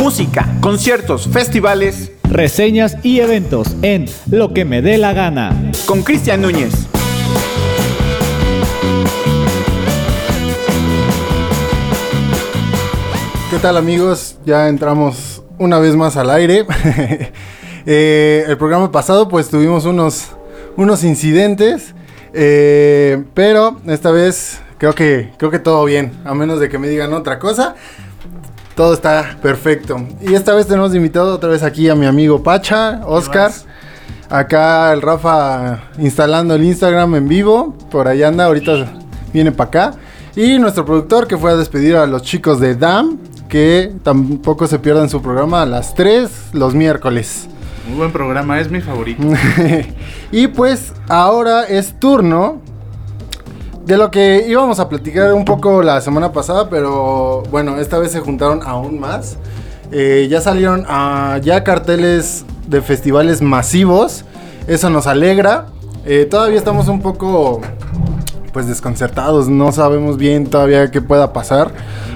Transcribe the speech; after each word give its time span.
música, 0.00 0.48
conciertos, 0.62 1.28
festivales, 1.28 2.10
reseñas 2.22 2.96
y 3.02 3.20
eventos 3.20 3.76
en 3.82 4.06
Lo 4.30 4.54
que 4.54 4.64
me 4.64 4.80
dé 4.80 4.96
la 4.96 5.12
gana. 5.12 5.54
Con 5.84 6.02
Cristian 6.02 6.40
Núñez. 6.40 6.72
¿Qué 13.50 13.58
tal 13.60 13.76
amigos? 13.76 14.38
Ya 14.46 14.68
entramos 14.68 15.42
una 15.58 15.78
vez 15.78 15.94
más 15.96 16.16
al 16.16 16.30
aire. 16.30 16.66
Eh, 17.86 18.44
el 18.46 18.58
programa 18.58 18.92
pasado 18.92 19.30
pues 19.30 19.48
tuvimos 19.48 19.86
unos, 19.86 20.32
unos 20.76 21.02
incidentes, 21.02 21.94
eh, 22.34 23.24
pero 23.32 23.80
esta 23.86 24.10
vez 24.10 24.60
creo 24.76 24.94
que, 24.94 25.32
creo 25.38 25.50
que 25.50 25.58
todo 25.58 25.86
bien, 25.86 26.12
a 26.26 26.34
menos 26.34 26.60
de 26.60 26.68
que 26.68 26.78
me 26.78 26.88
digan 26.88 27.14
otra 27.14 27.38
cosa. 27.38 27.76
Todo 28.80 28.94
está 28.94 29.36
perfecto. 29.42 30.02
Y 30.22 30.32
esta 30.32 30.54
vez 30.54 30.66
tenemos 30.66 30.94
invitado 30.94 31.34
otra 31.34 31.50
vez 31.50 31.62
aquí 31.62 31.90
a 31.90 31.94
mi 31.94 32.06
amigo 32.06 32.42
Pacha, 32.42 33.02
Oscar. 33.04 33.52
Acá 34.30 34.90
el 34.94 35.02
Rafa 35.02 35.82
instalando 35.98 36.54
el 36.54 36.64
Instagram 36.64 37.14
en 37.16 37.28
vivo. 37.28 37.76
Por 37.90 38.08
ahí 38.08 38.22
anda, 38.22 38.46
ahorita 38.46 38.90
viene 39.34 39.52
para 39.52 39.68
acá. 39.68 39.94
Y 40.34 40.58
nuestro 40.58 40.86
productor 40.86 41.28
que 41.28 41.36
fue 41.36 41.50
a 41.50 41.56
despedir 41.56 41.94
a 41.94 42.06
los 42.06 42.22
chicos 42.22 42.58
de 42.58 42.74
DAM, 42.74 43.18
que 43.50 43.92
tampoco 44.02 44.66
se 44.66 44.78
pierdan 44.78 45.10
su 45.10 45.20
programa 45.20 45.60
a 45.60 45.66
las 45.66 45.94
3 45.94 46.30
los 46.54 46.74
miércoles. 46.74 47.50
Muy 47.86 47.98
buen 47.98 48.12
programa, 48.12 48.60
es 48.60 48.70
mi 48.70 48.80
favorito. 48.80 49.22
y 50.32 50.48
pues 50.48 50.94
ahora 51.06 51.64
es 51.64 52.00
turno 52.00 52.62
de 53.84 53.96
lo 53.96 54.10
que 54.10 54.44
íbamos 54.48 54.78
a 54.80 54.88
platicar 54.88 55.32
un 55.32 55.44
poco 55.44 55.82
la 55.82 56.00
semana 56.00 56.32
pasada, 56.32 56.68
pero 56.68 57.42
bueno, 57.50 57.78
esta 57.78 57.98
vez 57.98 58.12
se 58.12 58.20
juntaron 58.20 58.60
aún 58.64 59.00
más. 59.00 59.36
Eh, 59.92 60.28
ya 60.30 60.40
salieron 60.40 60.86
ya 61.42 61.64
carteles 61.64 62.44
de 62.66 62.82
festivales 62.82 63.42
masivos. 63.42 64.24
Eso 64.66 64.90
nos 64.90 65.06
alegra. 65.06 65.66
Eh, 66.06 66.26
todavía 66.30 66.58
estamos 66.58 66.88
un 66.88 67.02
poco 67.02 67.60
pues 68.52 68.66
desconcertados, 68.66 69.48
no 69.48 69.70
sabemos 69.70 70.16
bien 70.16 70.46
todavía 70.46 70.90
qué 70.90 71.00
pueda 71.00 71.32
pasar, 71.32 71.70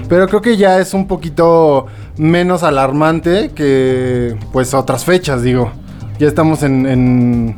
pero 0.09 0.27
creo 0.27 0.41
que 0.41 0.57
ya 0.57 0.79
es 0.79 0.93
un 0.93 1.07
poquito 1.07 1.85
menos 2.17 2.63
alarmante 2.63 3.51
que 3.55 4.35
pues 4.51 4.73
otras 4.73 5.05
fechas, 5.05 5.43
digo. 5.43 5.71
Ya 6.17 6.27
estamos 6.27 6.63
en, 6.63 7.57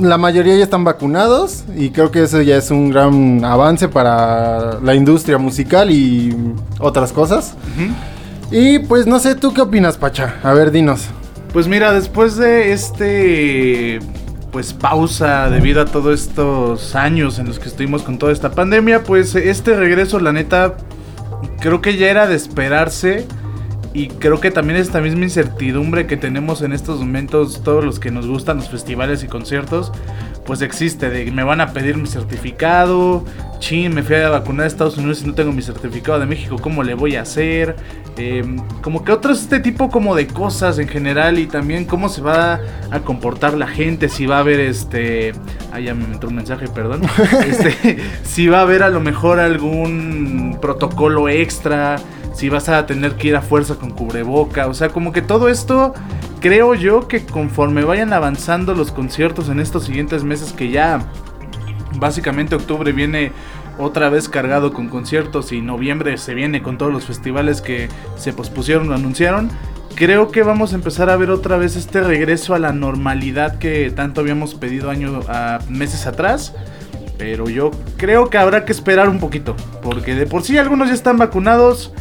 la 0.00 0.18
mayoría 0.18 0.56
ya 0.56 0.64
están 0.64 0.84
vacunados 0.84 1.64
y 1.76 1.90
creo 1.90 2.10
que 2.10 2.22
eso 2.22 2.42
ya 2.42 2.56
es 2.56 2.70
un 2.70 2.90
gran 2.90 3.44
avance 3.44 3.88
para 3.88 4.80
la 4.80 4.94
industria 4.94 5.38
musical 5.38 5.90
y 5.90 6.34
otras 6.78 7.12
cosas. 7.12 7.54
Y 8.50 8.78
pues 8.80 9.06
no 9.06 9.18
sé, 9.18 9.34
¿tú 9.34 9.52
qué 9.52 9.62
opinas, 9.62 9.96
Pacha? 9.96 10.36
A 10.42 10.52
ver, 10.52 10.70
dinos. 10.70 11.06
Pues 11.52 11.68
mira, 11.68 11.92
después 11.92 12.36
de 12.36 12.72
este 12.72 14.00
pues 14.52 14.72
pausa 14.72 15.50
debido 15.50 15.82
a 15.82 15.84
todos 15.84 16.18
estos 16.18 16.94
años 16.94 17.38
en 17.38 17.46
los 17.46 17.58
que 17.58 17.68
estuvimos 17.68 18.02
con 18.02 18.18
toda 18.18 18.32
esta 18.32 18.52
pandemia, 18.52 19.02
pues 19.02 19.34
este 19.34 19.76
regreso 19.76 20.18
la 20.18 20.32
neta 20.32 20.76
creo 21.60 21.82
que 21.82 21.98
ya 21.98 22.08
era 22.08 22.26
de 22.26 22.36
esperarse 22.36 23.26
y 23.96 24.08
creo 24.08 24.40
que 24.40 24.50
también 24.50 24.78
esta 24.78 25.00
misma 25.00 25.24
incertidumbre 25.24 26.06
que 26.06 26.18
tenemos 26.18 26.60
en 26.60 26.74
estos 26.74 27.00
momentos 27.00 27.62
todos 27.62 27.82
los 27.82 27.98
que 27.98 28.10
nos 28.10 28.26
gustan 28.26 28.58
los 28.58 28.68
festivales 28.68 29.24
y 29.24 29.26
conciertos, 29.26 29.90
pues 30.44 30.60
existe, 30.60 31.08
de 31.08 31.30
me 31.32 31.42
van 31.44 31.62
a 31.62 31.72
pedir 31.72 31.96
mi 31.96 32.06
certificado, 32.06 33.24
chin, 33.58 33.94
me 33.94 34.02
fui 34.02 34.16
a 34.16 34.28
vacunar 34.28 34.64
a 34.64 34.66
Estados 34.66 34.98
Unidos 34.98 35.22
y 35.22 35.26
no 35.28 35.32
tengo 35.32 35.50
mi 35.50 35.62
certificado 35.62 36.20
de 36.20 36.26
México, 36.26 36.58
¿cómo 36.60 36.82
le 36.82 36.92
voy 36.92 37.16
a 37.16 37.22
hacer? 37.22 37.74
Em, 38.18 38.58
como 38.82 39.02
que 39.02 39.12
otros 39.12 39.40
este 39.40 39.60
tipo 39.60 39.88
como 39.88 40.14
de 40.14 40.26
cosas 40.26 40.78
en 40.78 40.88
general 40.88 41.38
y 41.38 41.46
también 41.46 41.86
cómo 41.86 42.10
se 42.10 42.20
va 42.20 42.60
a 42.90 43.00
comportar 43.00 43.54
la 43.54 43.66
gente, 43.66 44.10
si 44.10 44.26
va 44.26 44.36
a 44.36 44.40
haber 44.40 44.60
este... 44.60 45.32
Ah, 45.72 45.80
ya 45.80 45.94
me 45.94 46.04
entró 46.04 46.28
un 46.28 46.36
mensaje, 46.36 46.68
perdón. 46.68 47.00
Este, 47.46 47.96
si 48.24 48.48
va 48.48 48.58
a 48.58 48.62
haber 48.62 48.82
a 48.82 48.90
lo 48.90 49.00
mejor 49.00 49.40
algún 49.40 50.58
protocolo 50.60 51.30
extra, 51.30 51.96
si 52.36 52.50
vas 52.50 52.68
a 52.68 52.84
tener 52.84 53.16
que 53.16 53.28
ir 53.28 53.36
a 53.36 53.40
fuerza 53.40 53.76
con 53.76 53.90
cubreboca, 53.90 54.66
o 54.66 54.74
sea, 54.74 54.90
como 54.90 55.10
que 55.10 55.22
todo 55.22 55.48
esto 55.48 55.94
creo 56.40 56.74
yo 56.74 57.08
que 57.08 57.24
conforme 57.24 57.82
vayan 57.82 58.12
avanzando 58.12 58.74
los 58.74 58.92
conciertos 58.92 59.48
en 59.48 59.58
estos 59.58 59.84
siguientes 59.84 60.22
meses 60.22 60.52
que 60.52 60.70
ya 60.70 61.00
básicamente 61.98 62.54
octubre 62.54 62.92
viene 62.92 63.32
otra 63.78 64.10
vez 64.10 64.28
cargado 64.28 64.74
con 64.74 64.88
conciertos 64.88 65.50
y 65.52 65.62
noviembre 65.62 66.18
se 66.18 66.34
viene 66.34 66.62
con 66.62 66.76
todos 66.76 66.92
los 66.92 67.06
festivales 67.06 67.62
que 67.62 67.88
se 68.16 68.34
pospusieron 68.34 68.90
o 68.90 68.94
anunciaron. 68.94 69.50
Creo 69.94 70.30
que 70.30 70.42
vamos 70.42 70.72
a 70.72 70.76
empezar 70.76 71.08
a 71.08 71.16
ver 71.16 71.30
otra 71.30 71.56
vez 71.56 71.74
este 71.74 72.02
regreso 72.02 72.54
a 72.54 72.58
la 72.58 72.72
normalidad 72.72 73.58
que 73.58 73.90
tanto 73.90 74.20
habíamos 74.20 74.54
pedido 74.54 74.90
años 74.90 75.26
a 75.28 75.60
meses 75.70 76.06
atrás. 76.06 76.54
Pero 77.16 77.48
yo 77.48 77.70
creo 77.96 78.28
que 78.28 78.36
habrá 78.36 78.66
que 78.66 78.72
esperar 78.72 79.08
un 79.08 79.20
poquito. 79.20 79.56
Porque 79.82 80.14
de 80.14 80.26
por 80.26 80.42
sí 80.42 80.58
algunos 80.58 80.88
ya 80.88 80.94
están 80.94 81.16
vacunados. 81.16 81.94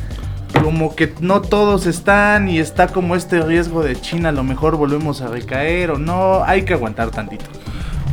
Como 0.64 0.96
que 0.96 1.14
no 1.20 1.42
todos 1.42 1.86
están. 1.86 2.50
Y 2.50 2.60
está 2.60 2.88
como 2.88 3.16
este 3.16 3.42
riesgo 3.42 3.84
de 3.84 4.00
China. 4.00 4.30
A 4.30 4.32
lo 4.32 4.44
mejor 4.44 4.76
volvemos 4.78 5.22
a 5.22 5.28
recaer 5.28 5.92
o 5.92 5.98
no. 5.98 6.44
Hay 6.44 6.64
que 6.64 6.74
aguantar 6.74 7.12
tantito. 7.12 7.46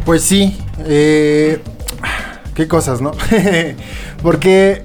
Pues 0.04 0.22
sí. 0.22 0.58
Eh, 0.86 1.60
qué 2.54 2.68
cosas, 2.68 3.00
¿no? 3.00 3.12
Porque 4.22 4.82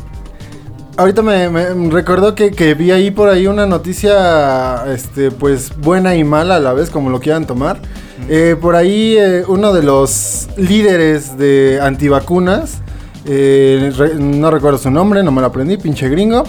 ahorita 0.98 1.22
me, 1.22 1.48
recordó 1.90 2.36
que, 2.36 2.74
vi 2.74 2.92
ahí 2.92 3.12
por 3.12 3.30
ahí 3.30 3.48
una 3.48 3.66
noticia, 3.66 4.86
este, 4.92 5.32
pues 5.32 5.76
buena 5.78 6.16
y 6.16 6.24
mala 6.24 6.58
a 6.58 6.60
la 6.60 6.74
vez, 6.74 6.90
como 6.90 7.10
lo 7.10 7.20
quieran 7.20 7.46
tomar. 7.46 7.80
Eh, 8.30 8.56
por 8.60 8.76
ahí 8.76 9.16
eh, 9.18 9.44
uno 9.48 9.74
de 9.74 9.84
los 9.84 10.50
líderes 10.58 11.38
de 11.38 11.80
antivacunas, 11.82 12.82
eh, 13.28 13.92
no 14.18 14.50
recuerdo 14.52 14.78
su 14.78 14.90
nombre, 14.90 15.24
no 15.24 15.32
me 15.32 15.42
lo 15.42 15.48
aprendí, 15.48 15.78
pinche 15.78 16.10
gringo, 16.10 16.44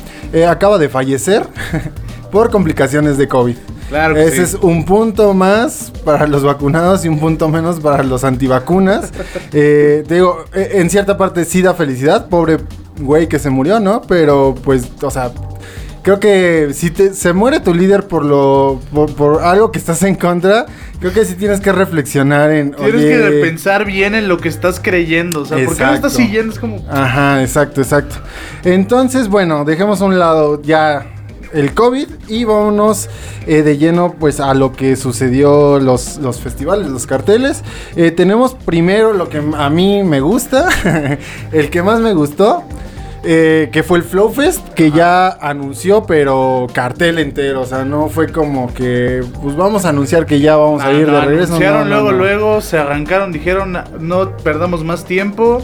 acaba 0.48 0.78
de 0.78 0.88
fallecer 0.88 1.46
por 2.30 2.50
complicaciones 2.50 3.18
de 3.18 3.28
COVID. 3.28 3.56
Claro 3.88 4.16
Ese 4.18 4.42
es 4.42 4.54
un 4.54 4.84
punto 4.84 5.32
más 5.32 5.90
para 6.04 6.26
los 6.26 6.44
vacunados 6.44 7.04
y 7.06 7.08
un 7.08 7.18
punto 7.18 7.48
menos 7.48 7.80
para 7.80 8.02
los 8.02 8.22
antivacunas. 8.22 9.10
eh, 9.52 10.04
digo, 10.06 10.44
e, 10.52 10.72
en 10.74 10.90
cierta 10.90 11.16
parte 11.16 11.46
sí 11.46 11.62
da 11.62 11.72
felicidad, 11.72 12.28
pobre 12.28 12.58
güey 13.00 13.28
que 13.28 13.38
se 13.38 13.48
murió, 13.48 13.80
¿no? 13.80 14.02
Pero 14.02 14.54
pues, 14.62 14.88
o 15.00 15.10
sea, 15.10 15.32
creo 16.08 16.20
que 16.20 16.72
si 16.72 16.88
te, 16.88 17.12
se 17.12 17.34
muere 17.34 17.60
tu 17.60 17.74
líder 17.74 18.06
por 18.06 18.24
lo 18.24 18.80
por, 18.94 19.42
algo 19.42 19.70
que 19.70 19.78
estás 19.78 20.02
en 20.04 20.14
contra, 20.14 20.64
creo 21.00 21.12
que 21.12 21.26
sí 21.26 21.34
tienes 21.34 21.60
que 21.60 21.70
reflexionar 21.70 22.50
en 22.50 22.70
tienes 22.72 23.04
que 23.04 23.40
pensar 23.42 23.84
bien 23.84 24.14
en 24.14 24.26
lo 24.26 24.38
que 24.38 24.48
estás 24.48 24.80
creyendo, 24.80 25.42
o 25.42 25.44
sea, 25.44 25.62
¿por 25.62 25.76
qué 25.76 25.84
no 25.84 25.92
estás 25.92 26.14
siguiendo? 26.14 26.54
Es 26.54 26.58
como 26.58 26.82
Ajá, 26.88 27.42
exacto, 27.42 27.82
exacto. 27.82 28.16
Entonces, 28.64 29.28
bueno, 29.28 29.66
dejemos 29.66 30.00
a 30.00 30.06
un 30.06 30.18
lado 30.18 30.62
ya 30.62 31.04
el 31.52 31.74
COVID 31.74 32.08
y 32.28 32.44
vámonos 32.44 33.10
eh, 33.46 33.62
de 33.62 33.76
lleno 33.76 34.14
pues 34.18 34.40
a 34.40 34.54
lo 34.54 34.72
que 34.72 34.96
sucedió 34.96 35.78
los, 35.78 36.16
los 36.16 36.40
festivales, 36.40 36.88
los 36.88 37.06
carteles. 37.06 37.62
Eh, 37.96 38.12
tenemos 38.12 38.54
primero 38.54 39.12
lo 39.12 39.28
que 39.28 39.42
a 39.58 39.68
mí 39.68 40.02
me 40.04 40.20
gusta, 40.20 40.70
el 41.52 41.68
que 41.68 41.82
más 41.82 42.00
me 42.00 42.14
gustó. 42.14 42.64
Eh, 43.24 43.68
que 43.72 43.82
fue 43.82 43.98
el 43.98 44.04
Flow 44.04 44.30
Fest, 44.30 44.68
que 44.74 44.92
ya 44.92 45.28
anunció, 45.28 46.04
pero 46.04 46.66
cartel 46.72 47.18
entero. 47.18 47.62
O 47.62 47.66
sea, 47.66 47.84
no 47.84 48.08
fue 48.08 48.30
como 48.30 48.72
que, 48.72 49.24
pues 49.42 49.56
vamos 49.56 49.84
a 49.84 49.88
anunciar 49.88 50.24
que 50.24 50.40
ya 50.40 50.56
vamos 50.56 50.82
a 50.82 50.92
ir 50.92 51.06
de 51.10 51.20
regreso. 51.20 51.54
Anunciaron 51.54 51.88
luego, 51.88 52.12
luego, 52.12 52.60
se 52.60 52.78
arrancaron, 52.78 53.32
dijeron, 53.32 53.76
no 53.98 54.36
perdamos 54.36 54.84
más 54.84 55.04
tiempo. 55.04 55.62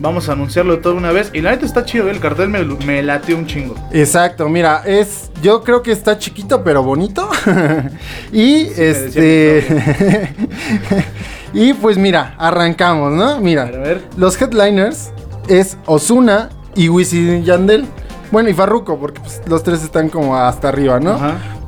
Vamos 0.00 0.28
a 0.28 0.32
anunciarlo 0.32 0.78
todo 0.78 0.94
una 0.94 1.10
vez. 1.10 1.30
Y 1.34 1.40
la 1.40 1.50
neta 1.50 1.66
está 1.66 1.84
chido, 1.84 2.08
el 2.08 2.20
cartel 2.20 2.48
me, 2.48 2.62
me 2.64 3.02
late 3.02 3.34
un 3.34 3.46
chingo. 3.46 3.74
Exacto, 3.92 4.48
mira, 4.48 4.82
es. 4.86 5.30
Yo 5.42 5.62
creo 5.62 5.82
que 5.82 5.90
está 5.92 6.18
chiquito 6.18 6.62
pero 6.62 6.82
bonito. 6.82 7.28
y 8.32 8.68
este. 8.76 10.34
y 11.52 11.74
pues 11.74 11.96
mira, 11.96 12.34
arrancamos, 12.38 13.12
¿no? 13.12 13.40
Mira, 13.40 13.70
los 14.16 14.40
headliners 14.40 15.10
es 15.48 15.76
Osuna 15.86 16.50
y 16.78 16.88
Wisin 16.88 17.44
Yandel. 17.44 17.84
Bueno, 18.30 18.48
y 18.48 18.54
Farruko, 18.54 18.98
porque 18.98 19.20
pues, 19.20 19.42
los 19.46 19.62
tres 19.62 19.82
están 19.82 20.08
como 20.08 20.36
hasta 20.36 20.68
arriba, 20.68 21.00
¿no? 21.00 21.18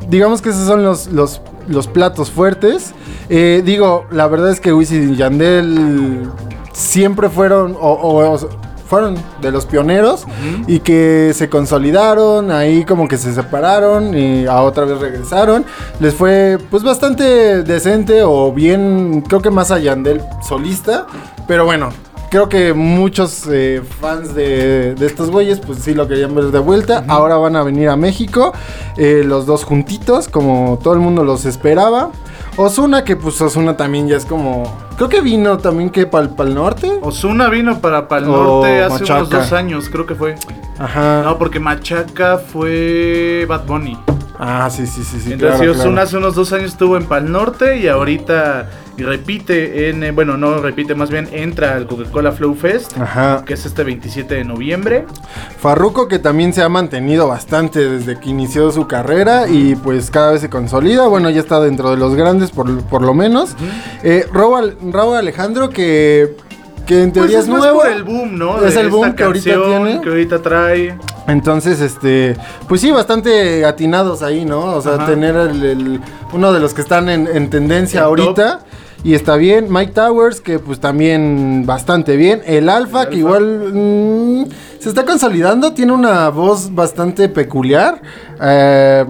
Digamos 0.09 0.41
que 0.41 0.51
esos 0.51 0.67
son 0.67 0.85
los, 0.85 1.09
los, 1.09 1.43
los 1.67 1.89
platos 1.89 2.31
fuertes. 2.31 2.95
Eh, 3.29 3.63
digo, 3.65 4.07
la 4.11 4.29
verdad 4.29 4.51
es 4.51 4.61
que 4.61 4.73
Wisin 4.73 5.17
Yandel 5.17 6.31
siempre 6.73 7.29
fueron 7.29 7.77
o, 7.79 8.39
fueron 8.87 9.17
de 9.41 9.53
los 9.53 9.67
pioneros 9.67 10.27
y 10.67 10.81
que 10.81 11.33
se 11.35 11.49
consolidaron, 11.49 12.51
ahí 12.51 12.85
como 12.85 13.07
que 13.07 13.19
se 13.19 13.33
separaron 13.33 14.17
y 14.17 14.47
a 14.47 14.63
otra 14.63 14.85
vez 14.85 14.99
regresaron. 14.99 15.65
Les 15.99 16.15
fue 16.15 16.59
pues 16.71 16.83
bastante 16.83 17.63
decente 17.63 18.23
o 18.23 18.53
bien, 18.53 19.23
creo 19.27 19.41
que 19.41 19.51
más 19.51 19.71
allá 19.71 19.95
del 19.97 20.21
solista, 20.47 21.07
pero 21.47 21.65
bueno, 21.65 21.91
creo 22.31 22.49
que 22.49 22.73
muchos 22.73 23.47
eh, 23.51 23.83
fans 24.01 24.35
de, 24.35 24.95
de 24.95 25.07
estos 25.07 25.31
güeyes, 25.31 25.61
pues 25.61 25.81
sí 25.81 25.93
lo 25.95 26.09
querían 26.09 26.35
ver 26.35 26.47
de 26.47 26.59
vuelta. 26.59 27.05
Ahora 27.09 27.37
van 27.37 27.57
a 27.57 27.63
venir 27.63 27.89
a 27.89 27.97
México, 27.97 28.53
eh, 28.97 29.23
los 29.25 29.47
dos 29.47 29.65
juntitos, 29.65 30.29
como 30.29 30.79
todo 30.83 30.95
el 30.95 31.01
mundo 31.01 31.25
los 31.25 31.45
esperaba. 31.45 32.11
Osuna, 32.57 33.05
que 33.05 33.17
pues 33.17 33.41
Osuna 33.41 33.77
también 33.77 34.09
ya 34.09 34.17
es 34.17 34.25
como. 34.25 34.65
Creo 34.97 35.09
que 35.09 35.21
vino 35.21 35.59
también 35.59 35.91
que 35.91 36.07
para 36.07 36.27
el 36.27 36.55
norte. 36.55 36.91
Osuna 37.01 37.49
vino 37.49 37.81
para 37.81 38.09
Pal 38.09 38.27
Norte 38.27 38.83
hace 38.83 39.01
Machaca. 39.01 39.15
unos 39.21 39.31
dos 39.31 39.53
años, 39.53 39.89
creo 39.89 40.07
que 40.07 40.15
fue. 40.15 40.35
Ajá. 40.79 41.23
No, 41.25 41.39
porque 41.39 41.59
Machaca 41.61 42.39
fue 42.39 43.47
Bad 43.49 43.67
Bunny. 43.67 43.99
Ah, 44.43 44.71
sí, 44.71 44.87
sí, 44.87 45.05
sí, 45.05 45.21
sí. 45.21 45.33
Entonces, 45.35 45.59
claro, 45.77 46.01
hace 46.01 46.17
unos 46.17 46.35
dos 46.35 46.51
años 46.55 46.73
estuvo 46.73 46.97
en 46.97 47.05
Pal 47.05 47.31
Norte 47.31 47.77
y 47.79 47.89
ahorita 47.89 48.71
repite 48.97 49.91
en. 49.91 50.03
eh, 50.03 50.13
Bueno, 50.13 50.37
no 50.39 50.59
repite, 50.61 50.95
más 50.95 51.11
bien 51.11 51.29
entra 51.33 51.75
al 51.75 51.87
Coca-Cola 51.87 52.33
Flow 52.33 52.55
Fest, 52.55 52.97
Ajá. 52.99 53.45
que 53.45 53.53
es 53.55 53.67
este 53.67 53.85
27 53.85 54.35
de 54.35 54.45
noviembre. 54.45 55.05
Farruko 55.59 56.09
que 56.09 56.19
también 56.19 56.53
se 56.55 56.63
ha 56.63 56.69
mantenido 56.71 57.29
bastante 57.29 57.87
desde 57.89 58.19
que 58.19 58.31
inició 58.31 58.71
su 58.73 58.87
carrera 58.87 59.47
y 59.49 59.75
pues 59.77 60.11
cada 60.11 60.33
vez 60.33 60.41
se 60.41 60.49
consolida. 60.49 61.07
Bueno, 61.07 61.29
ya 61.31 61.41
está 61.41 61.61
dentro 61.61 61.91
de 61.91 61.97
los 61.99 62.15
grandes 62.15 62.51
por, 62.51 62.83
por 62.85 63.03
lo 63.03 63.13
menos. 63.15 63.55
Eh, 64.03 64.27
Raúl, 64.33 64.77
Raúl 64.91 65.17
Alejandro 65.17 65.69
que, 65.71 66.35
que 66.91 67.05
en 67.05 67.13
teoría 67.13 67.37
Pues 67.37 67.49
es 67.49 67.55
nuevo. 67.55 67.79
por 67.83 67.87
el 67.89 68.03
boom, 68.03 68.37
¿no? 68.37 68.61
Es 68.65 68.75
De 68.75 68.81
el 68.81 68.91
boom 68.91 69.13
que 69.15 69.23
ahorita 69.23 69.45
tiene. 69.65 70.01
Que 70.01 70.09
ahorita 70.09 70.43
trae. 70.43 70.99
Entonces, 71.29 71.81
este, 71.81 72.37
pues 72.69 72.81
sí, 72.81 72.91
bastante 72.91 73.65
atinados 73.65 74.23
ahí, 74.23 74.45
¿no? 74.45 74.75
O 74.75 74.81
sea, 74.83 74.95
Ajá. 74.95 75.07
tener 75.07 75.37
el, 75.37 75.63
el- 75.65 76.01
uno 76.33 76.53
de 76.53 76.59
los 76.59 76.75
que 76.75 76.81
están 76.81 77.09
en, 77.09 77.29
en 77.29 77.49
tendencia 77.49 78.01
El 78.01 78.07
ahorita. 78.07 78.61
Y 79.05 79.15
está 79.15 79.37
bien. 79.37 79.69
Mike 79.71 79.93
Towers, 79.93 80.41
que 80.41 80.59
pues 80.59 80.81
también 80.81 81.63
bastante 81.65 82.17
bien. 82.17 82.43
El 82.45 82.69
Alfa, 82.69 83.09
que 83.09 83.19
igual 83.19 83.71
mm, 83.73 84.45
se 84.81 84.89
está 84.89 85.05
consolidando. 85.05 85.73
Tiene 85.73 85.93
una 85.93 86.29
voz 86.31 86.75
bastante 86.75 87.29
peculiar. 87.29 88.03
Eh, 88.43 89.07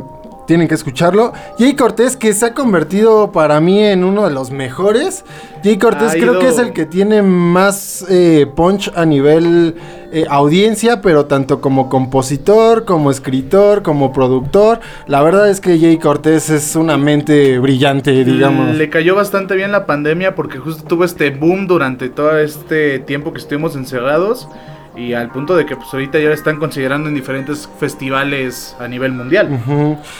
tienen 0.50 0.66
que 0.66 0.74
escucharlo. 0.74 1.32
Jay 1.60 1.76
Cortés, 1.76 2.16
que 2.16 2.32
se 2.32 2.46
ha 2.46 2.54
convertido 2.54 3.30
para 3.30 3.60
mí 3.60 3.84
en 3.84 4.02
uno 4.02 4.26
de 4.26 4.34
los 4.34 4.50
mejores. 4.50 5.24
Jay 5.62 5.78
Cortés 5.78 6.14
creo 6.14 6.40
que 6.40 6.48
es 6.48 6.58
el 6.58 6.72
que 6.72 6.86
tiene 6.86 7.22
más 7.22 8.04
eh, 8.10 8.48
punch 8.56 8.90
a 8.96 9.06
nivel 9.06 9.76
eh, 10.10 10.26
audiencia, 10.28 11.02
pero 11.02 11.26
tanto 11.26 11.60
como 11.60 11.88
compositor, 11.88 12.84
como 12.84 13.12
escritor, 13.12 13.84
como 13.84 14.12
productor. 14.12 14.80
La 15.06 15.22
verdad 15.22 15.48
es 15.48 15.60
que 15.60 15.78
Jay 15.78 15.98
Cortés 15.98 16.50
es 16.50 16.74
una 16.74 16.96
mente 16.96 17.60
brillante, 17.60 18.24
digamos. 18.24 18.74
Le 18.74 18.90
cayó 18.90 19.14
bastante 19.14 19.54
bien 19.54 19.70
la 19.70 19.86
pandemia 19.86 20.34
porque 20.34 20.58
justo 20.58 20.82
tuvo 20.82 21.04
este 21.04 21.30
boom 21.30 21.68
durante 21.68 22.08
todo 22.08 22.36
este 22.36 22.98
tiempo 22.98 23.32
que 23.32 23.38
estuvimos 23.38 23.76
encerrados. 23.76 24.48
Y 24.96 25.14
al 25.14 25.30
punto 25.30 25.54
de 25.54 25.64
que 25.66 25.76
pues 25.76 25.88
ahorita 25.92 26.18
ya 26.18 26.28
lo 26.28 26.34
están 26.34 26.58
considerando 26.58 27.08
en 27.08 27.14
diferentes 27.14 27.68
festivales 27.78 28.76
a 28.80 28.88
nivel 28.88 29.12
mundial. 29.12 29.48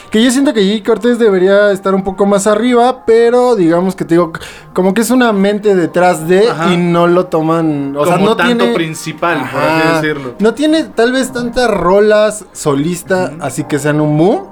Que 0.09 0.23
yo 0.23 0.31
siento 0.31 0.53
que 0.53 0.61
Jay 0.61 0.81
Cortés 0.81 1.19
debería 1.19 1.71
estar 1.71 1.93
un 1.93 2.03
poco 2.03 2.25
más 2.25 2.47
arriba, 2.47 3.05
pero 3.05 3.55
digamos 3.55 3.95
que 3.95 4.05
te 4.05 4.15
digo, 4.15 4.31
como 4.73 4.93
que 4.93 5.01
es 5.01 5.11
una 5.11 5.33
mente 5.33 5.75
detrás 5.75 6.27
de 6.27 6.49
Ajá. 6.49 6.73
y 6.73 6.77
no 6.77 7.07
lo 7.07 7.25
toman, 7.25 7.95
o 7.97 8.05
sea, 8.05 8.15
Como 8.15 8.27
no 8.27 8.35
tanto 8.37 8.55
tiene 8.63 8.73
principal, 8.73 9.49
por 9.51 9.61
así 9.61 9.87
decirlo. 10.07 10.35
No 10.39 10.53
tiene 10.53 10.85
tal 10.85 11.11
vez 11.11 11.31
tantas 11.33 11.69
rolas 11.69 12.45
solista, 12.53 13.33
así 13.41 13.65
que 13.65 13.77
sean 13.77 13.99
un 13.99 14.17
boom. 14.17 14.47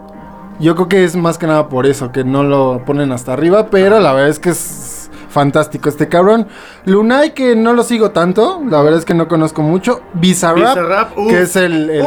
Yo 0.59 0.75
creo 0.75 0.89
que 0.89 1.05
es 1.05 1.15
más 1.15 1.37
que 1.37 1.47
nada 1.47 1.69
por 1.69 1.85
eso, 1.85 2.11
que 2.11 2.25
no 2.25 2.43
lo 2.43 2.83
ponen 2.85 3.13
hasta 3.13 3.31
arriba, 3.31 3.67
pero 3.69 4.01
la 4.01 4.11
verdad 4.11 4.29
es 4.29 4.39
que 4.39 4.49
es 4.49 4.88
fantástico 5.29 5.89
este 5.89 6.07
cabrón. 6.09 6.47
Lunay, 6.85 7.33
que 7.33 7.55
no 7.55 7.73
lo 7.73 7.83
sigo 7.83 8.11
tanto, 8.11 8.61
la 8.69 8.81
verdad 8.81 8.99
es 8.99 9.05
que 9.05 9.13
no 9.13 9.27
conozco 9.27 9.61
mucho. 9.61 10.01
Bizarrap, 10.13 11.13
que 11.29 11.41
es 11.41 11.55
el... 11.55 11.89
el- 11.89 12.03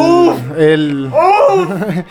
el 0.58 1.10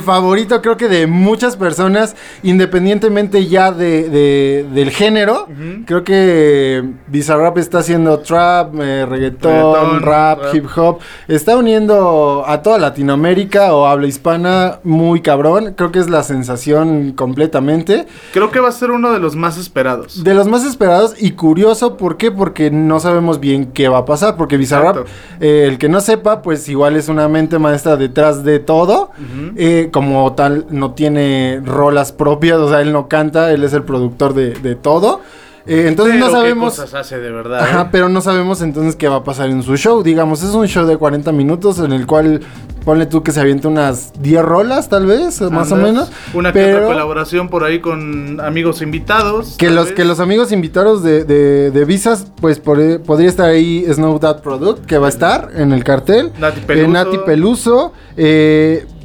favorito 0.00 0.60
creo 0.62 0.76
que 0.76 0.88
de 0.88 1.06
muchas 1.06 1.56
personas, 1.56 2.14
independientemente 2.42 3.46
ya 3.46 3.70
de, 3.72 4.08
de- 4.08 4.66
del 4.72 4.90
género. 4.90 5.46
Creo 5.86 6.04
que 6.04 6.82
Bizarrap 7.08 7.58
está 7.58 7.78
haciendo 7.78 8.18
trap, 8.20 8.74
eh, 8.80 9.06
reggaetón, 9.06 9.52
Reggaetón, 9.52 10.02
rap, 10.02 10.42
rap. 10.42 10.54
hip 10.54 10.64
hop. 10.76 10.98
Está 11.28 11.56
uniendo 11.56 12.44
a 12.46 12.62
toda 12.62 12.78
Latinoamérica 12.78 13.74
o 13.74 13.86
habla 13.86 14.06
hispana 14.06 14.78
muy 14.84 15.20
cabrón. 15.20 15.74
Creo 15.76 15.92
que 15.92 15.98
es 15.98 16.08
la 16.10 16.22
sensación 16.22 17.12
completamente. 17.12 18.06
Creo 18.32 18.50
que 18.50 18.60
va 18.60 18.68
a 18.68 18.72
ser 18.72 18.90
uno 18.90 19.12
de 19.12 19.18
los 19.18 19.36
más 19.36 19.58
esperados. 19.58 20.24
De 20.24 20.34
los 20.34 20.46
más 20.48 20.64
esperados 20.64 21.14
y 21.18 21.32
curioso, 21.32 21.96
¿por 21.96 22.16
qué? 22.16 22.30
Porque 22.30 22.70
no 22.70 23.00
sabemos 23.00 23.40
bien 23.40 23.66
qué 23.72 23.88
va 23.88 23.98
a 23.98 24.04
pasar. 24.04 24.36
Porque 24.36 24.56
Bizarrap, 24.56 25.06
eh, 25.40 25.66
el 25.68 25.78
que 25.78 25.88
no 25.88 26.00
sepa, 26.00 26.42
pues 26.42 26.68
igual 26.68 26.96
es 26.96 27.08
una 27.08 27.28
mente 27.28 27.58
maestra 27.58 27.96
detrás 27.96 28.42
de 28.44 28.58
todo. 28.58 29.10
Eh, 29.56 29.65
como 29.92 30.32
tal, 30.34 30.66
no 30.70 30.92
tiene 30.92 31.60
rolas 31.64 32.12
propias, 32.12 32.58
o 32.58 32.68
sea, 32.68 32.80
él 32.80 32.92
no 32.92 33.08
canta, 33.08 33.50
él 33.52 33.64
es 33.64 33.72
el 33.72 33.82
productor 33.84 34.34
de, 34.34 34.50
de 34.54 34.74
todo. 34.74 35.20
Eh, 35.68 35.86
entonces 35.88 36.14
Pero 36.14 36.26
no 36.26 36.30
qué 36.30 36.38
sabemos. 36.38 36.74
cosas 36.76 36.94
hace 36.94 37.18
de 37.18 37.28
verdad. 37.32 37.58
Ajá, 37.60 37.82
¿eh? 37.82 37.88
pero 37.90 38.08
no 38.08 38.20
sabemos 38.20 38.62
entonces 38.62 38.94
qué 38.94 39.08
va 39.08 39.16
a 39.16 39.24
pasar 39.24 39.48
en 39.50 39.64
su 39.64 39.76
show. 39.76 40.00
Digamos, 40.04 40.44
es 40.44 40.50
un 40.54 40.68
show 40.68 40.86
de 40.86 40.96
40 40.96 41.32
minutos 41.32 41.80
en 41.80 41.90
el 41.90 42.06
cual 42.06 42.40
ponle 42.84 43.06
tú 43.06 43.24
que 43.24 43.32
se 43.32 43.40
avienta 43.40 43.66
unas 43.66 44.12
10 44.22 44.44
rolas, 44.44 44.88
tal 44.88 45.06
vez, 45.06 45.40
más 45.50 45.72
o 45.72 45.76
menos. 45.76 46.08
Una 46.34 46.50
otra 46.50 46.84
colaboración 46.86 47.48
por 47.48 47.64
ahí 47.64 47.80
con 47.80 48.38
amigos 48.40 48.80
invitados. 48.80 49.56
que 49.58 49.68
los, 49.70 49.86
vez. 49.86 49.94
que 49.94 50.04
los 50.04 50.20
amigos 50.20 50.52
invitados 50.52 51.02
de, 51.02 51.24
de, 51.24 51.72
de 51.72 51.84
Visas, 51.84 52.28
pues 52.40 52.60
por- 52.60 53.00
podría 53.02 53.28
estar 53.28 53.46
ahí 53.50 53.84
Snow 53.92 54.20
That 54.20 54.42
Product, 54.42 54.86
que 54.86 54.98
va 54.98 55.06
a 55.06 55.10
estar 55.10 55.50
en 55.56 55.72
el 55.72 55.82
cartel. 55.82 56.30
Nati 56.38 56.60
Eh, 56.60 56.64
Peluso. 56.64 56.92
Nati 56.92 57.18
Peluso. 57.26 57.92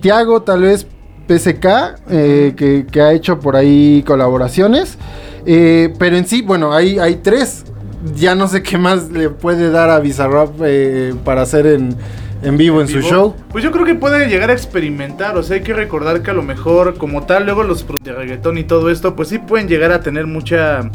Tiago, 0.01 0.41
tal 0.41 0.63
vez 0.63 0.87
PSK, 1.27 1.65
eh, 2.09 2.53
que, 2.57 2.85
que 2.91 3.01
ha 3.01 3.13
hecho 3.13 3.39
por 3.39 3.55
ahí 3.55 4.03
colaboraciones. 4.05 4.97
Eh, 5.45 5.93
pero 5.97 6.17
en 6.17 6.27
sí, 6.27 6.41
bueno, 6.41 6.73
hay, 6.73 6.99
hay 6.99 7.15
tres. 7.15 7.65
Ya 8.15 8.35
no 8.35 8.47
sé 8.47 8.63
qué 8.63 8.77
más 8.77 9.09
le 9.11 9.29
puede 9.29 9.69
dar 9.69 9.89
a 9.89 9.99
Bizarrap 9.99 10.55
eh, 10.63 11.13
para 11.23 11.43
hacer 11.43 11.67
en, 11.67 11.95
en 12.41 12.57
vivo 12.57 12.81
en 12.81 12.87
su 12.87 12.97
vivo. 12.97 13.09
show. 13.09 13.35
Pues 13.51 13.63
yo 13.63 13.71
creo 13.71 13.85
que 13.85 13.95
puede 13.95 14.27
llegar 14.27 14.49
a 14.49 14.53
experimentar, 14.53 15.37
o 15.37 15.43
sea, 15.43 15.57
hay 15.57 15.63
que 15.63 15.73
recordar 15.73 16.23
que 16.23 16.31
a 16.31 16.33
lo 16.33 16.41
mejor 16.41 16.97
como 16.97 17.25
tal 17.25 17.45
luego 17.45 17.63
los 17.63 17.85
de 18.01 18.11
reggaetón 18.13 18.57
y 18.57 18.63
todo 18.63 18.89
esto, 18.89 19.15
pues 19.15 19.29
sí 19.29 19.37
pueden 19.37 19.67
llegar 19.67 19.91
a 19.91 20.01
tener 20.01 20.25
mucha 20.25 20.89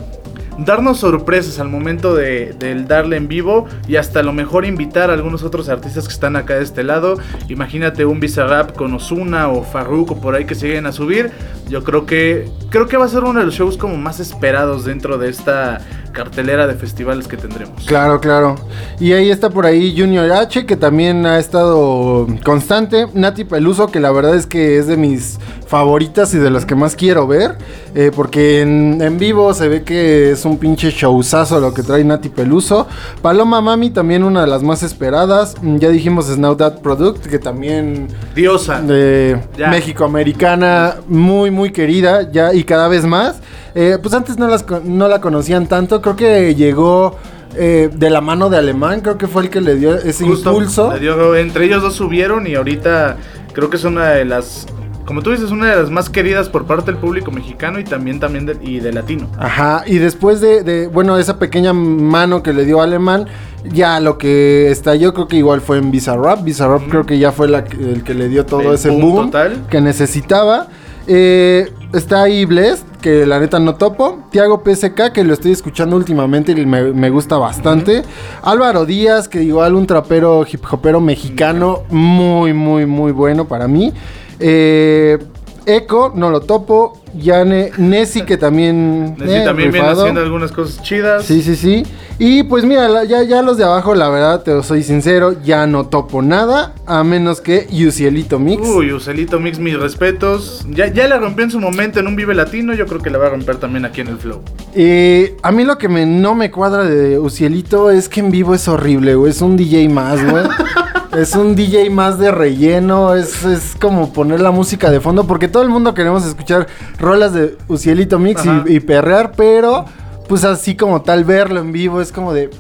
darnos 0.59 0.99
sorpresas 0.99 1.59
al 1.59 1.69
momento 1.69 2.15
de 2.15 2.55
del 2.59 2.87
darle 2.89 3.17
en 3.17 3.29
vivo 3.29 3.67
y 3.89 3.97
hasta 3.97 4.21
a 4.21 4.23
lo 4.23 4.33
mejor 4.33 4.65
invitar 4.65 5.11
a 5.11 5.15
algunos 5.15 5.43
otros 5.43 5.69
artistas 5.69 6.07
que 6.07 6.15
están 6.15 6.37
acá 6.37 6.55
de 6.55 6.65
este 6.65 6.83
lado. 6.83 7.19
Imagínate 7.49 8.05
un 8.05 8.21
Bizarrap 8.21 8.75
con 8.77 8.95
Ozuna 8.95 9.49
o 9.49 9.63
Farruko 9.63 10.21
por 10.21 10.35
ahí 10.35 10.45
que 10.45 10.55
siguen 10.55 10.87
a 10.87 10.93
subir. 10.93 11.31
Yo 11.69 11.85
creo 11.85 12.07
que 12.07 12.49
creo 12.71 12.87
que 12.87 12.97
va 12.97 13.05
a 13.05 13.09
ser 13.09 13.25
uno 13.25 13.41
de 13.41 13.47
los 13.47 13.55
shows 13.55 13.77
como 13.77 13.97
más 13.97 14.21
esperados 14.21 14.85
dentro 14.85 15.19
de 15.19 15.29
esta 15.29 15.81
cartelera 16.13 16.67
de 16.67 16.75
festivales 16.75 17.29
que 17.29 17.37
tendremos. 17.37 17.85
Claro, 17.85 18.21
claro. 18.21 18.55
Y 18.99 19.13
ahí 19.13 19.31
está 19.31 19.51
por 19.51 19.67
ahí 19.67 19.95
Junior 19.99 20.33
H, 20.33 20.65
que 20.65 20.75
también 20.77 21.27
ha 21.27 21.39
estado 21.39 22.27
constante. 22.43 23.07
Nati 23.13 23.45
Peluso, 23.45 23.89
que 23.89 24.01
la 24.01 24.11
verdad 24.13 24.35
es 24.35 24.47
que 24.47 24.79
es 24.79 24.87
de 24.87 24.97
mis 24.97 25.39
favoritas 25.67 26.33
y 26.33 26.39
de 26.39 26.49
las 26.49 26.65
que 26.65 26.75
más 26.75 26.97
quiero 26.97 27.27
ver. 27.27 27.59
eh, 27.95 28.11
porque 28.15 28.63
en, 28.63 29.01
en 29.03 29.19
vivo 29.19 29.53
se 29.53 29.69
ve 29.69 29.83
que 29.83 30.31
es 30.31 30.46
un 30.47 30.59
pinche 30.59 30.91
showzazo 30.91 31.61
lo 31.61 31.73
que 31.75 31.83
trae 31.83 32.03
Nati 32.05 32.29
Peluso. 32.29 32.87
Paloma 33.23 33.61
Mami, 33.61 33.91
también 33.91 34.23
una 34.23 34.43
de 34.43 34.47
las 34.47 34.63
más 34.63 34.83
esperadas. 34.83 35.55
Mm, 35.63 35.77
Ya 35.79 35.89
dijimos 35.91 36.27
Snow 36.27 36.57
That 36.57 36.81
Product, 36.81 37.27
que 37.27 37.39
también 37.39 38.09
Diosa. 38.35 38.81
de 38.81 39.41
Ya. 39.57 39.69
México-americana, 39.71 40.97
muy, 41.09 41.51
muy 41.51 41.71
querida, 41.73 42.31
ya 42.31 42.53
y 42.55 42.65
cada 42.65 42.89
vez 42.89 43.05
más. 43.05 43.37
Eh, 43.75 43.99
pues 44.03 44.15
antes 44.15 44.39
no, 44.39 44.49
las, 44.49 44.65
no 44.85 45.09
la 45.09 45.21
conocían 45.21 45.67
tanto, 45.67 46.01
creo 46.01 46.17
que 46.17 46.55
llegó 46.55 47.17
eh, 47.55 47.91
de 47.93 48.11
la 48.11 48.21
mano 48.21 48.49
de 48.49 48.57
Alemán, 48.57 49.01
creo 49.03 49.19
que 49.19 49.27
fue 49.29 49.43
el 49.45 49.51
que 49.51 49.61
le 49.61 49.77
dio 49.77 49.95
ese 49.97 50.25
Justo, 50.25 50.51
impulso. 50.51 50.93
le 50.93 51.01
dio- 51.01 51.35
entre 51.37 51.67
ellos 51.67 51.83
dos 51.83 51.95
subieron 51.95 52.47
y 52.47 52.55
ahorita 52.55 53.17
creo 53.53 53.69
que 53.71 53.77
es 53.77 53.85
una 53.85 54.11
de 54.11 54.25
las, 54.25 54.67
como 55.07 55.23
tú 55.23 55.31
dices, 55.31 55.51
una 55.51 55.71
de 55.71 55.77
las 55.81 55.91
más 55.91 56.11
queridas 56.11 56.49
por 56.49 56.67
parte 56.67 56.91
del 56.91 57.01
público 57.01 57.31
mexicano 57.31 57.79
y 57.79 57.85
también, 57.85 58.21
también 58.21 58.45
de, 58.45 58.59
y 58.61 58.81
de 58.81 58.93
latino. 58.93 59.29
Ajá, 59.39 59.85
y 59.87 59.97
después 59.99 60.41
de, 60.41 60.63
de, 60.63 60.89
bueno, 60.89 61.17
esa 61.19 61.39
pequeña 61.39 61.73
mano 61.73 62.43
que 62.43 62.53
le 62.53 62.65
dio 62.65 62.81
Alemán, 62.83 63.27
ya 63.73 63.99
lo 64.01 64.19
que 64.19 64.71
estalló 64.71 65.15
creo 65.15 65.29
que 65.29 65.37
igual 65.37 65.61
fue 65.61 65.79
en 65.79 65.91
Bizarrap. 65.91 66.43
Bizarrap 66.45 66.83
Ujú. 66.83 66.91
creo 66.91 67.07
que 67.07 67.19
ya 67.19 67.33
fue 67.33 67.49
la 67.49 67.61
el 67.61 68.03
que 68.05 68.15
le 68.15 68.29
dio 68.29 68.45
todo 68.45 68.61
El 68.69 68.75
ese 68.75 68.91
boom 68.91 69.01
boom 69.01 69.27
total. 69.27 69.67
que 69.71 69.81
necesitaba. 69.81 70.67
Eh, 71.09 71.73
está 71.93 72.23
ahí 72.25 72.45
Blessed, 72.45 72.85
que 73.01 73.27
la 73.27 73.39
neta 73.39 73.61
no 73.61 73.77
topo. 73.77 74.25
Tiago 74.31 74.63
PSK, 74.65 75.13
que 75.13 75.23
lo 75.23 75.35
estoy 75.35 75.53
escuchando 75.53 75.95
últimamente 75.97 76.51
y 76.53 76.67
me, 76.67 76.93
me 76.93 77.11
gusta 77.11 77.39
bastante. 77.39 78.03
Álvaro 78.43 78.85
Díaz, 78.87 79.29
que 79.29 79.43
igual 79.43 79.75
un 79.77 79.87
trapero 79.87 80.45
hip 80.51 80.65
hopero 80.69 81.01
mexicano 81.01 81.83
muy, 81.91 82.53
muy, 82.53 82.87
muy 82.87 83.13
bueno 83.13 83.47
para 83.47 83.69
mí. 83.69 83.93
Eh, 84.41 85.19
Echo, 85.67 86.13
no 86.15 86.31
lo 86.31 86.43
topo. 86.43 87.03
Yane, 87.13 87.73
Nessie, 87.77 88.25
que 88.25 88.37
también. 88.37 89.17
Nessie 89.19 89.43
eh, 89.43 89.45
también 89.45 89.73
viene 89.73 89.89
haciendo 89.89 90.21
algunas 90.21 90.53
cosas 90.53 90.81
chidas. 90.83 91.25
Sí, 91.25 91.43
sí, 91.43 91.57
sí. 91.57 91.83
Y 92.21 92.45
pues 92.45 92.65
mira, 92.65 93.03
ya, 93.05 93.25
ya 93.25 93.43
los 93.43 93.57
de 93.57 93.65
abajo, 93.65 93.95
la 93.97 94.09
verdad, 94.09 94.43
te 94.43 94.63
soy 94.63 94.85
sincero, 94.85 95.35
ya 95.43 95.67
no 95.67 95.87
topo 95.87 96.23
nada. 96.23 96.73
A 96.87 97.03
menos 97.03 97.41
que 97.41 97.67
Yucielito 97.69 98.39
Mix. 98.39 98.63
Uy, 98.69 98.93
Ucelito 98.93 99.41
Mix, 99.41 99.59
mis 99.59 99.77
respetos. 99.77 100.65
Ya, 100.71 100.87
ya 100.87 101.09
la 101.09 101.19
rompió 101.19 101.45
en 101.45 101.51
su 101.51 101.59
momento 101.59 101.99
en 101.99 102.07
un 102.07 102.15
Vive 102.15 102.35
Latino. 102.35 102.73
Yo 102.73 102.87
creo 102.87 103.01
que 103.01 103.11
la 103.11 103.19
va 103.19 103.27
a 103.27 103.31
romper 103.31 103.57
también 103.57 103.85
aquí 103.85 104.03
en 104.03 104.09
el 104.09 104.19
Flow. 104.19 104.43
Eh, 104.73 105.37
a 105.43 105.51
mí 105.51 105.65
lo 105.65 105.79
que 105.79 105.89
me, 105.89 106.07
no 106.07 106.37
me 106.37 106.53
cuadra 106.53 106.85
de 106.85 107.19
Ucielito 107.19 107.91
es 107.91 108.09
que 108.09 108.21
en 108.21 108.31
vivo 108.31 108.55
es 108.55 108.69
horrible, 108.69 109.17
güey. 109.17 109.31
Es 109.31 109.41
un 109.41 109.57
DJ 109.57 109.89
más, 109.89 110.25
güey. 110.31 110.45
es 111.17 111.35
un 111.35 111.55
DJ 111.55 111.91
más 111.91 112.19
de 112.19 112.31
relleno. 112.31 113.15
Es, 113.15 113.45
es 113.45 113.75
como 113.81 114.13
poner 114.13 114.41
la 114.41 114.51
música 114.51 114.91
de 114.91 115.01
fondo. 115.01 115.27
Porque 115.27 115.49
todo 115.49 115.63
el 115.63 115.69
mundo 115.69 115.95
queremos 115.95 116.25
escuchar 116.27 116.67
rolas 116.99 117.33
de 117.33 117.57
Ucielito 117.69 118.19
Mix 118.19 118.43
y, 118.45 118.75
y 118.75 118.81
perrear. 118.81 119.33
Pero, 119.37 119.85
pues 120.29 120.45
así 120.45 120.77
como 120.77 121.03
tal, 121.03 121.25
verlo 121.25 121.61
en 121.61 121.73
vivo 121.73 122.01
es 122.01 122.13
como 122.13 122.33
de. 122.33 122.51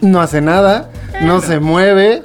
No 0.00 0.20
hace 0.20 0.40
nada, 0.40 0.90
no 1.22 1.40
se 1.40 1.60
mueve. 1.60 2.22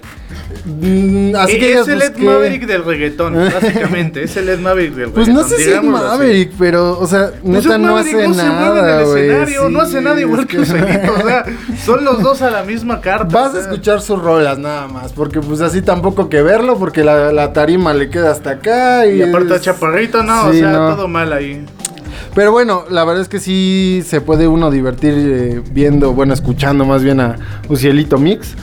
Mm, 0.70 1.36
Así 1.36 1.56
Eh, 1.56 1.60
que 1.60 1.74
es 1.74 1.88
el 1.88 1.98
pues, 2.00 2.10
Ed. 2.12 2.18
Maverick 2.24 2.66
del 2.68 2.86
reggaetón, 2.86 3.34
básicamente. 3.54 4.24
es 4.24 4.38
el 4.38 4.50
Ed 4.50 4.60
Maverick 4.60 4.94
del 4.94 5.10
Pues 5.12 5.28
reggaetón. 5.28 5.50
no 5.50 5.56
sé 5.58 5.64
si 5.64 5.70
es 5.72 5.78
así. 5.78 5.88
Maverick, 5.88 6.52
pero, 6.58 7.00
o 7.00 7.08
sea, 7.08 7.32
Pues 7.42 7.66
neta 7.66 7.78
no 7.78 7.94
Maverick 7.94 8.16
hace 8.16 8.28
no 8.28 8.34
se 8.34 8.44
mueve 8.44 8.52
en 8.52 8.66
nada, 8.66 9.02
el 9.02 9.74
no 9.74 9.82
hace 9.82 10.02
nada 10.02 10.22
igual 10.22 10.40
es 10.42 10.46
que 10.46 10.60
Ucelito. 10.60 11.14
O 11.20 11.28
sea, 11.28 11.46
son 11.86 12.06
los 12.06 12.22
dos 12.22 12.42
a 12.42 12.50
la 12.52 12.64
misma 12.64 13.02
carta. 13.02 13.26
Vas 13.26 13.54
o 13.54 13.58
a 13.58 13.62
escuchar 13.62 14.02
sus 14.02 14.22
rolas 14.22 14.58
nada 14.60 14.88
más, 14.88 15.12
porque 15.14 15.40
pues 15.42 15.62
así 15.62 15.82
tampoco 15.82 16.30
que 16.30 16.42
verlo, 16.42 16.78
porque 16.78 17.04
la, 17.04 17.32
la 17.32 17.52
tarima 17.54 17.94
le 17.94 18.10
queda 18.10 18.32
hasta 18.32 18.52
acá 18.52 19.06
y... 19.06 19.18
Y 19.20 19.22
aparte 19.24 19.56
es- 19.56 19.62
chaparrito, 19.62 20.24
no, 20.24 20.48
o 20.48 20.54
sea, 20.54 20.72
no. 20.72 20.96
todo 20.96 21.08
mal 21.08 21.34
ahí. 21.34 21.66
Pero 22.36 22.52
bueno, 22.52 22.84
la 22.90 23.04
verdad 23.06 23.22
es 23.24 23.28
que 23.28 23.40
sí 23.40 24.04
se 24.06 24.22
puede 24.22 24.48
uno 24.48 24.70
divertir 24.70 25.14
eh, 25.16 25.62
viendo, 25.72 26.14
bueno, 26.14 26.34
escuchando 26.34 26.86
más 26.86 27.04
bien 27.04 27.20
a 27.20 27.36
Ucielito 27.70 28.18
Mix. 28.18 28.56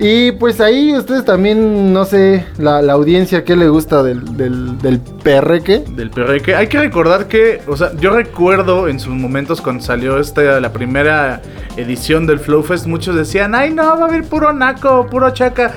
Y 0.00 0.30
pues 0.32 0.60
ahí 0.60 0.96
ustedes 0.96 1.24
también, 1.24 1.92
no 1.92 2.04
sé, 2.04 2.46
la, 2.56 2.80
la 2.82 2.92
audiencia, 2.92 3.42
¿qué 3.42 3.56
le 3.56 3.68
gusta 3.68 4.04
del, 4.04 4.36
del, 4.36 4.78
del 4.78 5.00
perreque? 5.00 5.80
Del 5.80 6.10
perreque. 6.10 6.54
Hay 6.54 6.68
que 6.68 6.78
recordar 6.78 7.26
que, 7.26 7.60
o 7.66 7.76
sea, 7.76 7.90
yo 7.96 8.10
recuerdo 8.10 8.86
en 8.86 9.00
sus 9.00 9.14
momentos 9.14 9.60
cuando 9.60 9.82
salió 9.82 10.20
esta, 10.20 10.60
la 10.60 10.72
primera 10.72 11.42
edición 11.76 12.28
del 12.28 12.38
Flow 12.38 12.62
Fest, 12.62 12.86
muchos 12.86 13.16
decían, 13.16 13.56
ay 13.56 13.74
no, 13.74 13.82
va 13.98 14.04
a 14.04 14.08
haber 14.08 14.22
puro 14.22 14.52
naco, 14.52 15.06
puro 15.10 15.30
chaca. 15.30 15.72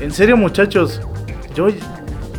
En 0.00 0.10
serio, 0.10 0.36
muchachos, 0.36 1.00
yo 1.54 1.68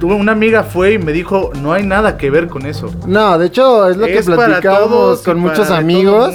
una 0.07 0.31
amiga 0.33 0.63
fue 0.63 0.93
y 0.93 0.99
me 0.99 1.11
dijo, 1.11 1.51
no 1.61 1.73
hay 1.73 1.83
nada 1.85 2.17
que 2.17 2.29
ver 2.29 2.47
con 2.47 2.65
eso. 2.65 2.89
No, 3.07 3.37
de 3.37 3.47
hecho 3.47 3.89
es 3.89 3.97
lo 3.97 4.05
que 4.05 4.17
Es 4.17 4.25
platicamos 4.25 5.21
con 5.21 5.39
muchos 5.39 5.69
amigos. 5.69 6.33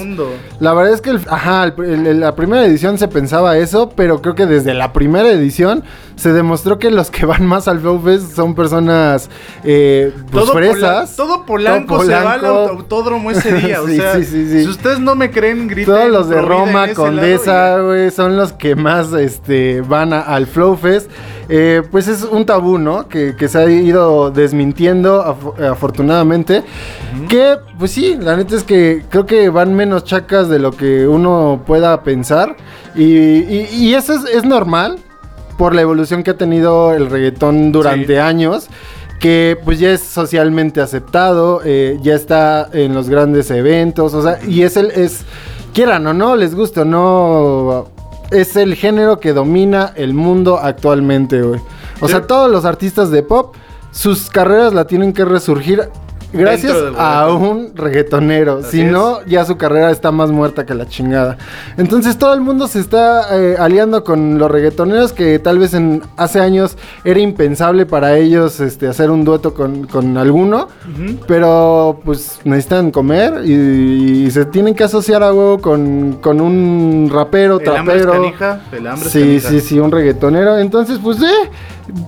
La 0.60 0.72
verdad 0.74 0.94
es 0.94 1.00
que, 1.00 1.10
el- 1.10 1.20
ajá, 1.28 1.64
el- 1.78 2.06
el- 2.06 2.20
la 2.20 2.34
primera 2.34 2.64
edición 2.64 2.98
se 2.98 3.08
pensaba 3.08 3.56
eso, 3.58 3.90
pero 3.94 4.20
creo 4.22 4.34
que 4.34 4.46
desde 4.46 4.74
la 4.74 4.92
primera 4.92 5.28
edición 5.30 5.84
se 6.18 6.32
demostró 6.32 6.78
que 6.78 6.90
los 6.90 7.10
que 7.10 7.24
van 7.24 7.46
más 7.46 7.68
al 7.68 7.80
Flow 7.80 7.98
Fest 8.02 8.34
son 8.36 8.54
personas, 8.54 9.30
eh, 9.64 10.12
pues, 10.30 10.44
todo, 10.44 10.52
fresas. 10.54 11.14
Pola- 11.14 11.16
todo 11.28 11.46
Polanco 11.46 11.94
Todo 11.96 12.04
se 12.06 12.12
va 12.12 12.32
al 12.32 12.40
Polanco. 12.40 12.70
autódromo 12.72 13.30
ese 13.30 13.52
día. 13.54 13.78
Sí, 13.86 13.98
o 13.98 14.02
sea, 14.02 14.14
sí, 14.16 14.24
sí, 14.24 14.48
sí. 14.50 14.62
si 14.64 14.68
ustedes 14.68 14.98
no 15.00 15.14
me 15.14 15.30
creen, 15.30 15.68
griten. 15.68 15.94
Todos 15.94 16.10
los 16.10 16.28
de 16.28 16.42
Roma, 16.42 16.88
Condesa, 16.92 17.80
güey, 17.80 18.10
son 18.10 18.36
los 18.36 18.52
que 18.52 18.74
más 18.74 19.12
este, 19.12 19.80
van 19.82 20.12
a- 20.12 20.20
al 20.20 20.46
Flow 20.46 20.76
Fest. 20.76 21.10
Eh, 21.50 21.82
pues 21.90 22.08
es 22.08 22.24
un 22.24 22.44
tabú, 22.44 22.76
¿no? 22.76 23.08
Que, 23.08 23.34
que 23.34 23.48
se 23.48 23.56
ha 23.58 23.70
ido 23.70 24.30
desmintiendo 24.30 25.24
af- 25.24 25.66
afortunadamente. 25.70 26.62
Que, 27.28 27.56
pues 27.78 27.92
sí, 27.92 28.16
la 28.20 28.36
neta 28.36 28.54
es 28.56 28.64
que 28.64 29.04
creo 29.08 29.24
que 29.24 29.48
van 29.48 29.72
menos 29.74 30.04
chacas 30.04 30.48
de 30.50 30.58
lo 30.58 30.72
que 30.72 31.06
uno 31.06 31.62
pueda 31.66 32.02
pensar. 32.02 32.56
Y, 32.94 33.04
y- 33.04 33.68
y 33.72 33.94
eso 33.94 34.12
es, 34.14 34.24
es 34.26 34.44
normal 34.44 34.98
por 35.58 35.74
la 35.74 35.82
evolución 35.82 36.22
que 36.22 36.30
ha 36.30 36.36
tenido 36.38 36.94
el 36.94 37.10
reggaetón 37.10 37.72
durante 37.72 38.14
Sí. 38.14 38.16
años. 38.16 38.68
Que 39.18 39.58
pues 39.64 39.80
ya 39.80 39.90
es 39.90 40.00
socialmente 40.00 40.80
aceptado, 40.80 41.60
eh, 41.64 41.98
ya 42.02 42.14
está 42.14 42.68
en 42.72 42.94
los 42.94 43.08
grandes 43.08 43.50
eventos, 43.50 44.14
o 44.14 44.22
sea, 44.22 44.38
y 44.46 44.62
es 44.62 44.76
el, 44.76 44.92
es, 44.92 45.22
quieran 45.74 46.06
o 46.06 46.14
no, 46.14 46.36
les 46.36 46.54
guste 46.54 46.82
o 46.82 46.84
no, 46.84 47.88
es 48.30 48.54
el 48.54 48.76
género 48.76 49.18
que 49.18 49.32
domina 49.32 49.92
el 49.96 50.14
mundo 50.14 50.60
actualmente, 50.62 51.42
güey. 51.42 51.60
O 52.00 52.06
Sí. 52.06 52.12
sea, 52.12 52.28
todos 52.28 52.48
los 52.48 52.64
artistas 52.64 53.10
de 53.10 53.24
pop, 53.24 53.56
sus 53.90 54.30
carreras 54.30 54.72
la 54.72 54.86
tienen 54.86 55.12
que 55.12 55.24
resurgir 55.24 55.88
gracias 56.32 56.76
a 56.96 57.32
un 57.32 57.72
reggaetonero. 57.74 58.58
Así 58.58 58.70
si 58.78 58.80
es. 58.82 58.92
no, 58.92 59.24
ya 59.26 59.44
su 59.44 59.56
carrera 59.56 59.90
está 59.90 60.10
más 60.12 60.30
muerta 60.30 60.66
que 60.66 60.74
la 60.74 60.86
chingada. 60.86 61.38
Entonces 61.76 62.16
todo 62.18 62.34
el 62.34 62.40
mundo 62.40 62.68
se 62.68 62.80
está 62.80 63.36
eh, 63.38 63.56
aliando 63.58 64.04
con 64.04 64.38
los 64.38 64.50
reggaetoneros 64.50 65.12
que 65.12 65.38
tal 65.38 65.58
vez 65.58 65.74
en 65.74 66.02
hace 66.16 66.40
años 66.40 66.76
era 67.04 67.20
impensable 67.20 67.86
para 67.86 68.16
ellos 68.16 68.60
este, 68.60 68.86
hacer 68.88 69.10
un 69.10 69.24
dueto 69.24 69.54
con, 69.54 69.86
con 69.86 70.16
alguno. 70.18 70.68
Pero 71.26 72.00
pues 72.04 72.40
necesitan 72.44 72.90
comer 72.90 73.42
y, 73.44 74.24
y 74.26 74.30
se 74.30 74.44
tienen 74.46 74.74
que 74.74 74.84
asociar 74.84 75.22
a 75.22 75.32
huevo 75.32 75.58
con, 75.58 76.14
con 76.20 76.40
un 76.40 77.10
rapero, 77.12 77.60
El 77.60 77.68
hambre 77.68 77.96
es 77.96 78.02
trapero. 78.02 78.22
canija, 78.22 78.60
el 78.72 78.86
hambre 78.86 79.08
Sí, 79.08 79.40
sí, 79.40 79.60
sí, 79.60 79.78
un 79.78 79.90
reggaetonero. 79.92 80.58
Entonces, 80.58 80.98
pues, 81.02 81.20
eh, 81.22 81.50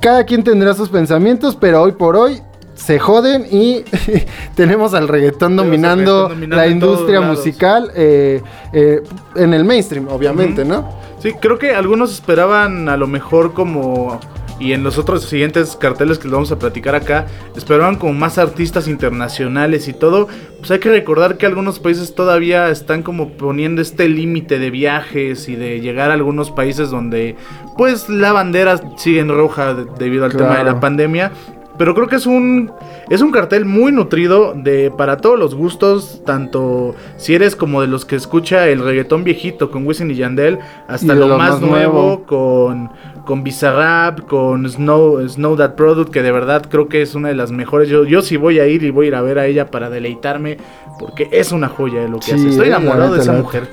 cada 0.00 0.24
quien 0.24 0.42
tendrá 0.44 0.74
sus 0.74 0.88
pensamientos, 0.88 1.56
pero 1.56 1.82
hoy 1.82 1.92
por 1.92 2.16
hoy 2.16 2.40
se 2.80 2.98
joden 2.98 3.46
y 3.50 3.84
tenemos 4.54 4.94
al 4.94 5.06
reggaetón 5.06 5.54
dominando, 5.56 6.28
reggaetón 6.28 6.50
la 6.56 6.66
industria 6.66 7.20
musical 7.20 7.90
eh, 7.94 8.40
eh, 8.72 9.02
en 9.36 9.52
el 9.54 9.64
mainstream, 9.64 10.08
obviamente. 10.08 10.64
¿no? 10.64 10.88
Sí, 11.20 11.34
creo 11.38 11.58
que 11.58 11.74
algunos 11.74 12.12
esperaban 12.12 12.88
a 12.88 12.96
lo 12.96 13.06
mejor 13.06 13.52
como... 13.52 14.18
Y 14.58 14.74
en 14.74 14.82
los 14.82 14.98
otros 14.98 15.24
siguientes 15.24 15.74
carteles 15.74 16.18
que 16.18 16.24
les 16.24 16.34
vamos 16.34 16.52
a 16.52 16.58
platicar 16.58 16.94
acá, 16.94 17.26
esperaban 17.56 17.96
como 17.96 18.12
más 18.12 18.36
artistas 18.36 18.88
internacionales 18.88 19.88
y 19.88 19.94
todo. 19.94 20.28
Pues 20.58 20.70
hay 20.70 20.80
que 20.80 20.90
recordar 20.90 21.38
que 21.38 21.46
algunos 21.46 21.78
países 21.78 22.14
todavía 22.14 22.68
están 22.68 23.02
como 23.02 23.30
poniendo 23.38 23.80
este 23.80 24.06
límite 24.06 24.58
de 24.58 24.68
viajes 24.68 25.48
y 25.48 25.56
de 25.56 25.80
llegar 25.80 26.10
a 26.10 26.12
algunos 26.14 26.50
países 26.50 26.90
donde 26.90 27.36
pues 27.78 28.10
la 28.10 28.32
bandera 28.32 28.78
sigue 28.98 29.20
en 29.20 29.30
roja 29.30 29.72
de- 29.72 29.86
debido 29.98 30.26
al 30.26 30.36
tema 30.36 30.58
de 30.58 30.64
la 30.64 30.78
pandemia. 30.78 31.32
Pero 31.80 31.94
creo 31.94 32.08
que 32.08 32.16
es 32.16 32.26
un 32.26 32.70
es 33.08 33.22
un 33.22 33.30
cartel 33.30 33.64
muy 33.64 33.90
nutrido 33.90 34.52
de 34.54 34.90
para 34.90 35.16
todos 35.16 35.38
los 35.38 35.54
gustos, 35.54 36.20
tanto 36.26 36.94
si 37.16 37.34
eres 37.34 37.56
como 37.56 37.80
de 37.80 37.86
los 37.86 38.04
que 38.04 38.16
escucha 38.16 38.68
el 38.68 38.84
reggaetón 38.84 39.24
viejito 39.24 39.70
con 39.70 39.86
Wisin 39.86 40.10
y 40.10 40.14
Yandel, 40.14 40.58
hasta 40.88 41.14
Y 41.14 41.16
lo, 41.16 41.26
lo 41.26 41.38
más, 41.38 41.52
más 41.52 41.60
nuevo, 41.62 42.02
nuevo. 42.02 42.24
con 42.26 42.90
con 43.24 43.42
Bizarrap, 43.44 44.26
con 44.26 44.68
Snow 44.68 45.26
Snow 45.26 45.56
That 45.56 45.74
Product, 45.74 46.10
que 46.12 46.20
de 46.20 46.32
verdad 46.32 46.66
creo 46.68 46.86
que 46.90 47.00
es 47.00 47.14
una 47.14 47.28
de 47.28 47.34
las 47.34 47.50
mejores. 47.50 47.88
Yo 47.88 48.04
yo 48.04 48.20
sí 48.20 48.36
voy 48.36 48.58
a 48.58 48.66
ir 48.66 48.82
y 48.82 48.90
voy 48.90 49.06
a 49.06 49.08
ir 49.08 49.14
a 49.14 49.22
ver 49.22 49.38
a 49.38 49.46
ella 49.46 49.70
para 49.70 49.88
deleitarme 49.88 50.58
porque 50.98 51.28
es 51.32 51.50
una 51.50 51.68
joya 51.68 52.02
de 52.02 52.10
lo 52.10 52.18
que 52.18 52.26
Sí, 52.26 52.32
hace. 52.32 52.48
Estoy 52.50 52.68
enamorado 52.68 53.14
de 53.14 53.20
esa 53.22 53.32
mujer. 53.32 53.68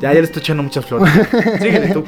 Ya, 0.00 0.12
ya 0.12 0.20
le 0.20 0.26
estoy 0.26 0.40
echando 0.40 0.62
muchas 0.62 0.84
flores. 0.86 1.12
Síguele 1.60 1.88
tú. 1.92 2.04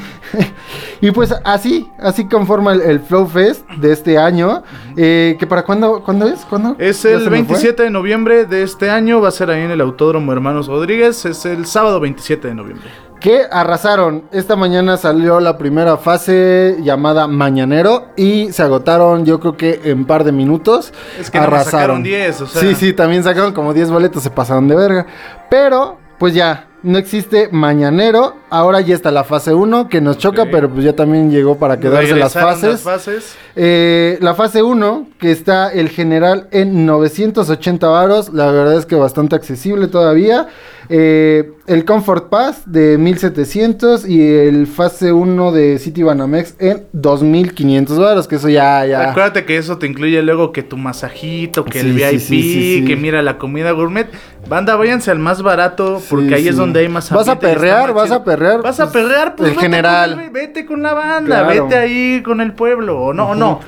Y 1.01 1.11
pues 1.11 1.35
así, 1.45 1.89
así 1.99 2.27
conforma 2.27 2.73
el, 2.73 2.81
el 2.83 3.01
Flow 3.01 3.27
Fest 3.27 3.69
de 3.79 3.93
este 3.93 4.19
año. 4.19 4.63
eh, 4.97 5.37
que 5.39 5.47
para 5.47 5.65
cuándo, 5.65 6.03
¿cuándo 6.03 6.27
es? 6.27 6.41
¿Cuándo? 6.45 6.77
Es 6.79 7.03
¿Ya 7.03 7.11
el 7.11 7.19
se 7.25 7.31
me 7.31 7.39
fue? 7.45 7.47
27 7.55 7.83
de 7.85 7.91
noviembre 7.91 8.45
de 8.47 8.63
este 8.63 8.91
año, 8.91 9.21
va 9.21 9.29
a 9.29 9.33
ser 9.33 9.51
ahí 9.51 9.63
en 9.63 9.71
el 9.71 9.81
Autódromo 9.81 10.33
Hermanos 10.33 10.67
Rodríguez, 10.69 11.25
es 11.25 11.45
el 11.47 11.67
sábado 11.67 12.01
27 12.01 12.49
de 12.49 12.55
noviembre. 12.55 12.89
Que 13.21 13.43
arrasaron. 13.51 14.25
Esta 14.31 14.57
mañana 14.57 14.99
salió 14.99 15.41
la 15.41 15.57
primera 15.57 15.97
fase 15.97 16.77
llamada 16.83 17.27
Mañanero 17.27 18.09
y 18.15 18.53
se 18.53 18.63
agotaron 18.63 19.25
yo 19.25 19.41
creo 19.41 19.57
que 19.57 19.81
en 19.85 20.05
par 20.05 20.23
de 20.23 20.33
minutos. 20.33 20.93
Es 21.19 21.31
que 21.31 21.39
sacaron 21.39 22.03
10, 22.03 22.41
o 22.43 22.47
sea. 22.47 22.61
Sí, 22.61 22.75
sí, 22.75 22.93
también 22.93 23.25
sacaron 23.25 23.53
como 23.55 23.73
10 23.73 23.91
boletos, 23.91 24.23
se 24.23 24.31
pasaron 24.31 24.69
de 24.69 24.77
verga. 24.77 25.07
Pero, 25.49 25.99
pues 26.19 26.35
ya, 26.35 26.69
no 26.87 26.99
existe 26.99 27.49
Mañanero. 27.51 28.37
Ahora 28.49 28.81
ya 28.81 28.95
está 28.95 29.11
la 29.11 29.25
fase 29.25 29.53
1 29.53 29.89
que 29.89 30.01
nos 30.01 30.19
choca, 30.19 30.47
pero 30.51 30.71
pues 30.71 30.85
ya 30.85 30.95
también 30.95 31.31
llegó 31.31 31.59
para 31.59 31.81
quedarse 31.81 32.15
las 32.15 32.33
fases. 32.33 32.71
las 32.71 32.81
fases. 32.81 33.35
Eh, 33.57 34.19
la 34.21 34.35
fase 34.35 34.63
1, 34.63 35.09
que 35.19 35.33
está 35.33 35.73
el 35.73 35.89
general 35.89 36.49
en 36.53 36.87
980 36.87 37.89
varos, 37.89 38.33
la 38.33 38.53
verdad 38.53 38.79
es 38.79 38.87
que 38.87 38.95
bastante 38.95 39.35
accesible 39.35 39.89
todavía. 39.89 40.47
Eh, 40.89 41.53
el 41.67 41.85
Comfort 41.85 42.29
Pass 42.29 42.63
de 42.67 42.97
1700 42.99 44.09
y 44.09 44.23
el 44.23 44.67
fase 44.67 45.13
1 45.13 45.53
de 45.53 45.79
City 45.79 46.03
Banamex 46.03 46.55
en 46.59 46.85
2500 46.93 47.99
varos, 47.99 48.29
que 48.29 48.37
eso 48.37 48.49
ya, 48.49 48.85
ya. 48.87 49.11
Acuérdate 49.11 49.45
que 49.45 49.57
eso 49.57 49.79
te 49.79 49.87
incluye 49.87 50.23
luego 50.23 50.53
que 50.53 50.63
tu 50.63 50.77
masajito, 50.77 51.65
que 51.65 51.81
el 51.81 51.93
VIP, 51.95 52.21
sí, 52.21 52.43
sí, 52.43 52.85
que 52.87 52.97
mira 52.97 53.23
la 53.23 53.39
comida 53.39 53.73
gourmet. 53.73 54.07
Banda, 54.49 54.77
váyanse 54.77 55.11
al 55.11 55.19
más 55.19 55.43
barato, 55.43 56.01
porque 56.09 56.35
ahí 56.37 56.47
es 56.49 56.57
donde 56.57 56.81
hay 56.81 56.89
más 56.89 57.11
¿Vas 57.11 57.29
a 57.29 57.39
perrear? 57.39 57.93
¿Vas 57.93 58.13
a 58.13 58.23
perrear? 58.23 58.63
Vas 58.63 58.79
a 58.79 58.93
perrear, 58.93 59.35
pues 59.35 59.51
el 59.51 59.57
vete 59.57 59.67
general. 59.67 60.15
Con 60.15 60.33
vete 60.33 60.67
con 60.67 60.83
la 60.83 60.95
banda, 60.95 61.45
Claro. 61.45 61.65
vete 61.65 61.77
ahí 61.77 62.23
con 62.23 62.41
el 62.41 62.53
pueblo, 62.53 63.01
o 63.01 63.13
no, 63.13 63.31
o 63.31 63.35
no. 63.35 63.61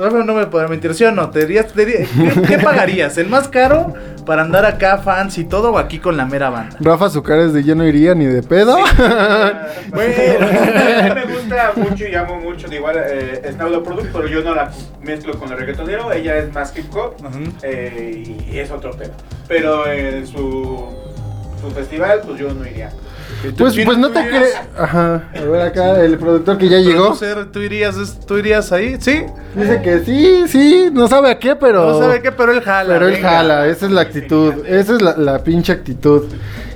Rafa 0.00 0.24
no 0.24 0.34
me 0.34 0.46
podrá 0.46 0.66
mentir, 0.68 0.94
¿sí 0.94 1.04
o 1.04 1.12
no? 1.12 1.30
¿Te 1.30 1.40
dirías, 1.40 1.72
te 1.72 1.86
¿qué, 1.86 2.06
qué 2.46 2.58
pagarías? 2.58 3.16
¿El 3.18 3.28
más 3.28 3.48
caro 3.48 3.94
para 4.26 4.42
andar 4.42 4.64
acá 4.64 4.98
fans 4.98 5.38
y 5.38 5.44
todo 5.44 5.72
o 5.72 5.78
aquí 5.78 5.98
con 5.98 6.16
la 6.16 6.26
mera 6.26 6.50
banda? 6.50 6.76
Rafa, 6.80 7.10
su 7.10 7.22
cara 7.22 7.44
es 7.44 7.52
de 7.52 7.62
yo 7.62 7.74
no 7.74 7.86
iría 7.86 8.14
ni 8.14 8.26
de 8.26 8.42
pedo. 8.42 8.76
Bueno, 9.90 10.14
a 10.40 11.14
mí 11.14 11.14
me 11.14 11.34
gusta 11.34 11.72
mucho 11.76 12.06
y 12.06 12.14
amo 12.14 12.40
mucho 12.40 12.68
de 12.68 12.76
igual 12.76 12.96
eh, 12.98 13.50
Snowdo 13.52 13.82
Product, 13.82 14.10
pero 14.12 14.26
yo 14.26 14.42
no 14.42 14.54
la 14.54 14.70
mezclo 15.02 15.38
con 15.38 15.50
el 15.50 15.58
reggaetonero, 15.58 16.12
ella 16.12 16.36
es 16.36 16.52
más 16.52 16.76
hip 16.76 16.94
hop 16.94 17.14
eh, 17.62 18.22
y 18.50 18.58
es 18.58 18.70
otro 18.70 18.90
tema. 18.90 19.14
Pero 19.46 19.90
en 19.90 20.26
su, 20.26 20.88
su 21.60 21.70
festival, 21.70 22.20
pues 22.24 22.38
yo 22.38 22.52
no 22.52 22.66
iría. 22.66 22.90
Pues, 23.56 23.74
pues 23.84 23.98
no 23.98 24.08
¿tú 24.08 24.14
te 24.14 24.28
crees. 24.28 24.54
Ajá. 24.76 25.28
A 25.34 25.40
ver 25.40 25.60
acá, 25.62 26.00
el 26.02 26.18
productor 26.18 26.58
que 26.58 26.68
ya 26.68 26.78
llegó. 26.78 27.06
Producer, 27.06 27.46
¿Tú 27.52 27.60
irías, 27.60 28.18
¿Tú 28.26 28.36
irías 28.36 28.72
ahí? 28.72 28.96
¿Sí? 29.00 29.24
Dice 29.54 29.80
que 29.82 30.00
sí, 30.00 30.44
sí, 30.48 30.88
no 30.92 31.06
sabe 31.08 31.30
a 31.30 31.38
qué, 31.38 31.54
pero. 31.54 31.92
No 31.92 31.98
sabe 31.98 32.20
qué, 32.20 32.32
pero 32.32 32.52
él 32.52 32.60
jala. 32.62 32.94
Pero 32.94 33.06
él 33.06 33.14
venga. 33.14 33.30
jala, 33.30 33.66
esa 33.68 33.86
es 33.86 33.92
la 33.92 34.00
actitud, 34.00 34.66
esa 34.66 34.94
es 34.94 35.02
la, 35.02 35.16
la 35.16 35.44
pinche 35.44 35.72
actitud. 35.72 36.24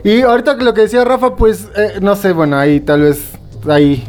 Y 0.04 0.22
ahorita 0.22 0.54
lo 0.54 0.74
que 0.74 0.82
decía 0.82 1.04
Rafa, 1.04 1.36
pues, 1.36 1.68
eh, 1.76 1.98
no 2.00 2.16
sé, 2.16 2.32
bueno, 2.32 2.56
ahí 2.56 2.80
tal 2.80 3.02
vez, 3.02 3.30
ahí, 3.68 4.04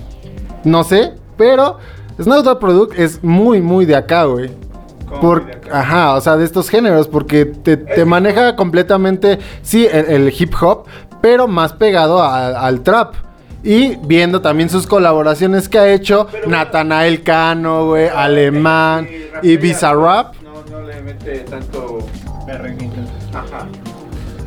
no 0.64 0.84
sé, 0.84 1.14
pero 1.38 1.78
Snowdog 2.22 2.60
Product 2.60 3.00
es 3.00 3.24
muy, 3.24 3.62
muy 3.62 3.86
de 3.86 3.96
acá, 3.96 4.26
güey. 4.26 4.52
¿Cómo 5.08 5.22
Por, 5.22 5.46
ajá, 5.72 6.16
o 6.16 6.22
sea, 6.22 6.38
de 6.38 6.46
estos 6.46 6.70
géneros, 6.70 7.08
porque 7.08 7.46
te, 7.46 7.78
te 7.78 8.06
maneja 8.06 8.56
completamente, 8.56 9.38
sí, 9.62 9.88
el, 9.92 10.06
el 10.06 10.34
hip 10.36 10.54
hop, 10.60 10.86
pero 11.24 11.48
más 11.48 11.72
pegado 11.72 12.22
a- 12.22 12.68
al 12.68 12.82
trap. 12.82 13.14
Y 13.64 13.96
viendo 14.06 14.42
también 14.42 14.70
sus 14.70 14.86
colaboraciones 14.86 15.70
que 15.70 15.80
ha 15.80 15.88
hecho 15.94 16.28
Pero- 16.30 16.50
Natanael 16.50 17.24
Cano, 17.24 17.86
güey, 17.88 18.10
Alemán 18.10 19.08
y 19.42 19.56
Bizarrap. 19.56 20.36
No, 20.44 20.52
no 20.70 20.86
le 20.86 21.02
mete 21.02 21.40
tanto. 21.50 22.00
Ajá. 23.34 23.66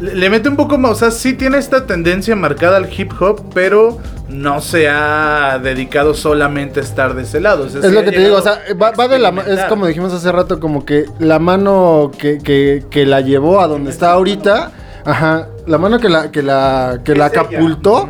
Le, 0.02 0.14
le 0.16 0.28
mete 0.28 0.50
un 0.50 0.56
poco 0.56 0.76
más, 0.76 0.90
o 0.92 0.94
sea, 0.96 1.10
sí 1.10 1.32
tiene 1.32 1.56
esta 1.56 1.86
tendencia 1.86 2.36
marcada 2.36 2.76
al 2.76 2.90
hip 2.94 3.10
hop, 3.18 3.40
pero 3.54 3.96
no 4.28 4.60
se 4.60 4.86
ha 4.90 5.58
dedicado 5.62 6.12
solamente 6.12 6.80
a 6.80 6.82
estar 6.82 7.14
de 7.14 7.22
ese 7.22 7.40
lado. 7.40 7.64
o 7.64 7.68
sea, 7.70 7.80
Es 7.80 7.86
sí 7.86 7.92
lo 7.94 8.04
que 8.04 8.12
te 8.12 8.20
digo, 8.20 8.36
o 8.36 8.42
sea, 8.42 8.58
va, 8.80 8.90
va 8.90 9.08
de 9.08 9.18
la 9.18 9.30
es 9.46 9.64
como 9.64 9.86
dijimos 9.86 10.12
hace 10.12 10.30
rato, 10.30 10.60
como 10.60 10.84
que 10.84 11.06
la 11.20 11.38
mano 11.38 12.10
que, 12.18 12.36
que, 12.36 12.84
que 12.90 13.06
la 13.06 13.22
llevó 13.22 13.60
a 13.62 13.66
donde 13.66 13.90
está 13.90 14.10
ahorita, 14.12 14.72
ajá, 15.06 15.48
la 15.66 15.78
mano 15.78 15.98
que 15.98 16.08
la, 16.08 16.30
que 16.30 16.42
la, 16.42 17.00
que 17.04 17.14
la 17.14 17.26
ella. 17.26 18.08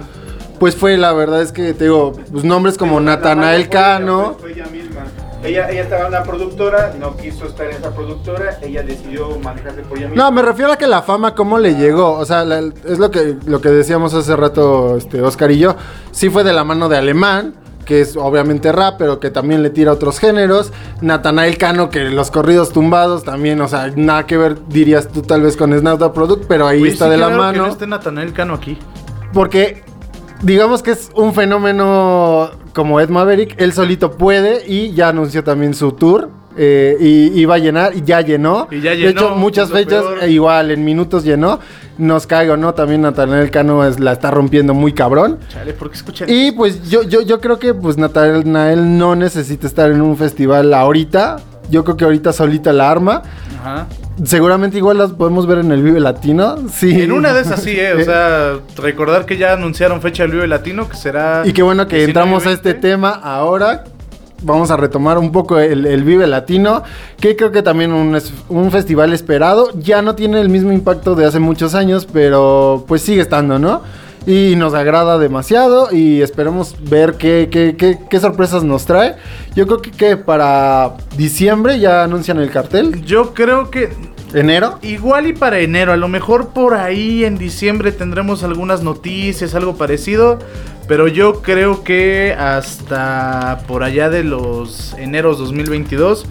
pues 0.58 0.76
fue 0.76 0.96
la 0.96 1.12
verdad 1.12 1.42
es 1.42 1.52
que 1.52 1.74
te 1.74 1.84
digo, 1.84 2.12
pues 2.32 2.44
nombres 2.44 2.76
como 2.78 3.00
Natanael 3.00 3.62
fue 3.66 3.70
ella, 3.70 3.70
Cano. 3.70 4.36
pues, 4.38 4.52
fue 4.54 4.62
ella 4.62 4.70
misma. 4.70 5.00
Ella, 5.44 5.70
ella 5.70 5.82
estaba 5.82 6.02
en 6.02 6.08
una 6.08 6.22
productora, 6.24 6.94
no 6.98 7.16
quiso 7.16 7.46
estar 7.46 7.66
en 7.66 7.76
esa 7.76 7.94
productora, 7.94 8.58
ella 8.62 8.82
decidió 8.82 9.38
manejarse 9.38 9.82
por 9.82 9.96
ella 9.98 10.08
misma. 10.08 10.24
No, 10.24 10.32
me 10.32 10.42
refiero 10.42 10.72
a 10.72 10.76
que 10.76 10.86
la 10.88 11.02
fama 11.02 11.34
cómo 11.34 11.58
le 11.58 11.74
llegó, 11.76 12.12
o 12.14 12.24
sea, 12.24 12.44
la- 12.44 12.58
es 12.60 12.98
lo 12.98 13.10
que 13.10 13.36
lo 13.46 13.60
que 13.60 13.68
decíamos 13.68 14.12
hace 14.14 14.34
rato 14.34 14.96
este 14.96 15.22
Oscar 15.22 15.50
y 15.52 15.58
yo, 15.58 15.76
sí 16.10 16.30
fue 16.30 16.42
de 16.42 16.52
la 16.52 16.64
mano 16.64 16.88
de 16.88 16.96
Alemán, 16.96 17.54
que 17.86 18.02
es 18.02 18.16
obviamente 18.16 18.70
rap, 18.72 18.96
pero 18.98 19.18
que 19.20 19.30
también 19.30 19.62
le 19.62 19.70
tira 19.70 19.92
a 19.92 19.94
otros 19.94 20.18
géneros, 20.18 20.72
Natanael 21.00 21.56
Cano 21.56 21.88
que 21.88 22.00
los 22.10 22.30
corridos 22.30 22.72
tumbados 22.72 23.24
también, 23.24 23.58
o 23.62 23.68
sea, 23.68 23.90
nada 23.96 24.26
que 24.26 24.36
ver 24.36 24.58
dirías 24.68 25.08
tú 25.08 25.22
tal 25.22 25.40
vez 25.40 25.56
con 25.56 25.72
Snowda 25.72 26.12
Product, 26.12 26.44
pero 26.46 26.66
ahí 26.66 26.86
está 26.86 27.06
sí, 27.06 27.12
de 27.12 27.16
la 27.16 27.28
raro 27.30 27.38
Que 27.38 27.46
mano. 27.46 27.66
no 27.66 27.72
esté 27.72 27.86
Natanael 27.86 28.32
Cano 28.34 28.52
aquí. 28.52 28.76
Porque 29.32 29.82
digamos 30.42 30.82
que 30.82 30.90
es 30.90 31.10
un 31.14 31.32
fenómeno 31.32 32.50
como 32.74 33.00
Ed 33.00 33.08
Maverick, 33.08 33.54
él 33.58 33.72
solito 33.72 34.10
puede 34.12 34.64
y 34.66 34.92
ya 34.92 35.08
anunció 35.08 35.42
también 35.42 35.72
su 35.72 35.92
tour. 35.92 36.28
eh, 36.58 36.96
y 36.98 37.38
iba 37.38 37.54
a 37.56 37.58
llenar 37.58 37.94
y 37.94 38.02
ya 38.02 38.22
llenó. 38.22 38.66
Y 38.70 38.80
ya 38.80 38.90
de 38.92 38.96
llenó, 38.96 39.10
hecho, 39.10 39.36
muchas 39.36 39.70
fechas 39.70 40.02
eh, 40.22 40.30
igual 40.30 40.70
en 40.70 40.84
minutos 40.84 41.22
llenó. 41.22 41.60
Nos 41.98 42.26
caigo, 42.26 42.56
¿no? 42.56 42.74
También 42.74 43.00
Natanael 43.02 43.50
Cano 43.50 43.84
es- 43.86 43.98
la 44.00 44.12
está 44.12 44.30
rompiendo 44.30 44.74
muy 44.74 44.92
cabrón. 44.92 45.38
Chale, 45.48 45.72
¿por 45.72 45.88
qué 45.90 45.96
escuchan? 45.96 46.28
Y 46.30 46.52
pues 46.52 46.88
yo, 46.90 47.02
yo, 47.02 47.22
yo 47.22 47.40
creo 47.40 47.58
que 47.58 47.72
pues 47.74 47.96
Natanael 47.96 48.98
no 48.98 49.16
necesita 49.16 49.66
estar 49.66 49.90
en 49.90 50.00
un 50.02 50.16
festival 50.16 50.74
ahorita. 50.74 51.36
Yo 51.70 51.84
creo 51.84 51.96
que 51.96 52.04
ahorita 52.04 52.32
solita 52.32 52.72
la 52.72 52.90
arma. 52.90 53.22
Ajá. 53.60 53.86
Seguramente 54.24 54.78
igual 54.78 54.98
las 54.98 55.12
podemos 55.12 55.46
ver 55.46 55.58
en 55.58 55.72
el 55.72 55.82
Vive 55.82 56.00
Latino. 56.00 56.56
Sí. 56.72 57.02
En 57.02 57.12
una 57.12 57.32
de 57.34 57.40
esas 57.42 57.62
sí, 57.62 57.72
eh, 57.78 57.92
o 57.94 58.00
sea, 58.04 58.52
recordar 58.76 59.26
que 59.26 59.36
ya 59.36 59.52
anunciaron 59.54 60.00
fecha 60.00 60.22
del 60.22 60.32
Vive 60.32 60.46
Latino, 60.46 60.88
que 60.88 60.96
será... 60.96 61.42
Y 61.44 61.52
qué 61.52 61.62
bueno 61.62 61.86
que 61.86 61.96
19 61.96 62.06
y 62.06 62.10
entramos 62.10 62.46
a 62.46 62.52
este 62.52 62.70
20. 62.72 62.88
tema 62.88 63.10
ahora. 63.10 63.84
Vamos 64.42 64.70
a 64.70 64.76
retomar 64.76 65.16
un 65.18 65.32
poco 65.32 65.58
el, 65.58 65.86
el 65.86 66.04
Vive 66.04 66.26
Latino, 66.26 66.82
que 67.20 67.36
creo 67.36 67.52
que 67.52 67.62
también 67.62 67.92
un, 67.92 68.14
es- 68.16 68.32
un 68.48 68.70
festival 68.70 69.12
esperado. 69.12 69.70
Ya 69.78 70.02
no 70.02 70.14
tiene 70.14 70.40
el 70.40 70.48
mismo 70.50 70.72
impacto 70.72 71.14
de 71.14 71.24
hace 71.24 71.38
muchos 71.40 71.74
años, 71.74 72.06
pero 72.12 72.84
pues 72.86 73.02
sigue 73.02 73.22
estando, 73.22 73.58
¿no? 73.58 73.80
Y 74.26 74.54
nos 74.56 74.74
agrada 74.74 75.18
demasiado 75.18 75.88
y 75.92 76.20
esperemos 76.20 76.74
ver 76.90 77.14
qué, 77.14 77.48
qué- 77.50 77.76
qué- 77.76 77.98
qué 78.10 78.20
sorpresas 78.20 78.62
nos 78.64 78.84
trae. 78.84 79.14
Yo 79.54 79.66
creo 79.66 79.80
que, 79.80 79.90
que 79.92 80.16
para 80.16 80.94
diciembre 81.16 81.78
ya 81.78 82.02
anuncian 82.04 82.38
el 82.38 82.50
cartel. 82.50 83.02
Yo 83.04 83.32
creo 83.34 83.70
que 83.70 83.88
¿Enero? 84.34 84.78
igual 84.82 85.28
y 85.28 85.32
para 85.32 85.60
enero, 85.60 85.92
a 85.92 85.96
lo 85.96 86.08
mejor 86.08 86.48
por 86.48 86.74
ahí 86.74 87.24
en 87.24 87.38
diciembre 87.38 87.92
tendremos 87.92 88.42
algunas 88.42 88.82
noticias, 88.82 89.54
algo 89.54 89.76
parecido, 89.76 90.38
pero 90.88 91.08
yo 91.08 91.42
creo 91.42 91.84
que 91.84 92.34
hasta 92.38 93.62
por 93.66 93.82
allá 93.82 94.10
de 94.10 94.24
los 94.24 94.94
eneros 94.94 95.38
2022 95.38 96.26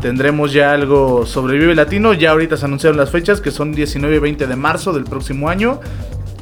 tendremos 0.00 0.52
ya 0.52 0.72
algo 0.72 1.26
sobre 1.26 1.58
Vive 1.58 1.74
Latino. 1.74 2.14
Ya 2.14 2.30
ahorita 2.30 2.56
se 2.56 2.64
anunciaron 2.64 2.96
las 2.96 3.10
fechas 3.10 3.40
que 3.40 3.50
son 3.50 3.72
19 3.72 4.16
y 4.16 4.18
20 4.18 4.46
de 4.46 4.56
marzo 4.56 4.92
del 4.92 5.04
próximo 5.04 5.48
año. 5.48 5.80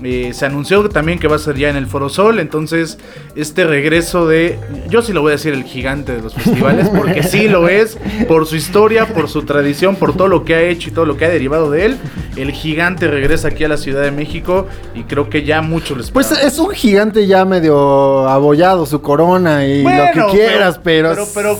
Eh, 0.03 0.31
se 0.33 0.47
anunció 0.47 0.89
también 0.89 1.19
que 1.19 1.27
va 1.27 1.37
a 1.37 1.39
ser 1.41 1.57
ya 1.57 1.69
en 1.69 1.77
el 1.77 1.87
Foro 1.87 2.09
Sol, 2.09 2.39
entonces 2.39 2.99
este 3.35 3.65
regreso 3.65 4.29
de, 4.29 4.59
yo 4.89 5.03
sí 5.03 5.13
lo 5.13 5.23
voy 5.23 5.31
a 5.31 5.33
decir 5.33 5.53
el 5.55 5.65
gigante 5.65 6.15
de 6.15 6.23
los 6.23 6.35
festivales, 6.35 6.89
porque 6.89 7.23
sí 7.25 7.49
lo 7.49 7.69
es, 7.69 7.99
por 8.29 8.47
su 8.47 8.57
historia, 8.57 9.07
por 9.07 9.29
su 9.29 9.43
tradición, 9.43 9.97
por 9.97 10.17
todo 10.17 10.29
lo 10.29 10.45
que 10.45 10.55
ha 10.55 10.63
hecho 10.63 10.91
y 10.91 10.93
todo 10.93 11.05
lo 11.05 11.17
que 11.17 11.25
ha 11.25 11.29
derivado 11.29 11.71
de 11.71 11.87
él, 11.87 11.99
el 12.37 12.53
gigante 12.53 13.09
regresa 13.09 13.49
aquí 13.49 13.65
a 13.65 13.69
la 13.69 13.77
Ciudad 13.77 14.03
de 14.03 14.13
México 14.13 14.67
y 14.95 15.03
creo 15.03 15.29
que 15.29 15.45
ya 15.45 15.63
mucho 15.63 15.97
les 15.97 16.11
Pues 16.11 16.31
es 16.31 16.59
un 16.59 16.71
gigante 16.71 17.27
ya 17.27 17.45
medio 17.45 18.29
abollado, 18.29 18.87
su 18.87 19.03
corona 19.03 19.67
y 19.67 19.83
lo 19.83 19.91
que 20.13 20.37
quieras, 20.37 20.81
pero... 20.83 21.11
Pero, 21.11 21.27
pero, 21.35 21.59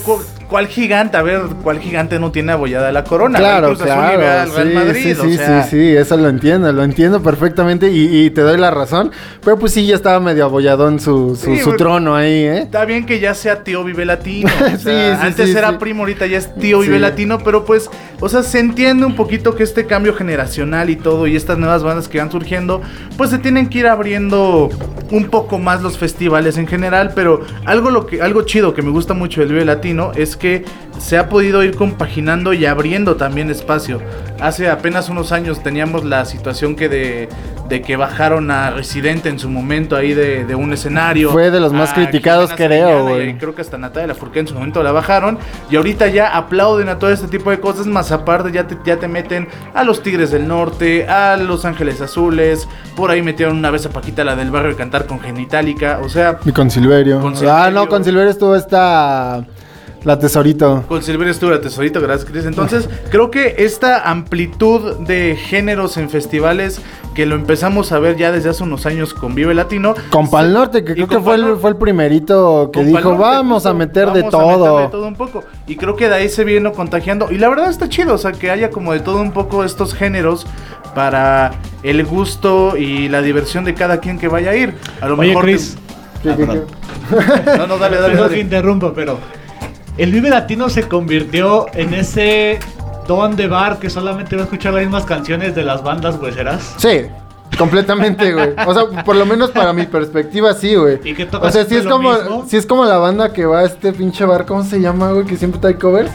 ¿cuál 0.49 0.67
gigante? 0.67 1.17
A 1.17 1.23
ver, 1.23 1.43
¿cuál 1.63 1.79
gigante 1.79 2.19
no 2.19 2.33
tiene 2.33 2.53
abollada 2.53 2.91
la 2.93 3.05
corona? 3.05 3.39
Claro, 3.39 3.75
claro. 3.77 4.27
al 4.27 4.51
Real 4.53 4.69
sí, 4.69 4.75
Madrid, 4.75 5.03
sí, 5.03 5.13
o 5.13 5.25
sí, 5.25 5.37
sea, 5.37 5.63
sí, 5.65 5.71
sí, 5.71 5.97
eso 5.97 6.17
lo 6.17 6.29
entiendo, 6.29 6.73
lo 6.73 6.83
entiendo 6.83 7.23
perfectamente 7.23 7.91
y, 7.91 8.25
y 8.25 8.31
te 8.31 8.41
doy 8.41 8.59
la 8.59 8.71
razón. 8.71 9.11
Pero 9.45 9.59
pues 9.59 9.73
sí, 9.73 9.87
ya 9.87 9.95
estaba 9.95 10.21
medio 10.21 10.45
abolladón 10.45 11.01
su, 11.01 11.37
su, 11.37 11.55
Sí, 11.55 11.61
trono 11.77 12.17
ahí, 12.17 12.33
¿eh? 12.45 12.59
Está 12.61 12.85
bien 12.85 13.07
que 13.07 13.21
ya 13.21 13.35
sea 13.35 13.63
tío 13.63 13.85
Vive 13.85 14.05
Latino. 14.05 14.49
o 14.65 14.69
Sí, 14.71 14.85
sea, 14.85 15.17
sí, 15.21 15.27
antes 15.27 15.51
sí, 15.51 15.57
era 15.57 15.71
sí. 15.71 15.77
primo, 15.79 16.01
ahorita 16.03 16.27
ya 16.27 16.39
es 16.39 16.55
tío 16.55 16.81
Vive 16.81 16.97
Sí. 16.97 17.01
Latino, 17.03 17.39
pero 17.45 17.65
pues, 17.65 17.91
o 18.21 18.29
sea, 18.29 18.43
se 18.43 18.59
entiende 18.59 19.05
un 19.07 19.15
poquito 19.15 19.55
que 19.55 19.63
este 19.63 19.87
cambio 19.87 20.15
generacional 20.15 20.91
y 20.91 20.97
todo, 20.97 21.27
y 21.27 21.37
estas 21.37 21.59
nuevas 21.59 21.83
bandas 21.83 22.09
que 22.09 22.19
van 22.19 22.33
surgiendo, 22.33 22.81
pues 23.17 23.31
se 23.31 23.39
tienen 23.39 23.69
que 23.69 23.81
ir 23.81 23.87
abriendo 23.87 24.71
un 25.11 25.25
poco 25.27 25.59
más 25.59 25.83
los 25.83 25.99
festivales 25.99 26.59
en 26.59 26.67
general, 26.67 27.13
pero 27.15 27.41
algo, 27.65 27.91
lo 27.91 28.07
que, 28.07 28.21
algo 28.23 28.43
chido 28.43 28.75
que 28.75 28.83
me 28.83 28.91
gusta 28.91 29.15
mucho 29.15 29.41
del 29.41 29.51
Vive 29.51 29.65
Latino 29.65 30.13
es 30.15 30.37
que 30.39 30.65
se 30.99 31.17
ha 31.17 31.29
podido 31.29 31.63
ir 31.63 31.77
compaginando 31.77 32.53
y 32.53 32.67
abriendo 32.67 33.17
también 33.17 33.51
espacio. 33.51 34.01
Hace 34.41 34.69
apenas 34.69 35.09
unos 35.09 35.31
años 35.33 35.63
teníamos 35.63 36.05
la 36.05 36.25
situación 36.25 36.75
que 36.75 36.89
de, 36.89 37.29
de 37.69 37.83
que 37.83 37.97
bajaron 37.97 38.51
a 38.51 38.71
Residente 38.71 39.29
en 39.29 39.39
su 39.39 39.49
momento 39.49 39.95
ahí 39.97 40.13
de, 40.15 40.45
de 40.45 40.55
un 40.57 40.73
escenario. 40.73 41.31
Fue 41.31 41.51
de 41.53 41.61
los 41.61 41.73
más 41.73 41.93
criticados, 41.93 42.51
creo, 42.57 43.07
güey. 43.09 43.31
y 43.31 43.35
creo 43.35 43.55
que 43.55 43.61
hasta 43.63 43.79
Natalia 43.79 44.09
Lafourcade 44.09 44.41
en 44.41 44.47
su 44.49 44.55
momento 44.55 44.83
la 44.83 44.91
bajaron. 44.93 45.39
Y 45.71 45.77
ahorita 45.77 46.09
ya 46.09 46.37
aplauden 46.37 46.89
a 46.89 46.99
todo 46.99 47.11
este 47.11 47.29
tipo 47.29 47.51
de 47.51 47.61
cosas. 47.61 47.87
Más 47.87 48.11
aparte, 48.11 48.51
ya 48.51 48.67
te, 48.67 48.77
ya 48.85 48.97
te 48.99 49.07
meten 49.07 49.47
a 49.75 49.85
los 49.85 50.03
Tigres 50.03 50.31
del 50.33 50.49
Norte, 50.49 51.07
a 51.09 51.37
los 51.37 51.65
Ángeles 51.65 52.01
Azules. 52.01 52.67
Por 52.97 53.11
ahí 53.13 53.23
metieron 53.23 53.57
una 53.57 53.71
vez 53.71 53.87
a 53.87 53.91
Paquita, 53.91 54.25
la 54.25 54.35
del 54.35 54.51
barrio, 54.51 54.73
a 54.73 54.77
cantar 54.77 55.07
con 55.07 55.21
Genitalica. 55.21 56.01
O 56.03 56.09
sea, 56.09 56.39
Y 56.45 56.51
con 56.53 56.71
Silverio. 56.71 57.21
Con 57.21 57.35
Ah, 57.35 57.37
Silverio. 57.37 57.71
no, 57.71 57.89
con 57.89 58.05
Silverio 58.05 58.31
estuvo 58.31 58.57
esta... 58.57 59.45
La 60.05 60.19
tesorito. 60.19 60.85
Con 60.89 61.03
Silverio 61.03 61.33
estuvo 61.33 61.59
tesorito, 61.59 62.01
gracias 62.01 62.31
Cris. 62.31 62.45
Entonces, 62.45 62.89
creo 63.11 63.31
que 63.31 63.57
esta 63.59 64.09
amplitud 64.09 64.97
de 65.07 65.37
géneros 65.37 65.97
en 65.97 66.09
festivales 66.09 66.81
que 67.15 67.27
lo 67.27 67.35
empezamos 67.35 67.91
a 67.91 67.99
ver 67.99 68.17
ya 68.17 68.31
desde 68.31 68.49
hace 68.49 68.63
unos 68.63 68.87
años 68.87 69.13
con 69.13 69.35
Vive 69.35 69.53
Latino. 69.53 69.95
Con 70.11 70.31
Pal 70.31 70.53
Norte, 70.53 70.85
que 70.85 70.95
creo 70.95 71.09
que 71.09 71.19
fue 71.19 71.35
el, 71.35 71.57
fue 71.57 71.71
el 71.71 71.77
primerito 71.77 72.71
que 72.73 72.85
dijo, 72.85 73.01
Norte, 73.01 73.19
vamos 73.19 73.67
a 73.67 73.75
meter 73.75 74.13
de 74.13 74.23
vamos 74.23 74.35
a 74.35 74.39
todo. 74.39 74.89
todo 74.89 75.09
un 75.09 75.17
poco. 75.17 75.43
Y 75.67 75.75
creo 75.75 75.97
que 75.97 76.09
de 76.09 76.15
ahí 76.15 76.29
se 76.29 76.45
viene 76.45 76.71
contagiando. 76.71 77.33
Y 77.33 77.39
la 77.39 77.49
verdad 77.49 77.69
está 77.69 77.89
chido, 77.89 78.15
o 78.15 78.19
sea, 78.19 78.31
que 78.33 78.53
haya 78.53 78.71
como 78.71 78.93
de 78.93 79.01
todo 79.01 79.21
un 79.21 79.33
poco 79.33 79.65
estos 79.65 79.95
géneros 79.95 80.47
para 80.95 81.51
el 81.83 82.05
gusto 82.05 82.77
y 82.77 83.09
la 83.09 83.21
diversión 83.21 83.65
de 83.65 83.75
cada 83.75 83.99
quien 83.99 84.19
que 84.19 84.29
vaya 84.29 84.53
a 84.53 84.57
ir. 84.57 84.75
A 85.01 85.09
lo 85.09 85.15
Oye, 85.17 85.29
mejor. 85.31 85.45
te- 85.45 85.51
Chris. 85.51 85.77
¿Qué, 86.23 86.35
qué, 86.37 86.47
qué? 86.47 87.59
No, 87.59 87.67
no, 87.67 87.79
dale, 87.79 87.97
dale. 88.01 88.15
Que 88.15 88.21
dale. 88.21 88.39
interrumpa, 88.41 88.93
pero 88.95 89.19
el 89.99 90.13
Vive 90.13 90.31
Latino 90.31 90.71
se 90.71 90.85
convirtió 90.85 91.67
en 91.75 91.93
ese 91.93 92.59
don 93.07 93.37
de 93.37 93.49
bar 93.49 93.79
que 93.79 93.91
solamente 93.91 94.37
va 94.37 94.43
a 94.43 94.45
escuchar 94.45 94.73
las 94.75 94.83
mismas 94.83 95.05
canciones 95.05 95.55
de 95.55 95.65
las 95.65 95.83
bandas 95.83 96.17
hueseras. 96.21 96.75
Sí, 96.79 97.07
completamente, 97.59 98.33
güey. 98.33 98.55
O 98.67 98.75
sea, 98.75 99.05
por 99.05 99.17
lo 99.17 99.27
menos 99.27 99.51
para 99.51 99.73
mi 99.73 99.87
perspectiva, 99.87 100.55
sí, 100.55 100.75
güey. 100.77 101.01
¿Y 101.05 101.15
que 101.15 101.29
O 101.33 101.51
sea, 101.51 101.65
si 101.65 101.77
es 101.77 101.87
como, 101.87 102.13
mismo? 102.13 102.45
si 102.49 102.57
es 102.57 102.67
como 102.67 102.85
la 102.85 102.99
banda 102.99 103.33
que 103.33 103.45
va 103.45 103.61
a 103.61 103.65
este 103.65 103.93
pinche 103.93 104.25
bar, 104.25 104.47
¿cómo 104.47 104.63
se 104.63 104.81
llama, 104.81 105.11
güey? 105.13 105.27
Que 105.27 105.37
siempre 105.37 105.61
trae 105.61 105.77
covers. 105.77 106.13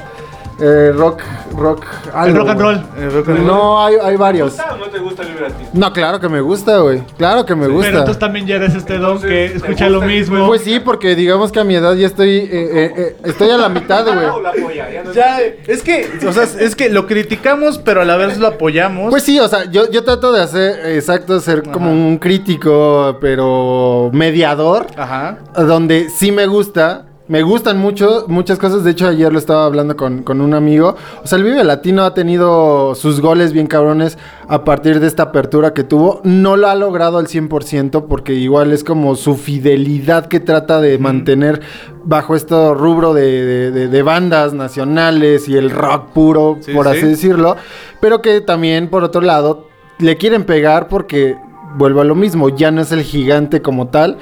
Eh, 0.59 0.91
rock, 0.95 1.21
rock, 1.57 1.83
El 2.05 2.11
algo, 2.15 2.37
rock 2.39 2.49
and 2.49 2.61
roll. 2.61 2.75
Eh, 2.97 3.41
No, 3.43 3.83
hay, 3.83 3.95
hay 3.95 4.11
¿Te 4.11 4.17
varios. 4.17 4.51
gusta 4.51 4.73
o 4.73 4.77
no 4.77 4.85
te 4.85 4.99
gusta 4.99 5.23
el 5.23 5.29
Liberty? 5.29 5.63
No, 5.73 5.91
claro 5.91 6.19
que 6.19 6.29
me 6.29 6.41
gusta, 6.41 6.77
güey. 6.77 7.01
Claro 7.17 7.45
que 7.45 7.55
me 7.55 7.63
Pero 7.63 7.73
gusta. 7.73 7.89
entonces 7.89 8.19
también 8.19 8.45
ya 8.45 8.55
eres 8.57 8.75
este 8.75 8.97
don 8.99 9.19
que 9.19 9.27
¿te 9.27 9.57
escucha 9.57 9.89
lo 9.89 10.01
mismo. 10.01 10.45
Pues 10.45 10.61
sí, 10.61 10.79
porque 10.79 11.15
digamos 11.15 11.51
que 11.51 11.59
a 11.59 11.63
mi 11.63 11.75
edad 11.75 11.95
ya 11.95 12.05
estoy, 12.07 12.29
eh, 12.37 12.49
eh, 12.51 12.93
eh, 12.95 13.15
estoy 13.23 13.49
a 13.49 13.57
la 13.57 13.69
mitad, 13.69 14.07
¿O 14.07 14.13
güey. 14.13 14.77
Ya 14.93 15.03
no 15.03 15.11
Ya, 15.13 15.39
es 15.41 15.81
que, 15.81 16.09
o 16.27 16.31
sea, 16.31 16.43
es 16.43 16.75
que 16.75 16.89
lo 16.89 17.07
criticamos, 17.07 17.79
pero 17.79 18.01
a 18.01 18.05
la 18.05 18.15
vez 18.15 18.37
lo 18.37 18.47
apoyamos. 18.47 19.09
Pues 19.09 19.23
sí, 19.23 19.39
o 19.39 19.47
sea, 19.47 19.65
yo, 19.71 19.89
yo 19.89 20.03
trato 20.03 20.31
de 20.31 20.41
hacer, 20.41 20.85
exacto, 20.95 21.39
ser 21.39 21.63
como 21.63 21.91
un 21.91 22.17
crítico, 22.19 23.17
pero 23.19 24.09
mediador. 24.13 24.85
Ajá. 24.97 25.37
donde 25.55 26.09
sí 26.09 26.31
me 26.31 26.45
gusta. 26.45 27.05
Me 27.25 27.41
gustan 27.41 27.77
mucho, 27.79 28.25
muchas 28.27 28.59
cosas. 28.59 28.83
De 28.83 28.91
hecho, 28.91 29.07
ayer 29.07 29.31
lo 29.31 29.39
estaba 29.39 29.65
hablando 29.65 29.95
con, 29.95 30.23
con 30.23 30.41
un 30.41 30.53
amigo. 30.53 30.97
O 31.23 31.27
sea, 31.27 31.37
el 31.37 31.45
Vive 31.45 31.63
Latino 31.63 32.03
ha 32.03 32.13
tenido 32.13 32.95
sus 32.95 33.21
goles 33.21 33.53
bien 33.53 33.67
cabrones 33.67 34.17
a 34.49 34.65
partir 34.65 34.99
de 34.99 35.07
esta 35.07 35.23
apertura 35.23 35.73
que 35.73 35.85
tuvo. 35.85 36.19
No 36.25 36.57
lo 36.57 36.67
ha 36.67 36.75
logrado 36.75 37.19
al 37.19 37.27
100% 37.27 38.07
porque 38.09 38.33
igual 38.33 38.73
es 38.73 38.83
como 38.83 39.15
su 39.15 39.35
fidelidad 39.37 40.25
que 40.25 40.41
trata 40.41 40.81
de 40.81 40.97
mantener 40.97 41.61
bajo 42.03 42.35
este 42.35 42.73
rubro 42.73 43.13
de, 43.13 43.45
de- 43.45 43.71
de- 43.71 43.87
de 43.87 44.03
bandas 44.03 44.53
nacionales 44.53 45.47
y 45.47 45.55
el 45.55 45.69
rock 45.69 46.09
puro, 46.11 46.57
Sí, 46.59 46.73
por 46.73 46.87
sí. 46.87 46.97
así 46.97 47.07
decirlo. 47.07 47.55
Pero 48.01 48.21
que 48.21 48.41
también, 48.41 48.89
por 48.89 49.05
otro 49.05 49.21
lado, 49.21 49.69
le 49.97 50.17
quieren 50.17 50.43
pegar 50.43 50.89
porque 50.89 51.37
vuelvo 51.77 52.01
a 52.01 52.03
lo 52.03 52.13
mismo, 52.15 52.49
ya 52.49 52.69
no 52.69 52.81
es 52.81 52.91
el 52.91 53.01
gigante 53.01 53.61
como 53.63 53.87
tal, 53.87 54.17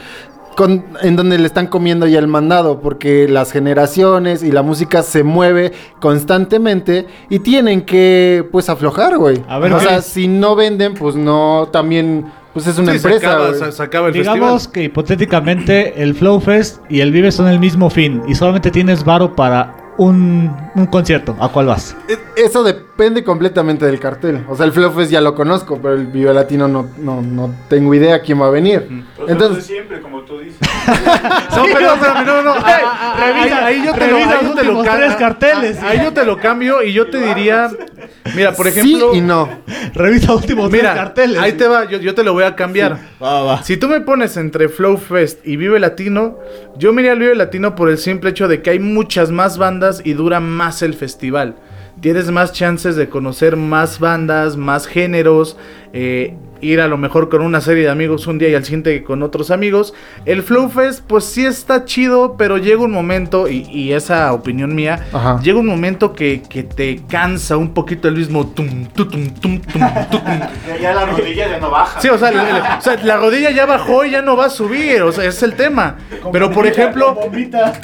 con- 0.61 0.85
en 1.01 1.15
donde 1.15 1.39
le 1.39 1.47
están 1.47 1.65
comiendo 1.65 2.05
ya 2.05 2.19
el 2.19 2.27
mandado, 2.27 2.81
porque 2.81 3.27
las 3.27 3.51
generaciones 3.51 4.43
y 4.43 4.51
la 4.51 4.61
música 4.61 5.01
se 5.01 5.23
mueve 5.23 5.71
constantemente 5.99 7.07
y 7.29 7.39
tienen 7.39 7.81
que 7.81 8.47
pues 8.51 8.69
aflojar, 8.69 9.17
güey. 9.17 9.41
A 9.47 9.57
ver, 9.57 9.73
o 9.73 9.79
¿qué 9.79 9.85
sea, 9.85 9.97
es? 9.97 10.05
si 10.05 10.27
no 10.27 10.55
venden, 10.55 10.93
pues 10.93 11.15
no, 11.15 11.67
también, 11.71 12.25
pues 12.53 12.67
es 12.67 12.77
una 12.77 12.91
Sí, 12.93 12.99
se 12.99 13.07
empresa. 13.07 13.33
acaba, 13.33 13.71
se 13.71 13.83
acaba 13.83 14.07
el 14.09 14.13
Digamos 14.13 14.51
festival. 14.63 14.73
que 14.73 14.83
hipotéticamente 14.83 16.03
el 16.03 16.13
Flow 16.13 16.39
Fest 16.39 16.79
y 16.89 16.99
el 16.99 17.11
Vive 17.11 17.31
son 17.31 17.47
el 17.47 17.59
mismo 17.59 17.89
fin 17.89 18.21
y 18.27 18.35
solamente 18.35 18.69
tienes 18.69 19.03
varo 19.03 19.35
para 19.35 19.75
un, 19.97 20.55
un 20.75 20.85
concierto. 20.85 21.35
¿A 21.39 21.49
cuál 21.49 21.65
vas? 21.67 21.95
E- 22.07 22.43
Eso 22.45 22.63
depende 22.63 22.90
completamente 23.23 23.85
del 23.85 23.99
cartel. 23.99 24.45
O 24.47 24.55
sea, 24.55 24.65
el 24.65 24.71
Flow 24.71 24.91
Fest 24.91 25.11
ya 25.11 25.21
lo 25.21 25.33
conozco, 25.35 25.79
pero 25.81 25.95
el 25.95 26.07
Vive 26.07 26.33
Latino 26.33 26.67
no, 26.67 26.89
no, 26.97 27.21
no 27.21 27.53
tengo 27.69 27.93
idea 27.93 28.21
quién 28.21 28.39
va 28.41 28.47
a 28.47 28.49
venir. 28.51 28.87
Los 29.19 29.29
Entonces, 29.29 29.65
siempre, 29.65 29.99
como 30.01 30.21
tú 30.21 30.39
dices. 30.39 30.59
No, 31.55 31.63
pero, 31.73 31.91
pero, 31.99 32.23
no, 32.25 32.41
no. 32.41 32.51
ah, 32.53 32.63
ah, 32.65 33.15
ah, 33.17 33.19
Revisa- 33.19 33.65
ahí, 33.65 33.75
ahí 33.79 33.85
yo 33.85 33.93
te 33.93 34.07
lo, 34.07 34.15
revisa 34.17 34.35
los 34.35 34.43
yo 34.43 34.53
te 34.55 34.63
lo 34.63 34.81
tres 34.83 35.15
carteles. 35.15 35.77
ah, 35.81 35.89
Ahí 35.89 35.99
yo 36.03 36.13
te 36.13 36.25
lo 36.25 36.37
cambio 36.37 36.81
y 36.83 36.93
yo 36.93 37.07
te 37.09 37.19
diría. 37.19 37.69
Mira, 38.35 38.53
por 38.53 38.67
ejemplo. 38.67 39.11
sí 39.11 39.17
y 39.17 39.21
no. 39.21 39.47
Revisa 39.93 40.33
últimos 40.33 40.69
tres 40.69 40.81
Mira, 40.81 40.95
carteles. 40.95 41.37
ahí 41.39 41.53
te 41.53 41.67
va, 41.67 41.85
yo, 41.85 41.99
yo 41.99 42.15
te 42.15 42.23
lo 42.23 42.33
voy 42.33 42.45
a 42.45 42.55
cambiar. 42.55 42.97
Va, 43.21 43.43
va. 43.43 43.63
Si 43.63 43.77
tú 43.77 43.87
me 43.89 44.01
pones 44.01 44.37
entre 44.37 44.69
Flow 44.69 44.97
Fest 44.97 45.45
y 45.45 45.55
Vive 45.57 45.79
Latino, 45.79 46.39
yo 46.77 46.93
me 46.93 47.01
iría 47.01 47.11
al 47.11 47.19
Vive 47.19 47.35
Latino 47.35 47.75
por 47.75 47.89
el 47.89 47.97
simple 47.97 48.31
hecho 48.31 48.47
de 48.47 48.61
que 48.61 48.71
hay 48.71 48.79
muchas 48.79 49.29
más 49.31 49.57
bandas 49.57 50.01
y 50.03 50.13
dura 50.13 50.39
más 50.39 50.81
el 50.81 50.93
festival. 50.93 51.55
Tienes 52.01 52.31
más 52.31 52.51
chances 52.51 52.95
de 52.95 53.09
conocer 53.09 53.55
más 53.57 53.99
bandas, 53.99 54.57
más 54.57 54.87
géneros, 54.87 55.55
eh, 55.93 56.35
ir 56.63 56.79
a 56.79 56.87
lo 56.87 56.95
mejor 56.95 57.27
con 57.29 57.41
una 57.41 57.59
serie 57.59 57.83
de 57.85 57.89
amigos 57.89 58.27
un 58.27 58.37
día 58.37 58.47
y 58.49 58.53
al 58.53 58.63
siguiente 58.63 59.03
con 59.03 59.23
otros 59.23 59.49
amigos. 59.49 59.95
El 60.25 60.43
Flow 60.43 60.69
Fest, 60.69 61.01
pues 61.07 61.23
sí 61.23 61.43
está 61.43 61.85
chido, 61.85 62.35
pero 62.37 62.59
llega 62.59 62.83
un 62.83 62.91
momento, 62.91 63.47
y, 63.47 63.61
y 63.71 63.93
esa 63.93 64.31
opinión 64.31 64.75
mía, 64.75 65.07
Ajá. 65.11 65.39
llega 65.41 65.57
un 65.59 65.65
momento 65.65 66.13
que, 66.13 66.43
que 66.47 66.61
te 66.61 67.01
cansa 67.09 67.57
un 67.57 67.73
poquito 67.73 68.07
el 68.07 68.15
mismo 68.15 68.45
tum, 68.45 68.85
tu, 68.93 69.05
tum, 69.09 69.27
tum, 69.31 69.59
tum, 69.59 69.81
tu, 70.11 70.17
tum. 70.19 70.39
Ya, 70.81 70.93
la 70.93 71.05
rodilla 71.07 71.47
ya 71.49 71.59
no 71.59 71.71
baja. 71.71 71.99
Sí, 71.99 72.09
o 72.09 72.17
sea, 72.19 72.29
el- 72.29 72.35
el- 72.37 72.61
o 72.77 72.81
sea, 72.81 72.95
la 73.03 73.17
rodilla 73.17 73.49
ya 73.49 73.65
bajó 73.65 74.05
y 74.05 74.11
ya 74.11 74.21
no 74.21 74.35
va 74.37 74.45
a 74.45 74.49
subir, 74.51 75.01
o 75.01 75.11
sea, 75.11 75.23
ese 75.25 75.37
es 75.37 75.43
el 75.43 75.53
tema. 75.55 75.97
Pero 76.31 76.51
por 76.51 76.67
ejemplo, 76.67 77.17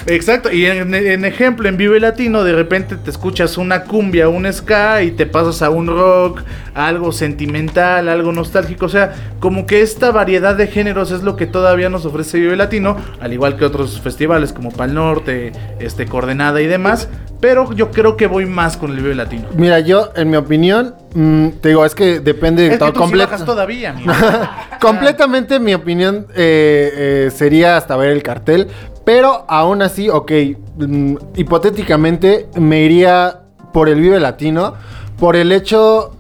exacto, 0.06 0.52
y 0.52 0.66
en, 0.68 0.94
en 0.94 1.26
ejemplo, 1.26 1.68
en 1.68 1.78
Vive 1.78 2.00
Latino, 2.00 2.44
de 2.44 2.54
repente 2.54 2.96
te 2.96 3.10
escuchas 3.10 3.58
una 3.58 3.84
cumbia, 3.86 4.30
un 4.30 4.52
ska 4.54 5.02
y 5.02 5.12
te 5.12 5.26
pasas 5.26 5.64
a 5.64 5.72
un 5.72 5.88
rock, 5.88 6.42
algo 6.76 7.12
sentimental, 7.12 7.97
algo 7.98 8.32
nostálgico, 8.32 8.86
o 8.86 8.90
sea, 8.90 9.14
como 9.40 9.66
que 9.66 9.82
esta 9.82 10.12
variedad 10.12 10.56
de 10.56 10.68
géneros 10.68 11.12
es 11.12 11.24
lo 11.24 11.36
que 11.36 11.46
todavía 11.46 11.90
nos 11.90 12.06
ofrece 12.06 12.40
Vive 12.40 12.56
Latino, 12.56 12.98
al 13.20 13.34
igual 13.34 13.58
que 13.58 13.66
otros 13.66 14.00
festivales 14.02 14.54
como 14.54 14.72
Pal 14.72 14.94
Norte, 14.94 15.52
este 15.80 16.06
Coordenada 16.06 16.62
y 16.62 16.68
demás, 16.68 17.10
pero 17.40 17.72
yo 17.74 17.92
creo 17.92 18.18
que 18.18 18.28
voy 18.28 18.46
más 18.46 18.78
con 18.78 18.92
el 18.92 18.98
Vive 18.98 19.16
Latino. 19.16 19.48
Mira, 19.56 19.80
yo, 19.80 20.12
en 20.16 20.30
mi 20.30 20.38
opinión, 20.38 20.96
mm, 21.14 21.50
te 21.62 21.70
digo, 21.70 21.86
es 21.86 21.94
que 21.94 22.20
depende 22.20 22.64
de 22.64 22.70
Es 22.70 22.80
que 22.80 22.92
todo 22.92 23.08
sí 23.08 23.16
bajas 23.16 23.46
todavía. 23.46 23.96
Completamente 24.82 25.60
mi 25.60 25.74
opinión 25.74 26.28
eh, 26.36 27.28
eh, 27.28 27.32
sería 27.34 27.78
hasta 27.78 27.96
ver 27.96 28.12
el 28.12 28.24
cartel. 28.24 28.68
Pero 29.06 29.46
aún 29.48 29.82
así, 29.82 30.10
ok, 30.10 30.32
mm, 30.78 31.16
hipotéticamente 31.36 32.48
me 32.56 32.82
iría 32.82 33.42
por 33.72 33.88
el 33.88 34.02
Vive 34.02 34.20
Latino. 34.20 34.74
Por 35.18 35.36
el 35.36 35.52
hecho 35.52 36.17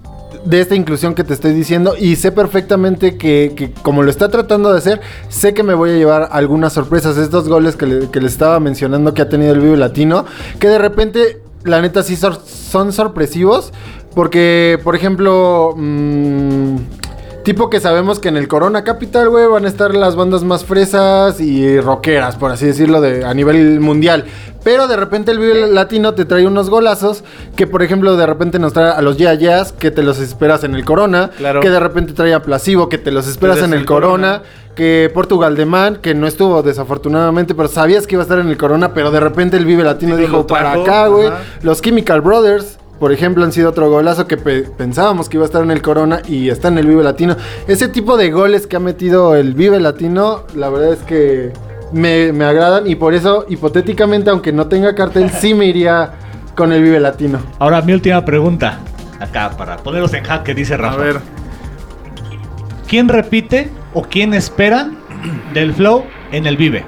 de 0.48 0.62
esta 0.62 0.76
inclusión 0.76 1.14
que 1.14 1.24
te 1.24 1.34
estoy 1.34 1.54
diciendo. 1.54 1.96
Y 2.00 2.16
sé 2.16 2.32
perfectamente 2.32 3.18
que, 3.18 3.72
como 3.82 4.04
lo 4.04 4.10
está 4.10 4.30
tratando 4.30 4.72
de 4.72 4.78
hacer, 4.78 5.02
sé 5.30 5.54
que 5.54 5.64
me 5.64 5.74
voy 5.74 5.92
a 5.92 5.94
llevar 5.98 6.30
algunas 6.32 6.74
sorpresas. 6.74 7.18
Estos 7.18 7.48
goles 7.50 7.76
que, 7.76 7.86
le- 7.86 8.08
les 8.22 8.32
estaba 8.32 8.60
mencionando 8.60 9.14
que 9.14 9.22
ha 9.22 9.30
tenido 9.30 9.54
el 9.54 9.60
Vive 9.62 9.78
Latino. 9.78 10.26
Que 10.60 10.68
de 10.70 10.78
repente, 10.78 11.42
la 11.64 11.82
neta, 11.82 12.04
sí 12.04 12.16
son 12.16 12.94
sorpresivos. 12.94 13.74
Porque, 14.16 14.80
por 14.84 14.96
ejemplo... 14.96 15.74
mm, 15.78 16.76
Tipo 17.44 17.70
que 17.70 17.80
sabemos 17.80 18.20
que 18.20 18.28
en 18.28 18.36
el 18.36 18.50
Corona 18.50 18.84
Capital, 18.84 19.30
güey, 19.30 19.48
van 19.48 19.64
a 19.64 19.70
estar 19.70 19.96
las 19.96 20.18
bandas 20.18 20.44
más 20.44 20.66
fresas 20.66 21.40
y 21.40 21.80
rockeras, 21.80 22.36
por 22.36 22.52
así 22.52 22.66
decirlo, 22.66 23.00
de, 23.00 23.24
a 23.24 23.34
nivel 23.34 23.80
mundial. 23.80 24.26
Pero 24.68 24.90
de 24.90 24.98
repente 24.98 25.32
el 25.32 25.40
Vive 25.40 25.66
Latino 25.68 26.14
te 26.14 26.26
trae 26.26 26.46
unos 26.46 26.70
golazos 26.70 27.24
que, 27.56 27.68
por 27.68 27.84
ejemplo, 27.84 28.18
de 28.18 28.26
repente 28.26 28.60
nos 28.60 28.74
trae 28.74 28.92
a 28.92 29.02
los 29.02 29.16
Yeah 29.16 29.34
Yeahs, 29.34 29.72
que 29.72 29.92
te 29.92 30.04
los 30.04 30.20
esperas 30.20 30.66
en 30.66 30.76
el 30.76 30.84
Corona. 30.84 31.30
Claro. 31.38 31.62
Que 31.62 31.70
de 31.70 31.80
repente 31.80 32.12
trae 32.12 32.34
a 32.34 32.42
Plasivo, 32.42 32.90
que 32.90 32.98
te 32.98 33.12
los 33.12 33.30
esperas 33.30 33.60
en 33.60 33.72
el 33.72 33.80
el 33.80 33.86
Corona. 33.86 34.40
Corona. 34.40 34.42
Que 34.76 35.10
Portugal 35.14 35.56
de 35.56 35.66
Man, 35.66 36.00
que 36.02 36.14
no 36.14 36.28
estuvo 36.28 36.64
desafortunadamente, 36.64 37.56
pero 37.56 37.70
sabías 37.70 38.08
que 38.08 38.16
iba 38.16 38.24
a 38.24 38.26
estar 38.26 38.40
en 38.40 38.50
el 38.50 38.58
Corona, 38.58 38.94
pero 38.94 39.10
de 39.10 39.22
repente 39.22 39.56
el 39.56 39.64
Vive 39.64 39.86
Latino 39.86 40.18
Sí, 40.18 40.24
dijo, 40.24 40.46
para 40.46 40.74
acá, 40.74 41.08
güey. 41.08 41.30
Los 41.62 41.82
Chemical 41.82 42.20
Brothers, 42.20 42.78
por 43.00 43.14
ejemplo, 43.14 43.46
han 43.46 43.54
sido 43.54 43.70
otro 43.70 43.90
golazo 43.90 44.28
que 44.28 44.36
pe- 44.36 44.64
pensábamos 44.78 45.30
que 45.30 45.38
iba 45.38 45.46
a 45.46 45.48
estar 45.48 45.64
en 45.64 45.72
el 45.72 45.82
Corona 45.82 46.22
y 46.28 46.50
está 46.50 46.68
en 46.68 46.78
el 46.78 46.88
Vive 46.88 47.04
Latino. 47.06 47.38
Ese 47.70 47.88
tipo 47.88 48.18
de 48.18 48.32
goles 48.32 48.68
que 48.68 48.76
ha 48.76 48.82
metido 48.82 49.34
el 49.34 49.54
Vive 49.54 49.80
Latino, 49.80 50.44
la 50.56 50.70
verdad 50.70 50.92
es 50.92 51.00
que 51.04 51.54
me, 51.92 52.32
me 52.34 52.46
agradan 52.46 52.88
y 52.88 52.96
por 52.96 53.14
eso, 53.14 53.46
hipotéticamente, 53.50 54.30
aunque 54.30 54.52
no 54.52 54.68
tenga 54.68 54.94
cartel, 54.96 55.30
sí 55.30 55.54
me 55.54 55.66
iría 55.66 56.12
con 56.56 56.72
el 56.72 56.82
Vive 56.82 57.00
Latino. 57.00 57.40
Ahora 57.60 57.82
mi 57.82 57.94
última 57.94 58.24
pregunta. 58.26 58.80
Acá, 59.20 59.52
para 59.58 59.78
ponerlos 59.78 60.14
en 60.14 60.24
jaque, 60.24 60.54
dice 60.54 60.76
A 60.76 60.78
Rafa. 60.78 60.98
ver. 60.98 61.20
¿Quién 62.88 63.10
repite 63.10 63.70
o 63.94 64.04
quién 64.04 64.34
espera 64.34 64.90
del 65.54 65.74
Flow 65.74 66.06
en 66.32 66.48
el 66.48 66.58
Vive? 66.58 66.86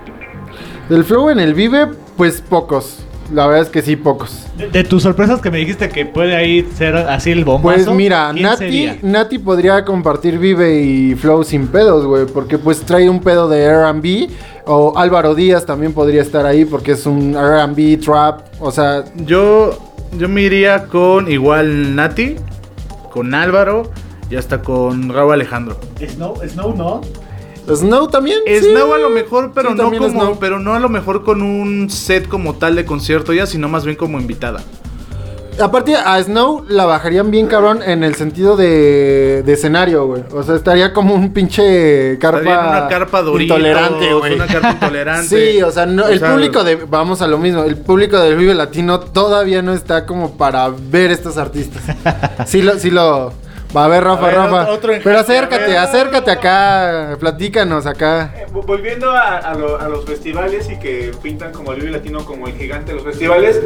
Del 0.89 1.03
Flow 1.03 1.29
en 1.29 1.39
el 1.39 1.53
Vive, 1.53 1.88
pues 2.15 2.41
pocos. 2.41 3.05
La 3.31 3.45
verdad 3.45 3.63
es 3.63 3.69
que 3.69 3.81
sí, 3.81 3.95
pocos. 3.95 4.47
De, 4.57 4.69
de 4.69 4.83
tus 4.83 5.03
sorpresas 5.03 5.39
que 5.41 5.51
me 5.51 5.59
dijiste 5.59 5.89
que 5.89 6.05
puede 6.05 6.35
ahí 6.35 6.67
ser 6.75 6.95
así 6.95 7.31
el 7.31 7.45
bombazo. 7.45 7.85
Pues 7.85 7.95
mira, 7.95 8.29
¿quién 8.33 8.43
Nati, 8.43 8.57
sería? 8.57 8.97
Nati 9.01 9.37
podría 9.37 9.85
compartir 9.85 10.39
Vive 10.39 10.81
y 10.81 11.15
Flow 11.15 11.43
sin 11.43 11.67
pedos, 11.67 12.05
güey, 12.05 12.25
porque 12.25 12.57
pues 12.57 12.81
trae 12.81 13.09
un 13.09 13.21
pedo 13.21 13.47
de 13.47 13.63
R&B 13.63 14.29
o 14.65 14.97
Álvaro 14.97 15.35
Díaz 15.35 15.65
también 15.65 15.93
podría 15.93 16.21
estar 16.21 16.45
ahí 16.45 16.65
porque 16.65 16.93
es 16.93 17.05
un 17.05 17.35
R&B 17.35 17.97
trap, 17.97 18.41
o 18.59 18.71
sea, 18.71 19.03
Yo, 19.25 19.77
yo 20.17 20.27
me 20.27 20.41
iría 20.41 20.85
con 20.85 21.31
igual 21.31 21.95
Nati, 21.95 22.35
con 23.11 23.33
Álvaro 23.33 23.91
y 24.29 24.35
hasta 24.35 24.61
con 24.61 25.09
Raúl 25.13 25.33
Alejandro. 25.33 25.77
Snow, 26.07 26.35
Snow 26.47 26.75
no. 26.75 27.01
Snow 27.75 28.08
también. 28.08 28.39
sí. 28.45 28.60
Snow 28.71 28.93
a 28.93 28.97
lo 28.97 29.10
mejor, 29.10 29.51
pero 29.53 29.71
Sí, 29.71 29.75
no 29.77 29.89
como, 29.91 30.10
Snow. 30.10 30.38
pero 30.39 30.60
no 30.60 30.73
a 30.75 30.79
lo 30.79 30.89
mejor 30.89 31.23
con 31.23 31.41
un 31.41 31.89
set 31.89 32.27
como 32.27 32.55
tal 32.55 32.75
de 32.75 32.86
concierto 32.86 33.34
ya, 33.34 33.45
sino 33.45 33.67
más 33.69 33.86
bien 33.86 33.95
como 33.97 34.19
invitada. 34.19 34.62
aparte 35.62 35.93
a 35.95 36.21
Snow 36.23 36.63
la 36.69 36.86
bajarían 36.86 37.32
bien 37.32 37.47
cabrón 37.47 37.82
en 37.86 38.03
el 38.05 38.15
sentido 38.15 38.55
de, 38.55 39.43
de 39.45 39.53
escenario, 39.53 40.05
güey. 40.08 40.23
O 40.32 40.41
sea, 40.41 40.55
estaría 40.55 40.93
como 40.93 41.13
un 41.13 41.34
pinche 41.34 42.17
carpa, 42.17 42.39
Estaría 42.39 42.62
en 42.62 42.67
una 42.69 42.88
carpa 42.88 43.21
Doritos, 43.21 43.58
intolerante, 43.58 44.13
güey. 44.13 44.36
Una 44.36 44.47
carpa 44.47 44.71
intolerante. 44.82 45.51
Sí, 45.53 45.62
o 45.62 45.69
sea, 45.71 45.86
no- 45.86 46.05
O 46.05 46.08
el 46.08 46.19
sea, 46.19 46.32
público 46.32 46.63
de, 46.63 46.75
vamos 46.75 47.21
a 47.21 47.27
lo 47.27 47.38
mismo, 47.38 47.63
el 47.63 47.75
público 47.75 48.17
del 48.19 48.38
Vive 48.38 48.53
Latino 48.53 49.01
todavía 49.01 49.62
no 49.62 49.73
está 49.73 50.05
como 50.05 50.38
para 50.38 50.69
ver 50.69 51.12
estos 51.12 51.38
artistas. 51.38 51.84
Sí 52.47 52.62
lo, 52.62 52.79
sí 52.79 52.89
lo, 52.89 53.34
va 53.75 53.86
a 53.86 53.88
ver 53.88 54.03
Rafa, 54.03 54.23
A 54.23 54.27
ver, 54.27 54.36
Rafa. 54.36 54.71
otro- 54.71 54.93
Pero 55.03 55.19
acércate, 55.19 55.77
acércate 55.77 56.32
acá, 56.32 57.15
platícanos 57.19 57.86
acá. 57.86 58.34
Eh, 58.36 58.45
vo- 58.51 58.65
Volviendo 58.65 59.12
a, 59.12 59.38
a 59.38 59.53
lo- 59.55 59.79
a 59.79 59.88
los 59.88 60.05
festivales 60.05 60.69
y 60.69 60.77
que 60.79 61.12
pintan 61.21 61.51
como 61.51 61.71
el 61.73 61.79
Vive 61.82 61.91
Latino 61.91 62.23
como 62.25 62.47
el 62.47 62.53
gigante 62.53 62.91
de 62.91 62.95
los 62.95 63.03
festivales, 63.03 63.60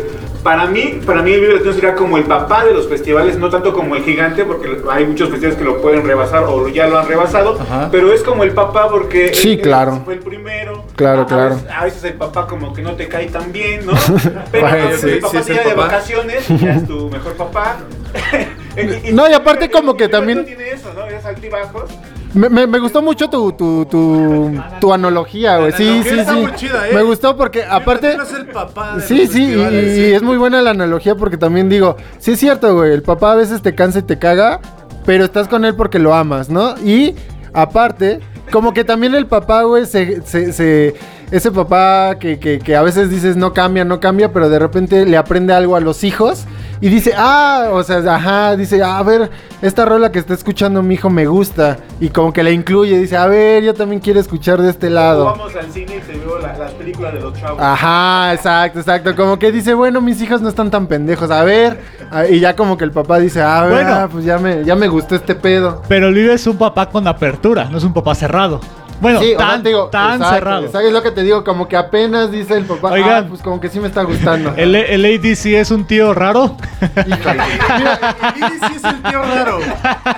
para 0.44 0.66
mí, 0.66 1.00
para 1.06 1.22
mí 1.22 1.32
el 1.34 1.42
Vive 1.42 1.54
Latino 1.56 1.74
sería 1.74 1.96
como 1.96 2.18
el 2.18 2.24
papá 2.26 2.66
de 2.66 2.74
los 2.74 2.88
festivales, 2.88 3.38
no 3.38 3.50
tanto 3.50 3.74
como 3.74 3.96
el 3.96 4.04
gigante, 4.04 4.44
porque 4.46 4.78
hay 4.92 5.06
muchos 5.06 5.30
festivales 5.30 5.58
que 5.58 5.64
lo 5.66 5.82
pueden 5.82 6.06
rebasar 6.06 6.44
o 6.46 6.68
ya 6.68 6.88
lo 6.88 7.00
han 7.00 7.08
rebasado, 7.08 7.58
Ajá. 7.62 7.90
pero 7.92 8.12
es 8.14 8.24
como 8.24 8.44
el 8.44 8.52
papá 8.52 8.90
porque 8.90 9.34
Sí, 9.34 9.54
él- 9.54 9.62
claro. 9.62 10.02
fue 10.04 10.16
el 10.16 10.20
primero. 10.20 10.84
Claro, 10.96 11.22
a, 11.22 11.26
claro. 11.28 11.56
veces, 11.56 11.70
a 11.72 11.84
veces 11.86 12.04
el 12.04 12.14
papá 12.14 12.46
como 12.48 12.74
que 12.74 12.82
no 12.82 12.94
te 12.96 13.08
cae 13.08 13.28
tan 13.28 13.52
bien, 13.52 13.86
¿no? 13.86 13.94
Pero 14.52 14.68
Bueno, 14.68 14.90
sí, 15.00 15.10
el 15.10 15.20
papá 15.20 15.40
sí 15.44 15.52
te 15.54 15.58
el 15.60 15.64
de 15.70 15.76
papá. 15.76 15.82
vacaciones, 15.88 16.48
ya 16.50 16.76
es 16.76 16.88
tu 16.88 17.10
mejor 17.10 17.34
papá. 17.34 17.78
No, 19.14 19.30
y 19.30 19.34
aparte 19.34 19.70
como 19.70 19.96
que 19.96 20.08
también- 20.10 20.46
tiene 20.46 20.72
eso, 20.72 20.92
¿no? 20.94 21.06
Es 21.06 21.26
altibajos. 21.26 21.90
Me, 22.34 22.50
me, 22.50 22.66
me 22.66 22.80
gustó 22.80 23.04
mucho 23.04 23.30
tu, 23.30 23.52
tu, 23.52 23.86
tu, 23.86 24.60
tu 24.82 24.92
analogía, 24.92 25.60
güey. 25.60 25.72
Sí, 25.74 26.02
sí, 26.04 26.18
está 26.18 26.34
sí. 26.34 26.40
muy 26.42 26.52
chida, 26.56 26.90
¿eh? 26.90 26.94
Me 26.96 27.04
gustó 27.04 27.38
porque 27.38 27.64
aparte... 27.64 28.14
El 28.14 28.48
papá 28.48 28.98
Sí, 29.06 29.28
sí, 29.28 29.44
y, 29.54 29.62
y 29.62 29.96
sí. 29.96 30.14
es 30.14 30.24
muy 30.24 30.38
buena 30.38 30.60
la 30.64 30.72
analogía 30.72 31.14
porque 31.14 31.38
también 31.38 31.70
digo, 31.70 31.96
sí 32.18 32.32
es 32.32 32.40
cierto, 32.40 32.76
güey, 32.76 32.92
el 32.92 33.04
papá 33.04 33.34
a 33.34 33.36
veces 33.36 33.62
te 33.62 33.76
cansa 33.76 34.00
y 34.00 34.02
te 34.02 34.18
caga, 34.18 34.60
pero 35.06 35.26
estás 35.26 35.48
con 35.48 35.64
él 35.64 35.76
porque 35.76 36.00
lo 36.00 36.16
amas, 36.16 36.50
¿no? 36.50 36.74
Y 36.84 37.14
aparte, 37.54 38.20
como 38.52 38.74
que 38.74 38.84
también 38.84 39.14
el 39.14 39.28
papá, 39.28 39.62
güey, 39.62 39.86
se, 39.86 40.24
se, 40.24 40.54
se- 40.54 40.96
ese 41.30 41.52
papá 41.52 42.18
que, 42.20 42.40
que, 42.40 42.58
que 42.58 42.76
a 42.76 42.82
veces 42.82 43.12
dices 43.12 43.36
no 43.36 43.54
cambia, 43.54 43.86
no 43.86 44.00
cambia, 44.00 44.34
pero 44.34 44.50
de 44.50 44.58
repente 44.58 45.06
le 45.06 45.18
aprende 45.18 45.54
algo 45.54 45.76
a 45.76 45.80
los 45.80 46.04
hijos 46.04 46.46
y 46.86 46.90
dice, 46.90 47.14
ah, 47.16 47.70
o 47.72 47.82
sea, 47.82 48.00
ajá, 48.14 48.58
dice, 48.58 48.84
a 48.84 49.02
ver, 49.04 49.32
esta 49.62 49.86
rola 49.86 50.12
que 50.12 50.20
está 50.20 50.34
escuchando 50.34 50.84
mi 50.84 50.96
hijo 50.96 51.10
me 51.10 51.26
gusta 51.26 51.78
y 52.02 52.10
como 52.10 52.34
que 52.34 52.44
la 52.44 52.52
incluye, 52.52 52.98
dice, 53.00 53.16
a 53.16 53.26
ver, 53.28 53.64
yo 53.64 53.74
también 53.74 54.02
quiero 54.02 54.20
escuchar 54.20 54.62
de 54.62 54.70
este 54.70 54.90
lado. 54.90 55.24
vamos 55.26 55.56
al 55.56 55.72
cine 55.72 55.96
y 55.96 56.00
te 56.12 56.18
veo 56.20 56.40
la- 56.40 56.58
las 56.58 56.72
películas 56.74 57.14
de 57.14 57.22
los 57.22 57.34
chavos. 57.40 57.58
Ajá, 57.62 58.34
exacto, 58.34 58.80
exacto. 58.80 59.16
Como 59.16 59.40
que 59.40 59.52
dice, 59.54 59.74
bueno, 59.74 60.02
mis 60.02 60.22
hijos 60.22 60.42
no 60.42 60.50
están 60.50 60.70
tan 60.70 60.88
pendejos. 60.88 61.32
A 61.32 61.44
ver. 61.44 61.80
Ah, 62.12 62.26
Y 62.28 62.40
ya 62.42 62.56
como 62.56 62.78
que 62.78 62.84
el 62.84 62.92
papá 62.92 63.18
dice, 63.20 63.42
ah, 63.42 63.66
Bueno. 63.70 63.90
bueno, 63.90 64.10
pues 64.10 64.26
ya 64.26 64.38
me, 64.38 64.64
ya 64.66 64.76
me 64.76 64.88
gustó 64.90 65.16
este 65.16 65.36
pedo. 65.36 65.82
Pero 65.88 66.12
Vive 66.12 66.34
es 66.34 66.46
un 66.48 66.58
papá 66.58 66.90
con 66.90 67.08
apertura, 67.08 67.66
no 67.72 67.78
es 67.78 67.84
un 67.86 67.94
papá 67.94 68.14
cerrado. 68.14 68.60
Bueno, 69.02 69.20
Sí, 69.20 69.34
o 69.34 69.38
sea, 69.38 69.48
tan, 69.50 69.64
te 69.64 69.70
digo, 69.70 69.88
tan 69.88 70.14
exacto, 70.16 70.36
cerrado. 70.36 70.66
exacto, 70.66 70.88
es 70.88 70.94
lo 70.94 71.04
que 71.04 71.12
te 71.12 71.24
digo, 71.24 71.44
como 71.44 71.68
que 71.68 71.76
apenas 71.76 72.32
dice 72.32 72.56
el 72.58 72.66
papá, 72.66 72.92
Oigan. 72.92 73.26
ah, 73.26 73.28
pues 73.28 73.42
como 73.42 73.60
que 73.60 73.68
sí 73.70 73.80
me 73.80 73.88
está 73.88 74.04
gustando. 74.04 74.54
El, 74.56 74.76
el 74.76 75.04
ADC 75.06 75.46
es 75.60 75.72
un 75.72 75.86
tío 75.86 76.14
raro. 76.14 76.56
Híjole. 76.82 77.44
Mira, 77.78 78.16
Lili 78.36 78.60
sí 78.68 78.74
es 78.78 78.84
el 78.84 79.02
tío 79.04 79.22
raro. 79.22 79.60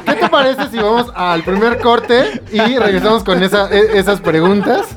¿Qué 0.05 0.13
te 0.13 0.29
parece 0.29 0.67
si 0.69 0.77
vamos 0.77 1.11
al 1.15 1.43
primer 1.43 1.79
corte 1.79 2.41
y 2.51 2.59
regresamos 2.77 3.23
con 3.23 3.41
esa- 3.41 3.69
e- 3.71 3.97
esas 3.97 4.21
preguntas? 4.21 4.87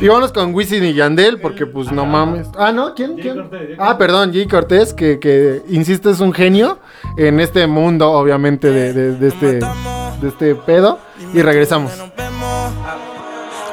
Y 0.00 0.08
vamos 0.08 0.32
con 0.32 0.54
Wisin 0.54 0.82
y 0.84 0.94
Yandel, 0.94 1.40
porque 1.40 1.66
pues 1.66 1.92
no 1.92 2.06
mames. 2.06 2.46
Ah, 2.58 2.72
¿no? 2.72 2.94
¿Quién? 2.94 3.16
¿Quién? 3.16 3.50
Ah, 3.78 3.98
perdón, 3.98 4.32
Jay 4.32 4.46
Cortés, 4.46 4.94
que, 4.94 5.18
que 5.18 5.60
insisto 5.68 6.08
es 6.10 6.20
un 6.20 6.32
genio 6.32 6.78
en 7.18 7.38
este 7.38 7.66
mundo, 7.66 8.10
obviamente, 8.12 8.70
de, 8.70 8.92
de- 8.94 9.16
de 9.16 9.28
este, 9.28 9.46
de 9.58 10.28
este 10.28 10.54
pedo. 10.54 10.98
Y 11.34 11.42
regresamos. 11.42 11.92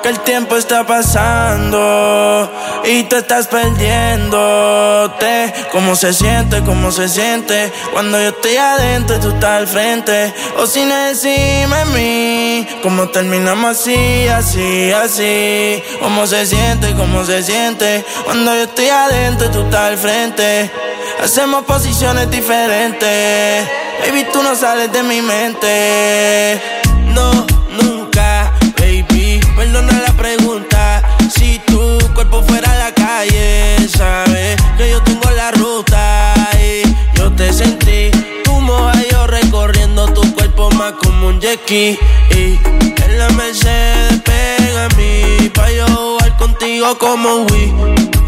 El 0.08 0.20
tiempo 0.22 0.56
está 0.56 0.88
pasando 0.88 2.50
y 2.86 3.04
tú 3.04 3.18
estás 3.18 3.48
perdiéndote. 3.48 5.54
¿Cómo 5.74 5.98
se 5.98 6.14
siente? 6.14 6.64
¿Cómo 6.64 6.94
se 6.94 7.10
siente? 7.10 7.74
Cuando 7.92 8.18
yo 8.18 8.30
estoy 8.30 8.56
adentro 8.56 9.18
y 9.18 9.20
tú 9.20 9.32
estás 9.32 9.58
al 9.58 9.68
frente. 9.68 10.34
O 10.60 10.66
sin 10.66 10.90
encima 10.90 11.80
de 11.80 11.86
mí. 11.94 12.68
¿Cómo 12.82 13.10
terminamos 13.10 13.78
así, 13.78 14.30
así, 14.30 14.94
así? 14.94 15.84
¿Cómo 16.00 16.26
se 16.26 16.46
siente? 16.46 16.94
¿Cómo 16.94 17.26
se 17.26 17.44
siente? 17.44 18.06
Cuando 18.24 18.56
yo 18.56 18.64
estoy 18.64 18.88
adentro 18.88 19.48
y 19.48 19.52
tú 19.52 19.64
estás 19.64 19.90
al 19.90 19.98
frente. 19.98 20.72
Hacemos 21.22 21.66
posiciones 21.66 22.32
diferentes. 22.32 23.68
Baby, 24.06 24.26
tú 24.32 24.42
no 24.42 24.56
sales 24.56 24.90
de 24.90 25.04
mi 25.04 25.22
mente. 25.22 26.62
No, 27.08 27.47
ski. 41.56 41.98
Y 42.32 42.60
en 43.04 43.18
la 43.18 43.30
Mercedes 43.30 44.22
pega 44.24 44.86
a 44.86 44.90
mí. 44.98 45.50
Pa' 45.54 45.72
yo 45.72 46.17
como 47.00 47.46
Wii. 47.46 47.74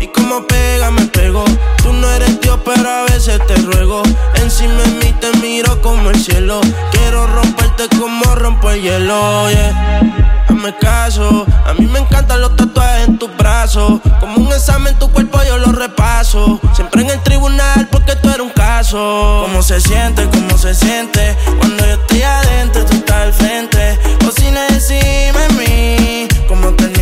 Y 0.01 0.07
como 0.07 0.45
pega 0.47 0.89
me 0.91 1.05
pego. 1.07 1.43
Tú 1.83 1.93
no 1.93 2.09
eres 2.11 2.41
Dios, 2.41 2.59
pero 2.65 2.89
a 2.89 3.03
veces 3.03 3.39
te 3.45 3.55
ruego. 3.57 4.01
Encima 4.35 4.81
de 4.81 4.87
mí 5.05 5.15
te 5.19 5.31
miro 5.37 5.81
como 5.81 6.09
el 6.09 6.19
cielo. 6.19 6.59
Quiero 6.91 7.27
romperte 7.27 7.87
como 7.97 8.35
rompo 8.35 8.71
el 8.71 8.81
hielo, 8.81 9.49
yeah. 9.51 10.45
Hazme 10.47 10.75
caso, 10.77 11.45
a 11.65 11.73
mí 11.73 11.85
me 11.85 11.99
encantan 11.99 12.41
los 12.41 12.55
tatuajes 12.55 13.07
en 13.07 13.19
tus 13.19 13.35
brazos. 13.37 13.99
Como 14.19 14.37
un 14.37 14.47
examen, 14.47 14.97
tu 14.97 15.11
cuerpo 15.11 15.39
yo 15.47 15.57
lo 15.57 15.71
repaso. 15.71 16.59
Siempre 16.73 17.03
en 17.03 17.11
el 17.11 17.21
tribunal 17.21 17.87
porque 17.91 18.15
tú 18.15 18.29
eres 18.29 18.41
un 18.41 18.49
caso. 18.49 19.43
¿Cómo 19.45 19.61
se 19.61 19.79
siente? 19.79 20.27
¿Cómo 20.27 20.57
se 20.57 20.73
siente? 20.73 21.37
Cuando 21.59 21.85
yo 21.85 21.93
estoy 21.93 22.23
adentro, 22.23 22.83
tú 22.85 22.95
estás 22.95 23.15
al 23.17 23.33
frente. 23.33 23.99
O 24.27 24.31
sin 24.31 24.57
encima 24.57 25.39
de 25.39 25.53
mí. 25.53 26.38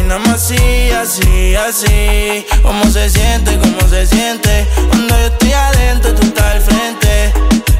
¿Cómo 0.07 0.23
terminamos 0.23 0.41
así, 0.41 0.91
así, 0.91 1.55
así? 1.55 2.45
¿Cómo 2.61 2.85
se 2.85 3.09
siente? 3.09 3.57
¿Cómo 3.57 3.89
se 3.89 4.05
siente? 4.07 4.65
Cuando 4.87 5.19
yo 5.19 5.25
estoy 5.25 5.51
adentro, 5.51 6.15
tú 6.15 6.27
estás 6.27 6.45
al 6.45 6.61
frente. 6.61 7.33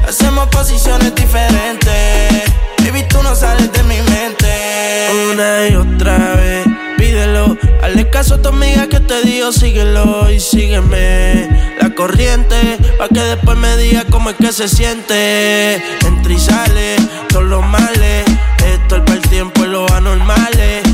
Hacemos 0.06 0.46
posiciones 0.48 1.14
diferentes. 1.14 2.52
Baby, 2.84 3.04
tú 3.08 3.22
no 3.22 3.34
sales 3.34 3.72
de 3.72 3.82
mi 3.84 3.96
mente. 4.02 5.08
Una 5.32 5.68
y 5.68 5.74
otra 5.76 6.34
vez, 6.34 6.66
pídelo. 6.98 7.56
Hazle 7.82 8.10
caso 8.10 8.34
a 8.34 8.42
tu 8.42 8.50
amiga 8.50 8.86
que 8.88 9.00
te 9.00 9.22
digo, 9.22 9.50
síguelo 9.50 10.30
y 10.30 10.38
sígueme. 10.38 11.48
La 11.80 11.94
corriente, 11.94 12.76
pa' 12.98 13.08
que 13.08 13.20
después 13.20 13.56
me 13.56 13.74
diga 13.78 14.04
cómo 14.10 14.28
es 14.28 14.36
que 14.36 14.52
se 14.52 14.68
siente. 14.68 15.76
Entra 16.04 16.32
y 16.32 16.38
sale, 16.38 16.96
todos 17.30 17.44
los 17.44 17.64
males. 17.64 18.26
Esto 18.66 18.96
es 18.96 19.02
para 19.02 19.14
el 19.14 19.22
tiempo 19.22 19.64
y 19.64 19.68
los 19.68 19.90
anormales. 19.92 20.87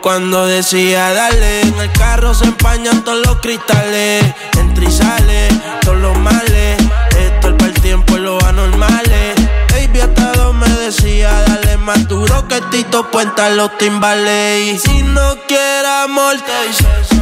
Cuando 0.00 0.46
decía 0.46 1.12
darle, 1.12 1.62
en 1.62 1.80
el 1.80 1.90
carro 1.92 2.32
se 2.32 2.44
empañan 2.44 3.02
todos 3.02 3.26
los 3.26 3.40
cristales. 3.40 4.24
Entra 4.56 4.84
y 4.84 4.92
sale, 4.92 5.48
todos 5.82 5.98
los 5.98 6.16
males. 6.18 6.78
Esto 7.18 7.48
es 7.48 7.54
para 7.54 7.66
el 7.66 7.80
tiempo 7.80 8.16
y 8.16 8.20
los 8.20 8.42
anormales. 8.44 9.34
Baby, 9.72 10.00
hasta 10.00 10.32
dos 10.32 10.54
me 10.54 10.68
decía, 10.68 11.32
dale 11.46 11.76
más 11.78 12.06
duro 12.06 12.46
que 12.46 12.60
Tito 12.70 13.10
Puenta 13.10 13.50
los 13.50 13.76
timbales. 13.76 14.74
Y 14.74 14.78
si 14.78 15.02
no 15.02 15.36
quieres 15.48 15.90
amor, 16.04 16.36
te 16.36 16.68
dices, 16.68 17.20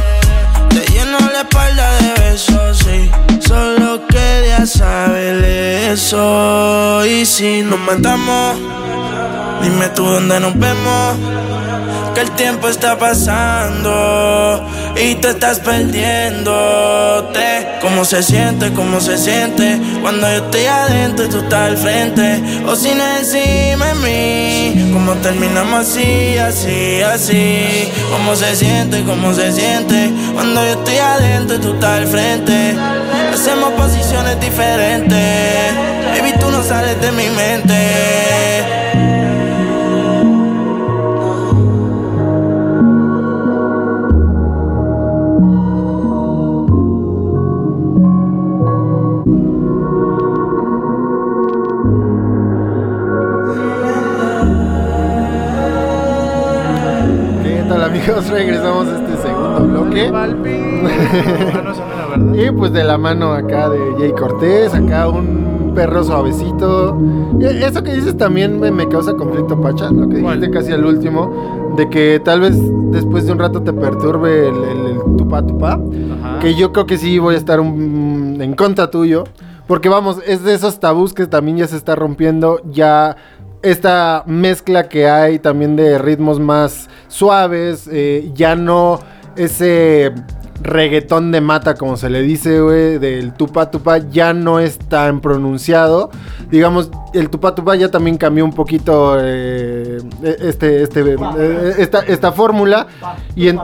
te 0.69 0.91
lleno 0.91 1.17
la 1.19 1.41
espalda 1.41 1.91
de 1.97 2.13
besos, 2.21 2.77
sí. 2.77 3.11
Solo 3.45 4.05
quería 4.07 4.65
saber 4.67 5.43
eso. 5.91 7.03
Y 7.05 7.25
si 7.25 7.63
nos 7.63 7.79
matamos, 7.79 8.55
dime 9.63 9.89
tú 9.89 10.05
dónde 10.05 10.39
nos 10.39 10.57
vemos. 10.59 11.56
Que 12.17 12.23
el 12.23 12.31
tiempo 12.31 12.67
está 12.67 12.97
pasando 12.97 14.67
y 14.95 15.13
tú 15.21 15.27
estás 15.27 15.59
perdiéndote. 15.59 17.67
¿Cómo 17.79 18.05
se 18.05 18.23
siente? 18.23 18.73
¿Cómo 18.73 18.99
se 18.99 19.19
siente? 19.19 19.79
Cuando 20.01 20.27
yo 20.27 20.45
estoy 20.45 20.65
adentro 20.65 21.25
y 21.25 21.29
tú 21.29 21.41
estás 21.41 21.69
al 21.69 21.77
frente. 21.77 22.41
O 22.65 22.75
sin 22.75 22.99
encima 22.99 23.85
de 23.85 24.73
mí. 24.73 24.91
¿Cómo 24.93 25.13
terminamos 25.17 25.81
así, 25.81 26.39
así, 26.39 27.03
así? 27.03 27.87
¿Cómo 28.09 28.35
se 28.35 28.55
siente? 28.55 29.03
¿Cómo 29.03 29.31
se 29.35 29.51
siente? 29.51 30.11
Cuando 30.33 30.65
yo 30.65 30.71
estoy 30.71 30.97
adentro 30.97 31.57
y 31.57 31.59
tú 31.59 31.75
estás 31.75 31.99
al 31.99 32.07
frente. 32.07 32.75
Hacemos 33.31 33.73
posiciones 33.73 34.39
diferentes. 34.39 35.71
Baby, 36.17 36.33
tú 36.39 36.49
no 36.49 36.63
sales 36.63 36.99
de 36.99 37.11
mi 37.11 37.29
mente. 37.29 38.86
Amigos, 58.07 58.29
regresamos 58.29 58.87
a 58.87 58.99
este 58.99 59.27
segundo 59.27 59.59
bloque. 59.65 60.11
Y 62.33 62.49
pues 62.51 62.71
de 62.73 62.83
la 62.83 62.97
mano 62.97 63.33
acá 63.33 63.69
de 63.69 63.77
Jay 63.99 64.11
Cortés, 64.11 64.73
acá 64.73 65.07
un 65.07 65.71
perro 65.75 66.03
suavecito. 66.03 66.97
Eso 67.39 67.83
que 67.83 67.93
dices 67.93 68.17
también 68.17 68.59
me, 68.59 68.71
me 68.71 68.87
causa 68.87 69.13
conflicto, 69.13 69.59
Pacha, 69.61 69.91
lo 69.91 70.07
que 70.09 70.17
dijiste 70.17 70.49
casi 70.49 70.71
al 70.71 70.85
último, 70.85 71.73
de 71.75 71.89
que 71.89 72.19
tal 72.23 72.41
vez 72.41 72.57
después 72.91 73.25
de 73.27 73.33
un 73.33 73.39
rato 73.39 73.61
te 73.61 73.71
perturbe 73.73 74.47
el, 74.49 74.55
el, 74.63 74.85
el 74.87 75.15
tupa 75.17 75.45
tupa. 75.45 75.73
Ajá. 75.73 76.39
Que 76.39 76.55
yo 76.55 76.71
creo 76.71 76.85
que 76.87 76.97
sí 76.97 77.19
voy 77.19 77.35
a 77.35 77.37
estar 77.37 77.59
un- 77.59 78.37
en 78.39 78.53
contra 78.55 78.89
tuyo. 78.89 79.25
Porque 79.67 79.89
vamos, 79.89 80.19
es 80.25 80.43
de 80.45 80.53
esos 80.53 80.79
tabús 80.79 81.13
que 81.13 81.27
también 81.27 81.57
ya 81.57 81.67
se 81.67 81.75
está 81.75 81.93
rompiendo. 81.95 82.61
Ya 82.71 83.17
esta 83.61 84.23
mezcla 84.25 84.87
que 84.87 85.09
hay 85.09 85.39
también 85.39 85.75
de 85.75 85.97
ritmos 85.97 86.39
más 86.39 86.89
suaves. 87.07 87.87
eh, 87.91 88.31
ya 88.33 88.55
no 88.55 88.99
ese 89.35 90.13
reggaetón 90.61 91.31
de 91.31 91.41
mata, 91.41 91.75
como 91.75 91.97
se 91.97 92.09
le 92.09 92.21
dice, 92.21 92.59
güey, 92.61 92.97
del 92.97 93.33
tupa 93.33 93.69
tupa, 93.71 93.97
ya 93.99 94.33
no 94.33 94.59
es 94.59 94.77
tan 94.79 95.21
pronunciado. 95.21 96.09
Digamos, 96.49 96.89
el 97.13 97.29
tupa 97.29 97.53
tupa 97.55 97.75
ya 97.75 97.89
también 97.91 98.17
cambió 98.17 98.43
un 98.45 98.53
poquito 98.53 99.17
eh, 99.19 99.99
este, 100.39 100.81
este, 100.83 101.01
eh, 101.01 101.73
esta, 101.77 101.99
esta 101.99 102.31
fórmula. 102.31 102.87
Y, 103.35 103.49
en- 103.49 103.59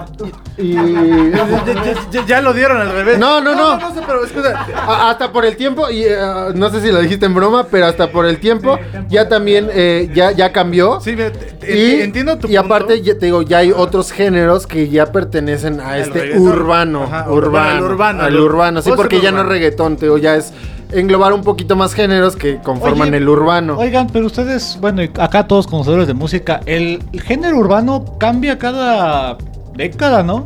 y- 0.58 0.71
y- 0.77 1.32
Ya, 1.34 1.84
ya- 1.84 1.95
ya- 2.12 2.25
ya 2.25 2.41
lo 2.41 2.53
dieron 2.53 2.79
al 2.79 2.91
revés. 2.91 3.17
No, 3.17 3.41
no, 3.41 3.56
no. 3.56 3.77
No, 3.77 3.93
sé, 3.93 4.01
pero 4.06 4.23
escucha. 4.25 4.65
a- 4.75 5.10
hasta 5.10 5.32
por 5.32 5.45
el 5.45 5.56
tiempo, 5.56 5.89
y 5.89 6.03
eh, 6.03 6.15
no 6.56 6.69
sé 6.69 6.82
si 6.82 6.91
lo 6.91 6.99
dijiste 7.01 7.25
en 7.25 7.34
broma, 7.34 7.65
pero 7.71 7.86
hasta 7.88 8.12
por 8.12 8.25
el 8.25 8.38
tiempo, 8.39 8.77
ya 9.10 9.27
también 9.29 9.69
eh, 9.71 10.10
ya, 10.13 10.32
ya 10.32 10.51
cambió. 10.51 10.99
Sí, 11.01 11.12
mira, 11.15 11.32
te- 11.32 11.39
te- 11.53 11.77
y, 11.77 12.01
entiendo 12.01 12.38
tu 12.38 12.47
y 12.47 12.56
aparte, 12.56 13.01
ya, 13.01 13.17
te 13.17 13.25
digo, 13.27 13.41
ya 13.41 13.60
hay 13.60 13.71
otros 13.71 14.12
géneros 14.12 14.67
que 14.67 14.89
ya 14.89 15.12
pertenecen 15.12 15.79
a 15.79 15.97
este 15.97 16.19
reggaetón. 16.19 16.41
urbano, 16.47 16.83
Ajá, 16.84 17.30
urbano, 17.30 17.69
al 17.69 17.84
urbano, 17.84 18.24
al 18.24 18.39
urbano, 18.39 18.82
sí, 18.82 18.91
porque 18.96 19.17
ya 19.17 19.32
no 19.32 19.38
es 19.38 19.43
urbano. 19.43 19.50
reggaetón, 19.50 19.98
digo, 19.98 20.17
ya 20.17 20.36
es 20.36 20.54
englobar 20.91 21.34
un 21.34 21.41
poquito 21.41 21.76
más 21.76 21.93
géneros 21.93 22.36
que 22.36 22.60
conforman 22.60 23.10
Oye, 23.10 23.17
el 23.17 23.30
urbano. 23.30 23.78
Oigan, 23.78 24.08
pero 24.08 24.28
ustedes, 24.28 24.78
bueno, 24.80 25.04
y 25.04 25.12
acá 25.19 25.48
todos 25.48 25.67
conocedores 25.67 26.08
de 26.08 26.13
música, 26.13 26.62
el, 26.65 27.04
género 27.24 27.58
urbano 27.58 28.17
cambia 28.19 28.58
cada 28.58 29.38
década, 29.76 30.24
¿no? 30.24 30.43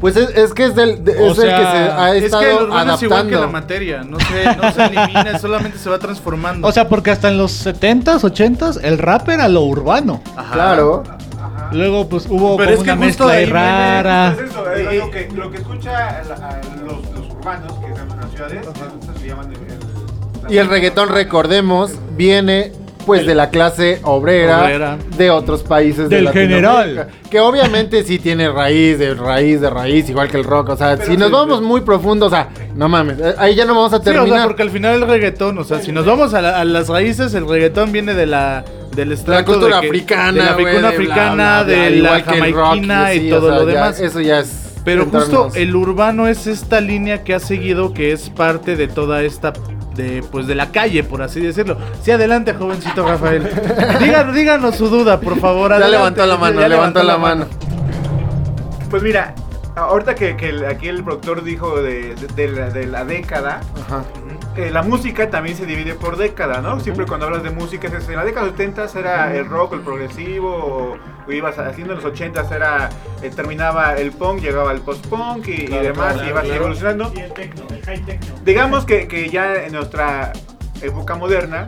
Pues 0.00 0.16
es, 0.16 0.30
es 0.30 0.54
que 0.54 0.66
es, 0.66 0.76
del, 0.76 1.04
de- 1.04 1.18
O 1.18 1.32
es 1.32 1.38
el 1.38 1.48
que 1.48 1.56
se 1.56 1.66
ha 1.66 2.10
Es 2.10 2.12
que 2.12 2.18
el 2.18 2.24
estado 2.24 2.64
urbano 2.66 2.94
es 2.94 3.02
igual 3.02 3.28
que 3.28 3.34
la 3.34 3.46
materia. 3.48 4.04
No 4.04 4.18
se, 4.20 4.56
no 4.56 4.72
se 4.72 4.84
elimina, 4.84 5.38
solamente 5.40 5.76
se 5.76 5.90
va 5.90 5.98
transformando. 5.98 6.68
O 6.68 6.70
sea, 6.70 6.88
porque 6.88 7.10
hasta 7.10 7.28
en 7.28 7.38
los 7.38 7.66
70s, 7.66 8.20
80s, 8.20 8.78
el 8.84 8.98
rap 8.98 9.28
era 9.28 9.48
lo 9.48 9.62
urbano. 9.62 10.22
Ajá. 10.36 10.54
Claro. 10.54 11.02
Luego, 11.72 12.08
pues 12.08 12.26
hubo 12.28 12.56
Pero 12.56 12.70
como 12.70 12.78
es 12.80 12.84
que 12.84 12.92
una 12.92 13.06
justo 13.06 13.24
mezcla 13.26 13.26
ahí 13.32 13.44
viene- 13.44 13.52
rara. 13.52 14.32
Es 14.32 14.50
eso, 14.50 14.72
es 14.72 14.98
lo, 14.98 15.10
que, 15.10 15.28
lo 15.34 15.50
que 15.50 15.56
escucha 15.58 16.08
a 16.20 16.22
los, 16.84 17.18
los 17.18 17.30
urbanos, 17.32 17.72
que 17.80 17.86
están 17.92 18.10
en 18.10 18.20
las 18.20 18.30
ciudades, 18.30 18.66
se 19.20 19.26
llaman 19.28 19.46
el- 19.52 19.56
el- 20.48 20.52
Y 20.54 20.58
el 20.58 20.68
reggaetón, 20.68 21.08
recordemos, 21.10 21.92
viene 22.16 22.72
pues 23.06 23.26
de 23.26 23.34
la 23.34 23.48
clase 23.48 24.00
obrera, 24.02 24.64
Obrera. 24.64 24.98
de 25.16 25.30
otros 25.30 25.62
países 25.62 26.10
de 26.10 26.16
Del 26.16 26.24
Latinoamérica. 26.26 26.68
general. 26.68 27.08
Que 27.30 27.40
obviamente 27.40 28.02
sí 28.04 28.18
tiene 28.18 28.50
raíz, 28.50 28.98
de 28.98 29.14
raíz, 29.14 29.62
de 29.62 29.70
raíz, 29.70 30.10
igual 30.10 30.28
que 30.28 30.36
el 30.36 30.44
rock. 30.44 30.68
O 30.70 30.76
sea, 30.76 30.94
Pero 30.98 31.10
si 31.10 31.16
nos 31.16 31.30
vamos 31.30 31.62
muy 31.62 31.80
profundo, 31.80 32.26
o 32.26 32.30
sea, 32.30 32.48
no 32.74 32.86
mames, 32.86 33.18
eh, 33.18 33.34
ahí 33.38 33.54
ya 33.54 33.64
no 33.64 33.74
vamos 33.74 33.94
a 33.94 33.96
Sí, 33.96 34.02
o 34.02 34.04
sea, 34.12 34.12
terminar. 34.12 34.46
porque 34.46 34.60
al 34.62 34.68
final 34.70 34.96
el 35.02 35.08
reggaetón, 35.08 35.56
o 35.56 35.64
sea, 35.64 35.80
si 35.80 35.90
nos 35.90 36.04
vamos 36.04 36.34
a, 36.34 36.42
la- 36.42 36.60
a 36.60 36.64
las 36.66 36.88
raíces, 36.88 37.32
el 37.32 37.48
reggaetón 37.48 37.92
viene 37.92 38.12
de 38.12 38.26
la 38.26 38.62
del 39.06 39.18
la 39.26 39.44
cultura 39.44 39.76
de 39.76 39.80
que- 39.82 39.88
africana, 39.88 40.32
de 40.32 40.38
la 40.38 40.56
de 40.56 40.78
bla, 40.78 40.88
africana, 40.88 41.34
bla, 41.34 41.62
bla, 41.62 41.64
de 41.64 41.90
la 41.90 42.18
rock, 42.18 42.24
jamaiquina 42.26 43.14
y 43.14 43.20
sí, 43.20 43.30
todo 43.30 43.46
o 43.46 43.50
sea, 43.50 43.58
lo 43.60 43.66
ya, 43.70 43.74
demás. 43.74 44.00
Eso 44.00 44.20
ya 44.20 44.38
es. 44.40 44.64
Pero 44.84 45.06
justo 45.06 45.50
el 45.54 45.76
urbano 45.76 46.28
es 46.28 46.46
esta 46.46 46.80
línea 46.80 47.22
que 47.24 47.34
ha 47.34 47.40
seguido, 47.40 47.92
que 47.92 48.12
es 48.12 48.30
parte 48.30 48.74
de 48.76 48.88
toda 48.88 49.22
esta, 49.22 49.52
de, 49.94 50.22
pues 50.30 50.46
de 50.46 50.54
la 50.54 50.70
calle, 50.70 51.04
por 51.04 51.20
así 51.22 51.40
decirlo. 51.40 51.76
Sí, 52.02 52.10
adelante, 52.10 52.54
jovencito 52.54 53.06
Rafael. 53.06 53.48
Díganos, 54.00 54.34
díganos 54.34 54.76
su 54.76 54.88
duda, 54.88 55.20
por 55.20 55.38
favor. 55.40 55.78
Ya 55.78 55.88
levantó 55.88 56.24
la 56.24 56.36
mano, 56.38 56.60
Ya 56.60 56.68
levantó 56.68 57.02
la 57.02 57.18
mano. 57.18 57.46
Pues 58.88 59.02
mira, 59.02 59.34
ahorita 59.76 60.14
que, 60.14 60.34
aquí 60.68 60.88
el 60.88 61.04
productor 61.04 61.44
dijo 61.44 61.82
de, 61.82 62.14
de- 62.14 62.26
de 62.34 62.48
la, 62.48 62.70
de 62.70 62.86
la 62.86 63.04
década, 63.04 63.60
Ajá. 63.86 64.04
Eh, 64.58 64.70
la 64.72 64.82
música 64.82 65.30
también 65.30 65.56
se 65.56 65.66
divide 65.66 65.94
por 65.94 66.16
década, 66.16 66.60
¿no? 66.60 66.80
Siempre 66.80 67.06
cuando 67.06 67.26
hablas 67.26 67.44
de 67.44 67.50
música, 67.50 67.86
en 67.86 68.16
la 68.16 68.24
década 68.24 68.46
de 68.46 68.50
los 68.50 68.58
70 68.58 68.98
era 68.98 69.36
el 69.36 69.46
rock, 69.46 69.74
el 69.74 69.80
progresivo, 69.80 70.50
o, 70.50 70.96
o 71.26 71.32
ibas 71.32 71.56
haciendo 71.58 71.94
en 71.94 72.00
los 72.02 72.04
80 72.04 72.44
era, 72.56 72.88
eh, 73.22 73.30
terminaba 73.30 73.94
el 73.94 74.10
punk, 74.10 74.40
llegaba 74.40 74.72
el 74.72 74.80
post-punk 74.80 75.46
y, 75.46 75.52
y 75.52 75.66
demás, 75.66 76.16
y 76.24 76.30
ibas 76.30 76.44
evolucionando. 76.46 77.12
Y 77.14 77.20
el 77.20 77.32
techno, 77.32 77.62
el 77.70 77.82
high 77.84 78.00
techno. 78.04 78.34
Digamos 78.44 78.84
que, 78.84 79.06
que 79.06 79.28
ya 79.28 79.64
en 79.64 79.72
nuestra 79.74 80.32
época 80.82 81.14
moderna, 81.14 81.66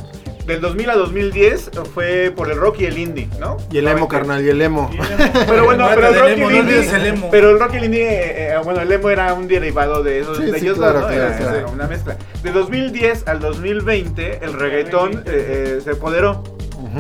del 0.51 0.61
2000 0.61 0.91
a 0.91 0.95
2010 0.97 1.71
fue 1.95 2.33
por 2.35 2.51
el 2.51 2.57
rock 2.59 2.81
y 2.81 2.87
el 2.87 2.99
indie, 2.99 3.29
¿no? 3.39 3.57
Y 3.71 3.79
el 3.79 3.89
emo, 3.89 4.09
carnal, 4.09 4.45
y 4.45 4.49
el 4.49 4.61
emo. 4.61 4.91
Pero 5.47 5.65
bueno, 5.65 5.89
pero 5.95 6.09
el 6.09 6.15
rock 6.19 6.29
y 6.29 6.33
el 6.33 6.41
indie, 6.41 6.61
olvides 6.61 6.93
el 6.93 7.07
emo. 7.07 7.29
pero 7.31 7.51
el 7.51 7.59
rock 7.61 7.75
y 7.75 7.77
el 7.79 7.85
indie, 7.85 8.03
eh, 8.09 8.53
eh, 8.53 8.59
bueno, 8.65 8.81
el 8.81 8.91
emo 8.93 9.11
era 9.11 9.33
un 9.35 9.47
derivado 9.49 10.03
de 10.03 10.21
esos, 10.21 10.39
Sí, 10.39 10.45
de 10.47 10.59
sí, 10.59 10.65
ellos 10.67 10.79
claro, 10.79 11.01
dos, 11.01 11.03
¿no? 11.03 11.09
claro, 11.09 11.29
Era- 11.29 11.37
claro. 11.39 11.57
era 11.59 11.67
una 11.69 11.87
mezcla. 11.87 12.17
De 12.43 12.51
2010 12.53 13.27
al 13.29 13.41
2020, 13.41 14.45
el 14.45 14.53
reggaetón 14.55 15.13
eh, 15.19 15.23
eh, 15.27 15.81
se 15.85 15.91
apoderó. 15.91 16.43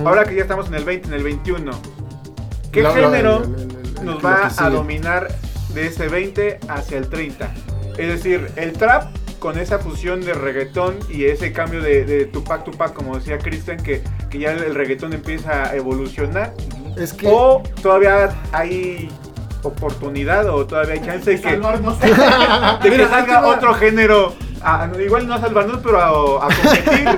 Ahora 0.05 0.25
que 0.25 0.35
ya 0.37 0.43
estamos 0.43 0.69
en 0.69 0.75
el 0.75 0.85
20, 0.85 1.09
en 1.09 1.15
el 1.15 1.23
21, 1.25 1.73
¿qué 2.71 2.85
género 2.85 3.43
nos 4.03 4.25
va 4.25 4.51
a 4.57 4.71
dominar 4.71 5.29
de 5.75 5.87
ese 5.87 6.09
20 6.09 6.61
hacia 6.69 6.99
el 6.99 7.09
30? 7.09 7.51
Es 7.99 8.09
decir, 8.09 8.51
el 8.57 8.73
trap 8.75 9.09
con 9.41 9.59
esa 9.59 9.79
fusión 9.81 10.21
de 10.21 10.35
reggaetón 10.35 10.97
y 11.09 11.25
ese 11.25 11.53
cambio 11.53 11.81
de, 11.83 12.05
de 12.05 12.27
Tupac 12.27 12.63
Tupac, 12.65 12.93
como 12.93 13.17
decía 13.19 13.39
Christian, 13.39 13.79
que, 13.79 14.03
que 14.31 14.39
ya 14.39 14.53
el, 14.53 14.75
reggaetón 14.75 15.13
empieza 15.13 15.65
a 15.71 15.75
evolucionar. 15.75 16.55
Es 16.97 17.13
que. 17.13 17.27
O 17.29 17.63
todavía 17.83 18.31
hay 18.53 19.09
oportunidad 19.63 20.49
o 20.49 20.67
todavía 20.67 20.95
hay 20.95 21.01
chance 21.05 21.31
de 21.31 21.41
que, 21.41 21.51
de 21.57 21.61
que 22.83 22.91
Mira, 22.91 23.09
salga 23.09 23.41
va. 23.41 23.49
otro 23.49 23.75
género. 23.75 24.35
a- 24.63 24.89
igual 25.05 25.27
no 25.27 25.35
a 25.35 25.41
salvarnos, 25.41 25.81
pero 25.83 25.99
a, 26.41 26.47
a 26.47 26.49
competir 26.55 27.09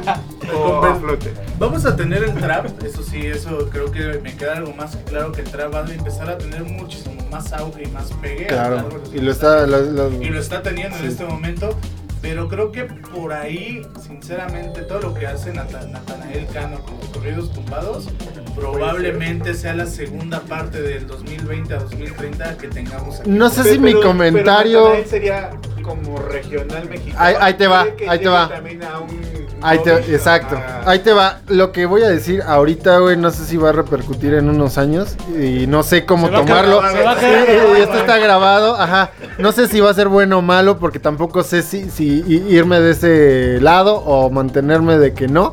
o 0.54 0.84
a 0.84 0.94
flote. 0.96 1.32
Vamos 1.58 1.84
a 1.86 1.94
tener 1.94 2.22
el 2.24 2.34
trap, 2.34 2.66
eso 2.84 3.02
sí, 3.02 3.26
eso 3.26 3.68
creo 3.70 3.90
que 3.92 4.18
me 4.22 4.36
queda 4.36 4.56
algo 4.56 4.72
más 4.74 4.96
claro 5.08 5.30
que 5.32 5.42
el 5.42 5.50
trap 5.50 5.72
va 5.74 5.84
a 5.84 5.92
empezar 5.92 6.28
a 6.30 6.38
tener 6.38 6.64
muchísimo 6.64 7.14
más 7.30 7.52
auge 7.52 7.84
y 7.84 7.86
más 7.86 8.12
pegue. 8.20 8.48
a 8.48 8.68
lo 8.68 8.88
Claro. 8.88 9.00
Y 9.14 9.18
lo 9.20 9.30
está. 9.32 9.66
lo- 9.66 9.80
lo- 9.80 10.22
y 10.22 10.28
lo 10.28 10.40
está 10.40 10.62
teniendo 10.62 10.96
Sí. 10.98 11.04
en 11.04 11.10
este 11.10 11.24
momento. 11.24 11.76
Pero 12.22 12.48
creo 12.48 12.70
que 12.70 12.84
por 12.84 13.32
ahí, 13.32 13.82
sinceramente, 14.00 14.82
todo 14.82 15.00
lo 15.00 15.14
que 15.14 15.26
hace 15.26 15.52
Nata- 15.52 15.86
Natanael 15.88 16.46
Cano 16.52 16.78
con 16.80 16.96
los 17.00 17.08
corridos 17.08 17.52
tumbados, 17.52 18.08
probablemente 18.54 19.54
sea 19.54 19.74
la 19.74 19.86
segunda 19.86 20.40
parte 20.40 20.80
del 20.80 21.06
2020 21.08 21.74
a 21.74 21.78
2030 21.80 22.56
que 22.58 22.68
tengamos 22.68 23.20
aquí. 23.20 23.28
No 23.30 23.48
sé 23.50 23.64
si 23.64 23.70
Pero- 23.70 23.80
mi 23.82 23.92
pero 23.94 24.02
comentario. 24.06 24.80
Natanael 24.84 25.06
sería 25.06 25.50
como 25.82 26.16
regional 26.20 26.88
mexicano. 26.88 27.16
Ahí- 27.24 27.34
ahí 27.40 27.54
te 27.54 27.66
va, 27.66 27.86
ahí 28.08 28.18
te 28.20 28.28
va. 28.28 28.48
también 28.48 28.82
a 28.84 29.00
un 29.00 29.20
Ahí 29.62 29.78
te, 29.80 29.92
exacto. 30.14 30.56
a- 30.56 30.90
Ahí 30.90 30.98
te 31.00 31.12
va. 31.12 31.38
Lo 31.48 31.72
que 31.72 31.86
voy 31.86 32.02
a 32.02 32.08
decir 32.08 32.42
ahorita, 32.46 32.98
güey, 32.98 33.16
no 33.16 33.30
sé 33.30 33.44
si 33.44 33.56
va 33.56 33.70
a 33.70 33.72
repercutir 33.72 34.34
en 34.34 34.48
unos 34.48 34.78
años 34.78 35.16
y 35.40 35.66
no 35.66 35.82
sé 35.82 36.04
cómo 36.04 36.26
Se 36.26 36.32
va 36.32 36.38
a 36.38 36.44
tomarlo. 36.44 36.82
va 36.82 36.88
a 37.12 37.78
esto 37.78 37.94
está 37.98 38.18
grabado, 38.18 38.76
ajá. 38.80 39.10
No 39.38 39.52
sé 39.52 39.68
si 39.68 39.80
va 39.80 39.90
a 39.90 39.94
ser 39.94 40.08
bueno 40.08 40.38
o 40.38 40.42
malo 40.42 40.78
porque 40.78 40.98
tampoco 40.98 41.42
sé 41.42 41.62
si, 41.62 41.90
si 41.90 42.24
irme 42.50 42.80
de 42.80 42.90
ese 42.92 43.60
lado 43.60 43.96
o 43.96 44.30
mantenerme 44.30 44.98
de 44.98 45.14
que 45.14 45.28
no. 45.28 45.52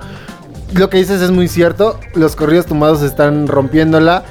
Lo 0.74 0.90
que 0.90 0.98
dices 0.98 1.22
es 1.22 1.32
muy 1.32 1.48
cierto. 1.48 2.00
Los 2.14 2.36
corridos 2.36 2.66
tumbados 2.66 3.02
están 3.02 3.48
rompiéndola. 3.48 4.24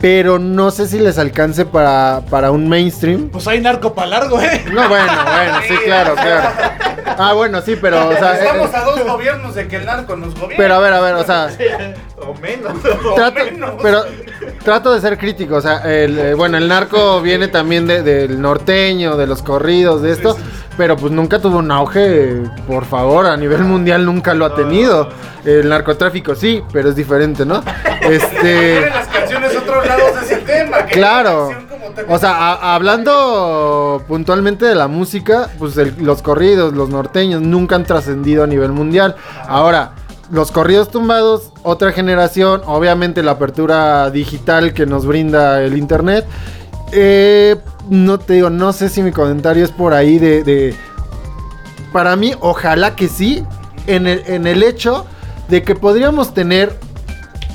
Pero 0.00 0.38
no 0.38 0.70
sé 0.70 0.86
si 0.88 0.98
les 0.98 1.18
alcance 1.18 1.66
para, 1.66 2.22
para 2.30 2.50
un 2.52 2.70
mainstream. 2.70 3.28
Pues 3.28 3.46
hay 3.46 3.60
narco 3.60 3.92
para 3.92 4.06
largo, 4.08 4.40
¿eh? 4.40 4.64
No, 4.72 4.88
bueno, 4.88 5.12
bueno, 5.12 5.58
sí, 5.68 5.74
claro, 5.84 6.14
claro. 6.14 6.48
Ah, 7.18 7.32
bueno, 7.34 7.60
sí, 7.62 7.76
pero, 7.80 8.08
o 8.08 8.12
sea, 8.12 8.34
Estamos 8.38 8.70
eh, 8.72 8.76
a 8.76 8.84
dos 8.84 9.04
gobiernos 9.04 9.54
de 9.54 9.68
que 9.68 9.76
el 9.76 9.86
narco 9.86 10.16
nos 10.16 10.34
gobierne. 10.34 10.56
pero 10.56 10.74
a 10.74 10.78
ver, 10.78 10.92
a 10.92 11.00
ver, 11.00 11.14
o 11.14 11.24
sea, 11.24 11.48
O 12.18 12.34
menos. 12.34 12.72
trato, 13.14 13.40
pero 13.82 14.04
trato 14.62 14.92
de 14.92 15.00
ser 15.00 15.16
crítico, 15.18 15.56
o 15.56 15.60
sea, 15.60 15.78
el, 15.90 16.18
eh, 16.18 16.34
bueno, 16.34 16.58
el 16.58 16.68
narco 16.68 17.20
viene 17.22 17.48
también 17.48 17.86
de- 17.86 18.02
del 18.02 18.40
norteño, 18.40 19.16
de 19.16 19.26
los 19.26 19.42
corridos, 19.42 20.02
de 20.02 20.12
esto, 20.12 20.36
pero 20.76 20.96
pues 20.96 21.12
nunca 21.12 21.38
tuvo 21.38 21.58
un 21.58 21.70
auge, 21.70 22.42
por 22.66 22.84
favor, 22.84 23.26
a 23.26 23.36
nivel 23.36 23.62
mundial 23.64 24.04
nunca 24.04 24.34
lo 24.34 24.44
ha 24.44 24.54
tenido. 24.54 25.08
El 25.44 25.68
narcotráfico 25.70 26.34
sí, 26.34 26.62
pero 26.72 26.90
es 26.90 26.96
diferente, 26.96 27.44
¿no? 27.46 27.62
Este, 28.02 28.88
las 28.90 29.06
canciones 29.08 29.56
otros 29.56 29.86
lados 29.86 30.14
de 30.20 30.26
ese 30.26 30.36
tema. 30.38 30.84
claro. 30.86 31.50
O 32.08 32.18
sea, 32.18 32.74
hablando 32.74 34.02
puntualmente 34.08 34.66
de 34.66 34.74
la 34.74 34.88
música, 34.88 35.48
pues 35.58 35.76
los 35.98 36.22
corridos, 36.22 36.74
los 36.74 36.88
norteños, 36.88 37.42
nunca 37.42 37.76
han 37.76 37.84
trascendido 37.84 38.44
a 38.44 38.46
nivel 38.46 38.72
mundial. 38.72 39.16
Ahora, 39.46 39.92
los 40.30 40.50
corridos 40.52 40.90
tumbados, 40.90 41.52
otra 41.62 41.92
generación, 41.92 42.62
obviamente 42.66 43.22
la 43.22 43.32
apertura 43.32 44.10
digital 44.10 44.72
que 44.74 44.86
nos 44.86 45.04
brinda 45.06 45.62
el 45.62 45.76
internet. 45.76 46.26
Eh, 46.92 47.56
no 47.88 48.18
te 48.18 48.34
digo, 48.34 48.50
no 48.50 48.72
sé 48.72 48.88
si 48.88 49.02
mi 49.02 49.12
comentario 49.12 49.64
es 49.64 49.70
por 49.70 49.92
ahí 49.94 50.18
de... 50.18 50.42
de- 50.44 50.74
para 51.92 52.14
mí, 52.14 52.32
ojalá 52.40 52.94
que 52.94 53.08
sí, 53.08 53.44
en 53.88 54.06
el, 54.06 54.22
en 54.26 54.46
el 54.46 54.62
hecho 54.62 55.06
de 55.48 55.62
que 55.64 55.74
podríamos 55.74 56.32
tener 56.34 56.78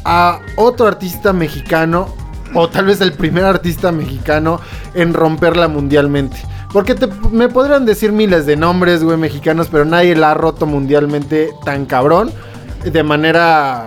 a 0.03 0.39
otro 0.57 0.88
artista 0.88 1.31
mexicano, 1.31 2.09
o 2.53 2.69
tal 2.69 2.85
vez 2.85 3.01
el 3.01 3.13
primer 3.13 3.43
artista 3.45 3.91
mexicano 3.91 4.59
en 4.93 5.13
romperla 5.13 5.67
mundialmente. 5.67 6.37
Porque 6.71 6.93
te- 6.95 7.07
me 7.31 7.47
podrían 7.49 7.85
decir 7.85 8.11
miles 8.11 8.45
de 8.45 8.55
nombres, 8.57 9.03
güey, 9.03 9.17
mexicanos, 9.17 9.67
pero 9.71 9.85
nadie 9.85 10.15
la 10.15 10.31
ha 10.31 10.33
roto 10.33 10.65
mundialmente 10.65 11.51
tan 11.63 11.85
cabrón. 11.85 12.31
De 12.83 13.01
manera, 13.03 13.85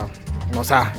o 0.56 0.64
sea, 0.64 0.92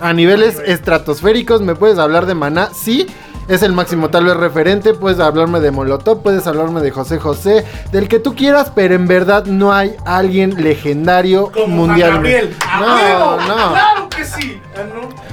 a 0.00 0.12
niveles 0.12 0.62
estratosféricos. 0.64 1.60
Me 1.60 1.74
puedes 1.74 1.98
hablar 1.98 2.26
de 2.26 2.34
Maná, 2.34 2.68
sí. 2.72 3.06
Es 3.48 3.62
el 3.62 3.72
máximo 3.72 4.10
tal 4.10 4.26
vez 4.26 4.36
referente. 4.36 4.92
Puedes 4.94 5.18
hablarme 5.20 5.58
de 5.60 5.70
Molotov, 5.70 6.22
puedes 6.22 6.46
hablarme 6.46 6.82
de 6.82 6.90
José 6.90 7.18
José, 7.18 7.64
del 7.92 8.06
que 8.06 8.18
tú 8.18 8.34
quieras, 8.34 8.70
pero 8.74 8.94
en 8.94 9.06
verdad 9.08 9.46
no 9.46 9.72
hay 9.72 9.94
alguien 10.04 10.62
legendario 10.62 11.50
Como 11.50 11.86
mundialmente. 11.86 12.52
Juan 12.52 12.52
Gabriel. 12.52 12.56
¡A 12.70 12.80
No, 12.80 12.94
huevo! 12.94 13.38
no. 13.48 14.07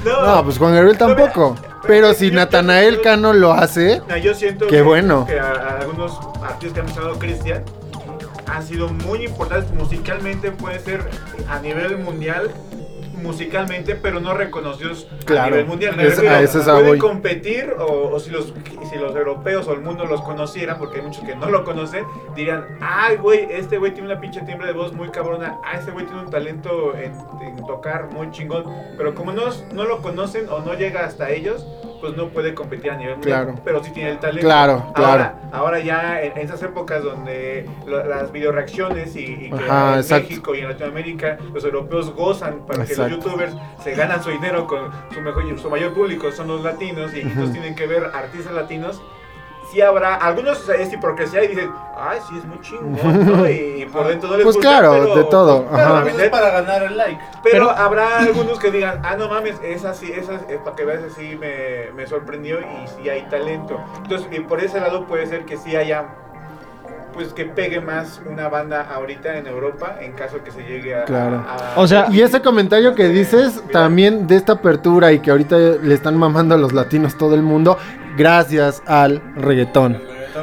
No. 0.06 0.44
Pues 0.44 0.58
Juan 0.58 0.74
Gabriel 0.74 0.98
tampoco. 0.98 1.56
Pero 1.86 2.14
si 2.14 2.30
Natanael 2.30 3.00
Cano 3.00 3.32
lo 3.32 3.52
hace, 3.52 4.02
No, 4.08 4.16
yo 4.16 4.34
siento 4.34 4.66
Qué 4.66 4.76
que, 4.76 4.82
bueno. 4.82 5.24
que 5.26 5.38
a- 5.38 5.52
a 5.52 5.78
algunos 5.80 6.18
artistas 6.42 6.72
que 6.72 6.80
ha 6.80 6.82
mencionado 6.82 7.18
Cristian 7.18 7.62
han 8.46 8.66
sido 8.66 8.88
muy 8.88 9.24
importantes 9.24 9.72
musicalmente, 9.72 10.50
puede 10.52 10.78
ser 10.80 11.08
a 11.48 11.58
nivel 11.60 11.98
mundial 11.98 12.50
musicalmente, 13.16 13.94
pero 13.94 14.20
no 14.20 14.34
reconocidos 14.34 15.06
Claro, 15.24 15.46
a 15.46 15.50
nivel 15.50 15.66
mundial. 15.66 15.96
Me 15.96 16.04
es- 16.04 16.16
refiero, 16.16 16.34
a 16.36 16.40
eso 16.40 16.60
es 16.60 16.68
a 16.68 16.72
pueden 16.72 16.88
voy. 16.88 16.98
competir 16.98 17.74
o, 17.78 18.10
o 18.14 18.20
si, 18.20 18.30
los, 18.30 18.52
si 18.90 18.96
los 18.98 19.14
europeos 19.14 19.66
o 19.68 19.72
el 19.72 19.80
mundo 19.80 20.04
los 20.06 20.20
conocieran, 20.22 20.78
porque 20.78 20.98
hay 21.00 21.06
muchos 21.06 21.24
que 21.24 21.34
no 21.34 21.48
lo 21.50 21.64
conocen, 21.64 22.04
dirían, 22.34 22.64
ay 22.80 23.16
güey, 23.16 23.46
este 23.50 23.78
güey 23.78 23.92
tiene 23.92 24.10
una 24.10 24.20
pinche 24.20 24.40
timbre 24.42 24.66
de 24.66 24.72
voz 24.72 24.92
muy 24.92 25.08
cabrona, 25.10 25.58
ah, 25.64 25.76
este 25.78 25.90
güey 25.90 26.06
tiene 26.06 26.20
un 26.22 26.30
talento 26.30 26.94
en, 26.96 27.12
en 27.42 27.66
tocar 27.66 28.10
muy 28.12 28.30
chingón, 28.30 28.64
pero 28.96 29.14
como 29.14 29.32
no, 29.32 29.42
no 29.72 29.84
lo 29.84 30.02
conocen 30.02 30.48
o 30.48 30.60
no 30.60 30.74
llega 30.74 31.04
hasta 31.04 31.30
ellos, 31.30 31.66
pues 32.00 32.14
no 32.14 32.28
puede 32.28 32.54
competir 32.54 32.90
a 32.90 32.96
nivel 32.96 33.14
mundial, 33.16 33.44
Claro. 33.46 33.60
pero 33.64 33.82
sí 33.82 33.90
tiene 33.90 34.10
el 34.10 34.18
talento. 34.18 34.46
Claro, 34.46 34.92
claro. 34.94 35.10
Ahora, 35.12 35.34
ahora 35.52 35.78
ya 35.80 36.20
en, 36.20 36.32
en 36.32 36.38
esas 36.38 36.62
épocas 36.62 37.02
donde 37.02 37.66
lo- 37.86 38.04
las 38.04 38.30
videoreacciones 38.32 39.16
y, 39.16 39.20
y 39.24 39.50
que 39.50 39.54
Ajá, 39.64 39.94
en 39.94 40.00
exacto. 40.00 40.28
México 40.28 40.54
y 40.54 40.58
en 40.60 40.68
Latinoamérica 40.68 41.38
los 41.54 41.64
europeos 41.64 42.14
gozan 42.14 42.66
para 42.66 42.84
que. 42.84 42.94
Los 43.08 43.24
youtubers 43.24 43.54
se 43.82 43.94
ganan 43.94 44.22
su 44.22 44.30
dinero 44.30 44.66
con 44.66 44.90
su, 45.12 45.20
mejor, 45.20 45.58
su 45.58 45.70
mayor 45.70 45.92
público 45.94 46.30
son 46.32 46.48
los 46.48 46.62
latinos 46.62 47.14
y 47.14 47.20
entonces 47.20 47.52
tienen 47.52 47.74
que 47.74 47.86
ver 47.86 48.10
artistas 48.14 48.52
latinos. 48.52 49.00
Sí 49.72 49.80
habrá, 49.80 50.14
algunos 50.14 50.60
o 50.60 50.62
sea, 50.62 50.76
es 50.76 50.92
hipocresía 50.92 51.42
y 51.42 51.48
dicen, 51.48 51.68
ay, 51.96 52.20
sí 52.28 52.38
es 52.38 52.44
muy 52.44 52.60
chingón, 52.60 53.26
¿no? 53.26 53.48
Y 53.50 53.84
por 53.86 54.06
dentro 54.06 54.28
no 54.28 54.36
les 54.36 54.44
Pues 54.44 54.54
gusta, 54.56 54.78
claro, 54.78 54.92
pero- 54.92 55.16
de 55.16 55.24
todo, 55.24 55.64
pues, 55.64 55.80
ajá. 55.82 56.02
Pues 56.02 56.18
es 56.20 56.30
para 56.30 56.50
ganar 56.50 56.82
el 56.84 56.96
like. 56.96 57.20
pero, 57.42 57.66
Pero- 57.66 57.70
habrá 57.70 58.20
algunos 58.20 58.60
que 58.60 58.70
digan, 58.70 59.00
ah, 59.04 59.16
no 59.16 59.28
mames, 59.28 59.56
esa 59.64 59.92
sí, 59.92 60.12
esa 60.12 60.34
es 60.48 60.58
para 60.60 60.76
que 60.76 60.84
veas, 60.84 61.00
sí 61.16 61.36
me, 61.36 61.90
me 61.96 62.06
sorprendió 62.06 62.60
y 62.60 62.86
sí 62.86 63.08
hay 63.08 63.22
talento. 63.22 63.80
Entonces, 64.04 64.28
y 64.30 64.38
por 64.40 64.60
ese 64.60 64.78
lado 64.80 65.04
puede 65.06 65.26
ser 65.26 65.44
que 65.44 65.56
sí 65.56 65.74
haya, 65.74 66.04
pues 67.16 67.32
que 67.32 67.44
pegue 67.46 67.80
más 67.80 68.20
una 68.30 68.48
banda 68.48 68.82
ahorita 68.94 69.36
en 69.38 69.46
Europa 69.48 69.96
en 70.00 70.12
caso 70.12 70.44
que 70.44 70.52
se 70.52 70.62
llegue 70.62 70.94
a... 70.94 71.04
Claro. 71.04 71.38
a- 71.48 71.72
O 71.80 71.86
sea, 71.88 72.06
Y 72.12 72.20
ese 72.20 72.40
comentario 72.42 72.94
que 72.94 73.08
dices 73.08 73.60
también 73.72 74.26
de 74.28 74.36
esta 74.36 74.52
apertura 74.52 75.12
y 75.12 75.18
que 75.18 75.32
ahorita 75.32 75.56
le 75.56 75.94
están 75.94 76.16
mamando 76.16 76.54
a 76.54 76.58
los 76.58 76.72
latinos 76.72 77.16
todo 77.18 77.34
el 77.34 77.42
mundo, 77.42 77.76
gracias 78.16 78.82
al 78.86 79.20
reggaetón. 79.34 80.00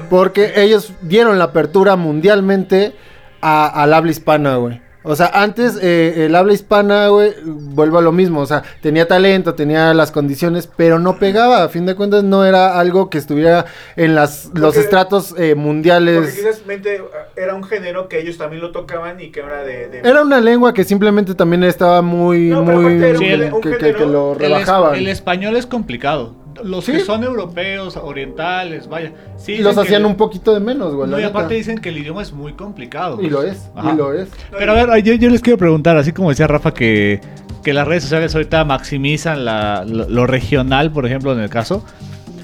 Porque 0.09 0.53
ellos 0.57 0.91
dieron 1.01 1.37
la 1.37 1.45
apertura 1.45 1.95
mundialmente 1.95 2.95
a- 3.41 3.67
al 3.83 3.93
habla 3.93 4.11
hispana, 4.11 4.55
güey. 4.57 4.81
O 5.05 5.15
sea, 5.15 5.27
antes 5.33 5.77
eh, 5.81 6.25
el 6.25 6.35
habla 6.35 6.53
hispana, 6.53 7.09
güey, 7.09 7.33
vuelvo 7.45 7.97
a 7.97 8.01
lo 8.01 8.11
mismo. 8.11 8.39
O 8.39 8.45
sea, 8.45 8.63
tenía 8.81 9.07
talento, 9.07 9.53
tenía 9.53 9.93
las 9.93 10.11
condiciones, 10.11 10.69
pero 10.77 10.97
no 10.99 11.19
pegaba. 11.19 11.63
A 11.63 11.69
fin 11.69 11.85
de 11.85 11.95
cuentas, 11.95 12.23
no 12.23 12.45
era 12.45 12.79
algo 12.79 13.09
que 13.09 13.17
estuviera 13.17 13.65
en 13.95 14.15
las, 14.15 14.45
los 14.53 14.61
Porque- 14.73 14.79
estratos 14.79 15.31
eh, 15.31 15.33
Porque 15.33 15.55
mundiales. 15.55 16.33
quizás 16.35 16.65
mente, 16.65 17.03
era 17.35 17.53
un 17.53 17.63
género 17.63 18.07
que 18.07 18.19
ellos 18.19 18.37
también 18.37 18.61
lo 18.61 18.71
tocaban 18.71 19.19
y 19.19 19.29
que 19.31 19.41
era 19.41 19.63
de... 19.63 19.87
de- 19.89 19.99
Era 20.07 20.21
una 20.21 20.39
lengua 20.39 20.73
que 20.73 20.83
simplemente 20.83 21.35
también 21.35 21.63
estaba 21.63 22.01
muy, 22.01 22.47
No, 22.49 22.63
pero 22.65 22.79
muy... 22.81 22.93
era 22.93 23.09
un 23.11 23.17
Sí, 23.17 23.25
género- 23.25 23.55
un 23.55 23.61
que, 23.61 23.69
que- 23.71 23.75
género- 23.77 23.97
que 23.97 24.05
lo 24.05 24.31
El, 24.33 24.41
es- 24.41 24.47
rebajaban. 24.49 24.95
el 24.95 25.07
español 25.07 25.55
es 25.57 25.65
complicado. 25.65 26.35
Los 26.63 26.85
Sí. 26.85 26.91
que 26.93 26.99
son 26.99 27.23
europeos, 27.23 27.97
orientales, 27.97 28.87
vaya. 28.87 29.11
Sí 29.37 29.57
los 29.57 29.75
que- 29.75 29.81
hacían 29.81 30.05
un 30.05 30.15
poquito 30.15 30.53
de 30.53 30.59
menos, 30.59 30.93
güey. 30.93 31.09
No, 31.09 31.17
y 31.17 31.21
neta. 31.23 31.31
aparte 31.37 31.55
dicen 31.55 31.79
que 31.79 31.89
el 31.89 31.97
idioma 31.97 32.21
es 32.21 32.31
muy 32.33 32.53
complicado. 32.53 33.21
Y 33.21 33.29
lo 33.29 33.43
es, 33.43 33.69
Ajá. 33.75 33.91
y 33.93 33.97
lo 33.97 34.13
es. 34.13 34.29
Pero 34.57 34.71
a 34.73 34.85
ver, 34.85 35.03
yo, 35.03 35.13
yo 35.15 35.29
les 35.29 35.41
quiero 35.41 35.57
preguntar, 35.57 35.97
así 35.97 36.11
como 36.11 36.29
decía 36.29 36.47
Rafa, 36.47 36.73
que, 36.73 37.21
que 37.63 37.73
las 37.73 37.87
redes 37.87 38.03
sociales 38.03 38.35
ahorita 38.35 38.63
maximizan 38.65 39.45
la- 39.45 39.83
lo, 39.87 40.07
lo 40.09 40.27
regional, 40.27 40.91
por 40.91 41.05
ejemplo, 41.05 41.33
en 41.33 41.39
el 41.39 41.49
caso. 41.49 41.83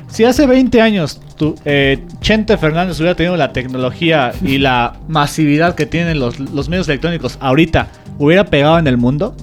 Si 0.07 0.23
hace 0.25 0.47
20 0.47 0.81
años 0.81 1.21
tu, 1.37 1.53
eh, 1.65 2.03
Chente 2.19 2.57
Fernández 2.57 2.97
hubiera 2.99 3.13
tenido 3.15 3.37
la 3.37 3.53
tecnología 3.53 4.31
y 4.43 4.57
la 4.57 4.93
masividad 5.07 5.75
que 5.75 5.85
tienen 5.85 6.19
los, 6.19 6.39
los 6.39 6.67
medios 6.67 6.87
electrónicos 6.89 7.37
ahorita, 7.39 7.89
¿hubiera 8.17 8.45
pegado 8.45 8.79
en 8.79 8.87
el 8.87 8.97
mundo? 8.97 9.35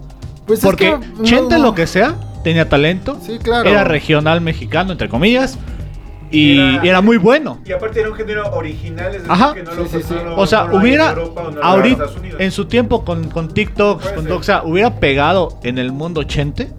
Pues 0.45 0.59
es 0.59 0.65
Porque 0.65 0.87
que, 1.01 1.07
no- 1.19 1.23
Chente 1.25 1.59
lo 1.59 1.75
que 1.75 1.87
sea, 1.87 2.17
tenía 2.47 2.69
talento, 2.69 3.19
Sí, 3.21 3.41
claro. 3.43 3.69
era 3.69 3.83
regional 3.83 4.41
mexicano, 4.41 4.93
entre 4.93 5.09
comillas, 5.09 5.59
y 6.31 6.61
Era- 6.87 7.01
muy 7.01 7.17
bueno. 7.17 7.59
Y 7.65 7.73
aparte 7.73 7.99
era 7.99 8.11
un 8.11 8.15
género 8.15 8.53
original, 8.53 9.07
es 9.09 9.13
decir, 9.15 9.27
Ajá. 9.33 9.53
que 9.53 9.65
no 9.65 9.73
Sí, 9.73 9.77
lo, 9.79 9.87
sí, 9.89 10.03
sí. 10.07 10.15
no 10.15 10.25
lo- 10.31 10.37
O 10.37 10.47
sea, 10.47 10.65
no 10.69 10.77
hubiera 10.79 11.11
en 11.11 11.19
Europa 11.19 11.51
no 11.53 11.61
ahorita 11.61 12.05
Estados 12.05 12.17
Unidos. 12.21 12.41
en 12.41 12.51
su 12.53 12.67
tiempo 12.67 13.05
con, 13.05 13.29
con 13.31 13.49
TikTok, 13.49 14.15
con, 14.15 14.31
o 14.31 14.43
sea, 14.45 14.63
hubiera 14.63 14.95
pegado 15.01 15.59
en 15.65 15.79
el 15.79 15.91
mundo 15.91 16.23
Chente. 16.23 16.71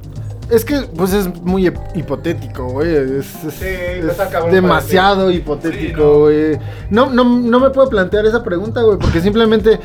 Es 0.49 0.63
que, 0.63 0.79
pues 0.95 1.11
es 1.11 1.27
muy 1.41 1.67
hip- 1.67 1.77
hipotético, 1.95 2.69
güey. 2.69 2.95
Es, 2.95 3.43
es- 3.43 3.53
Sí, 3.55 3.65
es 3.65 4.05
está 4.05 4.29
cabrón 4.29 4.51
demasiado 4.53 5.29
Sí, 5.29 5.35
hipotético, 5.35 5.99
no. 6.01 6.19
güey. 6.19 6.57
No, 6.91 7.09
no, 7.09 7.25
no 7.25 7.59
me 7.59 7.69
puedo 7.71 7.89
plantear 7.89 8.25
esa 8.25 8.41
pregunta, 8.41 8.81
güey, 8.83 8.97
porque 8.97 9.19
simplemente, 9.19 9.77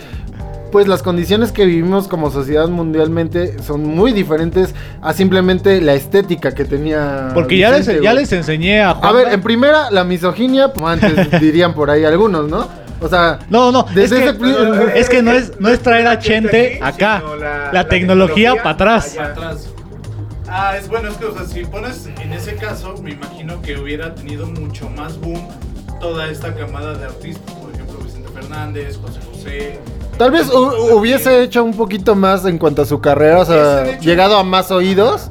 pues 0.72 0.88
las 0.88 1.02
condiciones 1.04 1.52
que 1.52 1.64
vivimos 1.66 2.08
como 2.08 2.32
sociedad 2.32 2.68
mundialmente 2.68 3.62
son 3.62 3.84
muy 3.84 4.12
diferentes 4.12 4.74
a 5.00 5.12
simplemente 5.12 5.80
la 5.80 5.94
estética 5.94 6.52
que 6.54 6.64
tenía. 6.64 7.28
Porque 7.34 7.56
ya 7.58 7.70
les, 7.70 7.86
ya 8.02 8.12
les 8.14 8.32
enseñé 8.32 8.80
a 8.80 8.90
A 8.90 8.94
Juan. 8.94 9.14
ver, 9.14 9.28
en 9.34 9.42
primera, 9.42 9.90
la 9.92 10.02
misoginia, 10.02 10.72
como 10.72 10.88
antes 10.88 11.30
dirían 11.40 11.74
por 11.74 11.90
ahí 11.90 12.04
algunos, 12.04 12.48
¿no? 12.48 12.66
O 13.00 13.08
sea, 13.08 13.38
No, 13.50 13.70
no, 13.70 13.86
es 13.88 13.94
Desde 14.10 14.16
que, 14.22 14.28
ese 14.30 14.92
es 15.00 15.08
que 15.08 15.22
no 15.22 15.32
es, 15.32 15.60
no 15.60 15.68
es 15.68 15.80
traer 15.80 16.06
a 16.08 16.18
Chente 16.18 16.78
acá. 16.82 17.22
la- 17.22 17.36
La, 17.36 17.72
la 17.72 17.88
tecnología, 17.88 18.50
tecnología 18.52 18.62
para 18.62 18.70
atrás. 18.96 19.16
atrás. 19.18 19.68
Ah, 20.48 20.76
es 20.76 20.88
bueno, 20.88 21.08
es 21.08 21.16
que, 21.16 21.24
o 21.24 21.34
sea, 21.34 21.46
si 21.46 21.64
pones 21.64 22.08
en 22.22 22.32
ese 22.32 22.54
caso, 22.56 22.94
me 23.02 23.10
imagino 23.12 23.62
que 23.62 23.76
hubiera 23.78 24.14
tenido 24.14 24.46
mucho 24.46 24.88
más 24.90 25.18
boom 25.18 25.48
toda 26.00 26.28
esta 26.28 26.54
camada 26.54 26.94
de 26.94 27.06
artistas, 27.06 27.54
por 27.54 27.72
ejemplo, 27.72 27.98
Vicente 28.04 28.28
Fernández, 28.34 28.98
José 28.98 29.20
José. 29.32 29.78
Tal 30.22 30.30
vez 30.30 30.48
hu- 30.52 30.92
hubiese 30.92 31.42
hecho 31.42 31.64
un 31.64 31.74
poquito 31.74 32.14
más 32.14 32.44
en 32.46 32.56
cuanto 32.58 32.82
a 32.82 32.84
su 32.86 33.00
carrera, 33.00 33.40
o 33.40 33.44
sea, 33.44 33.98
llegado 33.98 34.36
a 34.38 34.44
más 34.44 34.70
oídos, 34.70 35.30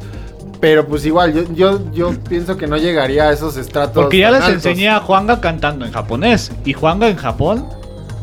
pero 0.59 0.85
pues 0.85 1.05
igual, 1.05 1.33
yo, 1.33 1.43
yo, 1.53 1.91
yo 1.93 2.11
pienso 2.27 2.57
que 2.57 2.67
no 2.67 2.75
llegaría 2.75 3.29
a 3.29 3.31
esos 3.31 3.55
estratos. 3.55 3.93
Porque 4.03 4.17
ya 4.17 4.31
tan 4.31 4.39
les 4.41 4.43
altos. 4.49 4.65
enseñé 4.65 4.89
a 4.89 4.99
Juanga 4.99 5.39
cantando 5.39 5.85
en 5.85 5.93
japonés. 5.93 6.51
Y 6.65 6.73
Juanga 6.73 7.07
en 7.07 7.15
Japón. 7.15 7.67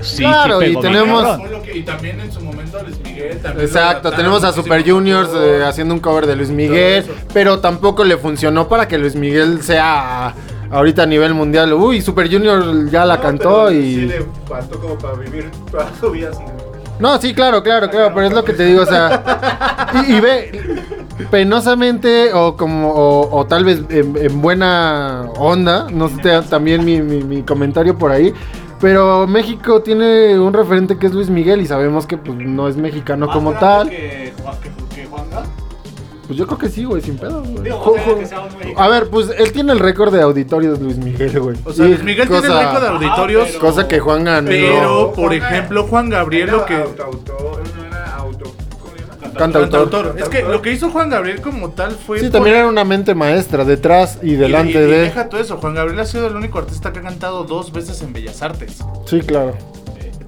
Sí, 0.02 0.18
Claro, 0.24 0.60
sí 0.60 0.66
y 0.66 0.68
pegó 0.68 0.80
tenemos- 0.82 1.38
y 1.74 1.82
también 1.84 2.20
en 2.20 2.30
su 2.30 2.40
momento 2.42 2.78
Luis 2.84 2.98
Miguel. 3.02 3.38
También 3.38 3.66
Exacto, 3.66 4.10
tenemos 4.12 4.44
a 4.44 4.52
Super 4.52 4.86
Juniors 4.86 5.30
eh, 5.34 5.64
haciendo 5.66 5.94
un 5.94 6.00
cover 6.00 6.26
de 6.26 6.36
Luis 6.36 6.50
Miguel, 6.50 7.02
pero 7.32 7.60
tampoco 7.60 8.04
le 8.04 8.18
funcionó 8.18 8.68
para 8.68 8.86
que 8.88 8.98
Luis 8.98 9.16
Miguel 9.16 9.62
sea 9.62 10.34
ahorita 10.70 11.02
a 11.02 11.06
nivel 11.06 11.34
mundial. 11.34 11.72
Uy, 11.74 12.00
Super 12.00 12.30
Junior 12.30 12.88
ya 12.90 13.04
la 13.04 13.16
No, 13.16 13.22
cantó 13.22 13.64
pero 13.68 13.72
y... 13.80 13.94
Sí 13.94 14.00
le 14.06 14.26
faltó 14.48 14.78
como 14.80 14.96
para 14.98 15.14
vivir 15.14 15.50
toda 15.70 15.90
su 16.00 16.10
vida 16.10 16.32
sin... 16.32 16.46
No, 16.98 17.16
sí, 17.20 17.32
claro, 17.32 17.62
claro, 17.62 17.88
claro, 17.90 18.12
pero 18.12 18.26
es 18.26 18.32
lo 18.32 18.42
que 18.44 18.52
te 18.54 18.64
digo, 18.64 18.82
o 18.82 18.86
sea, 18.86 19.94
y, 20.08 20.14
y 20.14 20.20
ve, 20.20 20.82
penosamente 21.30 22.32
o 22.34 22.56
como, 22.56 22.90
o, 22.90 23.38
o 23.38 23.46
tal 23.46 23.64
vez 23.64 23.82
en, 23.88 24.16
en 24.16 24.42
buena 24.42 25.26
onda, 25.36 25.86
no 25.92 26.08
sé, 26.08 26.16
te- 26.22 26.42
también 26.42 26.84
mi, 26.84 27.00
mi- 27.00 27.22
mi 27.22 27.42
comentario 27.42 27.96
por 27.96 28.10
ahí, 28.10 28.34
pero 28.80 29.28
México 29.28 29.80
tiene 29.82 30.36
un 30.40 30.52
referente 30.52 30.98
que 30.98 31.06
es 31.06 31.12
Luis 31.14 31.30
Miguel 31.30 31.60
y 31.60 31.66
sabemos 31.66 32.04
que 32.06 32.16
pues 32.18 32.36
no 32.38 32.66
es 32.66 32.76
mexicano 32.76 33.26
Más 33.26 33.36
como 33.36 33.52
tal. 33.52 33.90
que. 33.90 34.32
Pues 36.29 36.39
yo 36.39 36.47
creo 36.47 36.59
que 36.59 36.68
sí, 36.68 36.85
güey, 36.85 37.03
sin 37.03 37.16
pedo, 37.16 37.43
güey. 37.43 37.64
Digo, 37.64 37.79
Jo- 37.79 37.91
o 37.93 37.95
sea, 37.95 38.05
jo- 38.05 38.18
que 38.18 38.26
sea 38.26 38.41
un 38.41 38.57
mexicano. 38.59 38.79
A 38.81 38.89
ver, 38.89 39.09
pues 39.09 39.31
él 39.37 39.51
tiene 39.51 39.72
el 39.72 39.79
récord 39.81 40.12
de 40.14 40.20
auditorios, 40.22 40.79
Luis 40.79 40.99
Miguel, 40.99 41.41
güey. 41.41 41.57
O 41.64 41.72
sea, 41.72 41.87
Luis 41.87 42.03
Miguel 42.05 42.29
tiene 42.29 42.47
el 42.47 42.53
récord 42.53 42.83
de 42.83 42.89
auditorios. 42.89 43.49
pero- 43.49 43.61
Cosa 43.61 43.89
que 43.89 43.99
Juan 43.99 44.24
ganó. 44.24 44.49
Pero, 44.51 45.12
por 45.14 45.33
ejemplo, 45.35 45.85
Juan 45.85 46.11
Gabriel 46.11 46.49
Era 46.51 46.57
lo 46.59 46.66
que. 46.66 46.74
Auto. 46.74 47.59
Cantautor. 49.37 49.61
Cantautor. 49.70 50.16
Es 50.18 50.29
que 50.29 50.43
lo 50.43 50.61
que 50.62 50.72
hizo 50.72 50.91
Juan 50.91 51.11
Gabriel 51.11 51.41
como 51.41 51.70
tal 51.70 51.93
fue. 51.93 52.18
Sí, 52.20 52.29
también 52.31 52.57
era 52.57 52.66
una 52.66 52.85
mente 52.85 53.14
maestra 53.14 53.64
detrás 53.64 54.18
y 54.22 54.35
delante 54.35 54.72
y, 54.72 54.76
y 54.76 54.87
de. 54.87 54.99
deja 54.99 55.29
todo 55.29 55.41
eso. 55.41 55.59
Juan 55.59 55.74
Gabriel 55.74 56.01
ha 56.01 56.07
sido 56.07 56.26
el 56.26 56.35
único 56.37 56.59
artista 56.59 56.93
que 56.93 56.99
ha 56.99 57.03
cantado 57.03 57.45
dos 57.45 57.72
veces 57.72 58.03
en 58.03 58.12
Bellas 58.12 58.43
Artes. 58.43 58.79
Sí, 59.07 59.20
claro. 59.20 59.55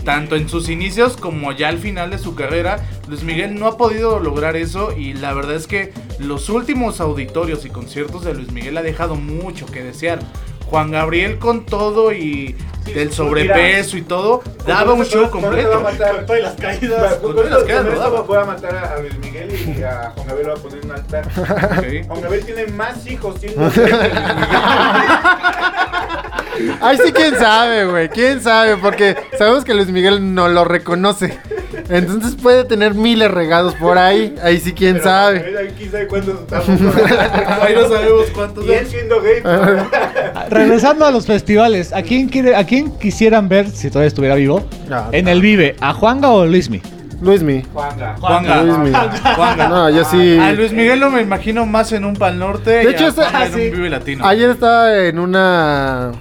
Tanto 0.04 0.36
en 0.36 0.48
sus 0.48 0.68
inicios 0.68 1.16
como 1.16 1.52
ya 1.52 1.68
al 1.68 1.78
final 1.78 2.10
de 2.10 2.18
su 2.18 2.34
carrera, 2.34 2.78
Luis 3.08 3.22
Miguel 3.22 3.58
no 3.58 3.66
ha 3.66 3.76
podido 3.76 4.18
lograr 4.18 4.56
eso 4.56 4.92
y 4.96 5.14
la 5.14 5.32
verdad 5.34 5.56
es 5.56 5.66
que 5.66 5.92
los 6.18 6.48
últimos 6.48 7.00
auditorios 7.00 7.64
y 7.64 7.70
conciertos 7.70 8.24
de 8.24 8.34
Luis 8.34 8.50
Miguel 8.52 8.76
ha 8.78 8.82
dejado 8.82 9.14
mucho 9.14 9.66
que 9.66 9.82
desear. 9.82 10.18
Juan 10.66 10.92
Gabriel 10.92 11.38
con 11.38 11.66
todo 11.66 12.12
y 12.12 12.54
del 12.94 13.12
sobrepeso 13.12 13.96
y 13.96 14.02
todo, 14.02 14.42
daba 14.66 14.94
un 14.94 15.04
show 15.04 15.28
completo. 15.28 15.82
Con 15.82 15.96
todas 16.26 16.42
las 16.42 16.54
caídas. 16.54 17.14
Con 17.16 17.34
todas 17.34 17.50
las 17.50 17.64
caídas, 17.64 18.26
voy 18.26 18.38
a 18.38 18.44
matar 18.44 18.76
a 18.76 18.98
Luis 19.00 19.18
Miguel 19.18 19.76
y 19.76 19.82
a 19.82 20.12
Juan 20.14 20.26
Gabriel 20.28 20.48
lo 20.48 20.56
voy 20.56 20.60
a 20.60 20.62
poner 20.62 20.78
en 20.78 20.84
un 20.90 20.96
altar. 20.96 21.26
Ok. 21.26 22.06
Juan 22.06 22.20
Gabriel 22.20 22.44
tiene 22.44 22.66
más 22.68 23.06
hijos 23.06 23.34
Miguel. 23.42 23.56
Ay, 26.80 26.98
sí, 27.04 27.12
quién 27.12 27.34
sabe, 27.36 27.86
güey. 27.86 28.08
Quién 28.08 28.40
sabe, 28.40 28.76
porque 28.76 29.16
sabemos 29.38 29.64
que 29.64 29.74
Luis 29.74 29.88
Miguel 29.88 30.34
no 30.34 30.48
lo 30.48 30.64
reconoce. 30.64 31.38
Entonces 31.88 32.36
puede 32.40 32.64
tener 32.64 32.94
miles 32.94 33.30
regados 33.30 33.74
por 33.74 33.98
ahí. 33.98 34.34
Ahí 34.42 34.58
sí, 34.60 34.72
quién 34.72 34.94
Pero 34.94 35.04
sabe. 35.04 35.72
Quién 35.76 35.90
sabe 35.90 36.06
cuántos 36.06 36.40
estamos. 36.40 36.68
Ahí 37.60 37.74
no 37.74 37.88
sabemos 37.88 38.26
cuántos 38.32 38.64
Y 38.64 38.86
siendo 38.86 39.20
gay. 39.20 39.42
Regresando 40.50 41.04
a 41.04 41.10
los 41.10 41.26
festivales, 41.26 41.92
¿a 41.92 42.02
quién, 42.02 42.28
quiere, 42.28 42.54
¿a 42.56 42.64
quién 42.64 42.96
quisieran 42.98 43.48
ver 43.48 43.70
si 43.70 43.88
todavía 43.88 44.08
estuviera 44.08 44.34
vivo? 44.34 44.64
Ah, 44.90 45.08
En 45.12 45.28
el 45.28 45.40
Vive, 45.40 45.76
¿a 45.80 45.92
Juanga 45.92 46.30
o 46.30 46.46
Luismi? 46.46 46.82
Luismi. 47.20 47.62
Juanga. 47.72 48.16
Juanga. 48.18 48.62
Luismi. 48.62 48.92
Juanga. 49.36 49.68
No, 49.68 49.90
yo 49.90 50.04
sí. 50.04 50.38
A 50.38 50.52
Luis 50.52 50.72
Miguel 50.72 51.00
lo 51.00 51.10
me 51.10 51.20
imagino 51.20 51.66
más 51.66 51.92
en 51.92 52.04
un 52.04 52.14
Pal 52.14 52.38
Norte. 52.38 52.70
De 52.70 52.84
y 52.84 52.86
hecho, 52.88 53.08
a 53.08 53.12
Juanga 53.12 53.46
en 53.46 53.52
ah, 53.52 53.54
sí. 53.54 53.60
un 53.68 53.72
Vive 53.72 53.90
Latino. 53.90 54.26
Ayer 54.26 54.50
estaba 54.50 54.96
en 54.96 55.18
una 55.18 56.12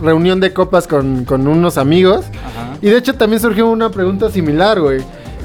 reunión 0.00 0.40
de 0.40 0.52
copas 0.52 0.86
con, 0.86 1.24
con 1.24 1.46
unos 1.46 1.78
amigos. 1.78 2.26
Ajá. 2.28 2.76
Y 2.80 2.90
de 2.90 2.98
hecho 2.98 3.14
también 3.14 3.40
surgió 3.40 3.68
una 3.68 3.90
pregunta 3.90 4.30
similar, 4.30 4.80
güey. 4.80 5.02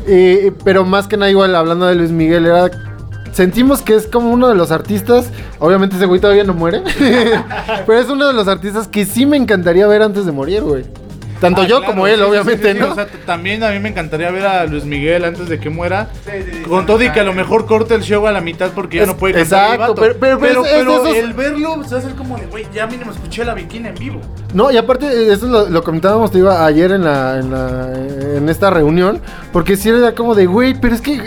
Eh, 0.08 0.52
pero 0.64 0.84
más 0.84 1.08
que 1.08 1.18
nada 1.18 1.32
igual 1.32 1.56
hablando 1.56 1.88
de 1.88 1.96
Luis 1.96 2.12
Miguel, 2.12 2.46
era... 2.46 2.70
Sentimos 3.32 3.82
que 3.82 3.96
es 3.96 4.06
como 4.06 4.32
uno 4.32 4.48
de 4.48 4.54
los 4.54 4.70
artistas, 4.70 5.32
obviamente 5.58 5.96
ese 5.96 6.06
güey 6.06 6.22
todavía 6.22 6.44
no 6.44 6.54
muere, 6.54 6.84
pero 7.88 8.00
es 8.00 8.08
uno 8.08 8.28
de 8.28 8.34
los 8.34 8.48
artistas 8.48 8.88
que 8.88 9.06
sí 9.06 9.26
me 9.26 9.38
encantaría 9.38 9.88
ver 9.88 10.04
antes 10.04 10.28
de 10.28 10.32
morir, 10.32 10.62
güey. 10.62 10.86
Tanto 11.40 11.62
Ah, 11.62 11.68
yo 11.68 11.80
claro, 11.80 11.94
como 11.94 12.08
él, 12.08 12.18
sí, 12.20 12.22
obviamente, 12.24 12.72
sí, 12.72 12.78
sí, 12.78 12.80
¿no? 12.80 12.92
O 12.92 12.96
sea, 12.96 13.08
también 13.26 13.64
a 13.64 13.72
mí 13.72 13.80
me 13.80 13.90
encantaría 13.90 14.32
ver 14.32 14.46
a 14.46 14.66
Luis 14.66 14.86
Miguel 14.86 15.26
antes 15.26 15.50
de 15.50 15.60
que 15.60 15.70
muera. 15.70 16.08
Sí, 16.26 16.32
sí, 16.46 16.52
sí, 16.54 16.62
Con 16.64 16.86
todo 16.86 17.04
y 17.04 17.10
que 17.10 17.20
a 17.20 17.24
lo 17.24 17.34
mejor 17.34 17.66
corte 17.66 17.96
el 17.96 18.02
show 18.02 18.26
a 18.28 18.32
la 18.32 18.40
mitad 18.40 18.72
porque 18.72 18.98
ya 18.98 19.04
Es- 19.04 19.08
no 19.10 19.18
puede 19.18 19.34
cantar 19.34 19.68
el 19.68 19.74
exacto, 19.74 19.94
vato. 19.94 20.02
pero- 20.02 20.20
pero- 20.20 20.40
pero 20.40 20.66
es- 20.66 20.72
es 20.72 20.86
de 20.86 20.94
esos- 20.94 21.16
el 21.18 21.34
verlo 21.34 21.84
se 21.84 21.90
va 21.92 21.96
a 21.96 22.00
hacer 22.00 22.16
como 22.16 22.38
de, 22.38 22.46
güey, 22.46 22.66
ya 22.74 22.88
mínimo 22.88 23.12
escuché 23.12 23.44
la 23.44 23.54
bikini 23.54 23.90
en 23.90 23.96
vivo. 23.96 24.22
No, 24.54 24.72
y 24.72 24.78
aparte, 24.78 25.06
eh, 25.08 25.34
eso 25.34 25.48
lo, 25.48 25.68
lo 25.70 25.84
comentábamos, 25.84 26.32
te 26.32 26.38
digo, 26.38 26.50
ayer 26.52 26.92
en 26.92 27.04
la, 27.04 27.40
en 27.40 27.52
la- 27.52 28.38
en 28.38 28.48
esta 28.50 28.70
reunión, 28.70 29.20
porque 29.52 29.76
sí 29.76 29.90
era 29.90 30.14
como 30.16 30.36
de, 30.36 30.46
güey, 30.46 30.74
pero 30.80 30.96
es 30.96 31.02
que 31.02 31.20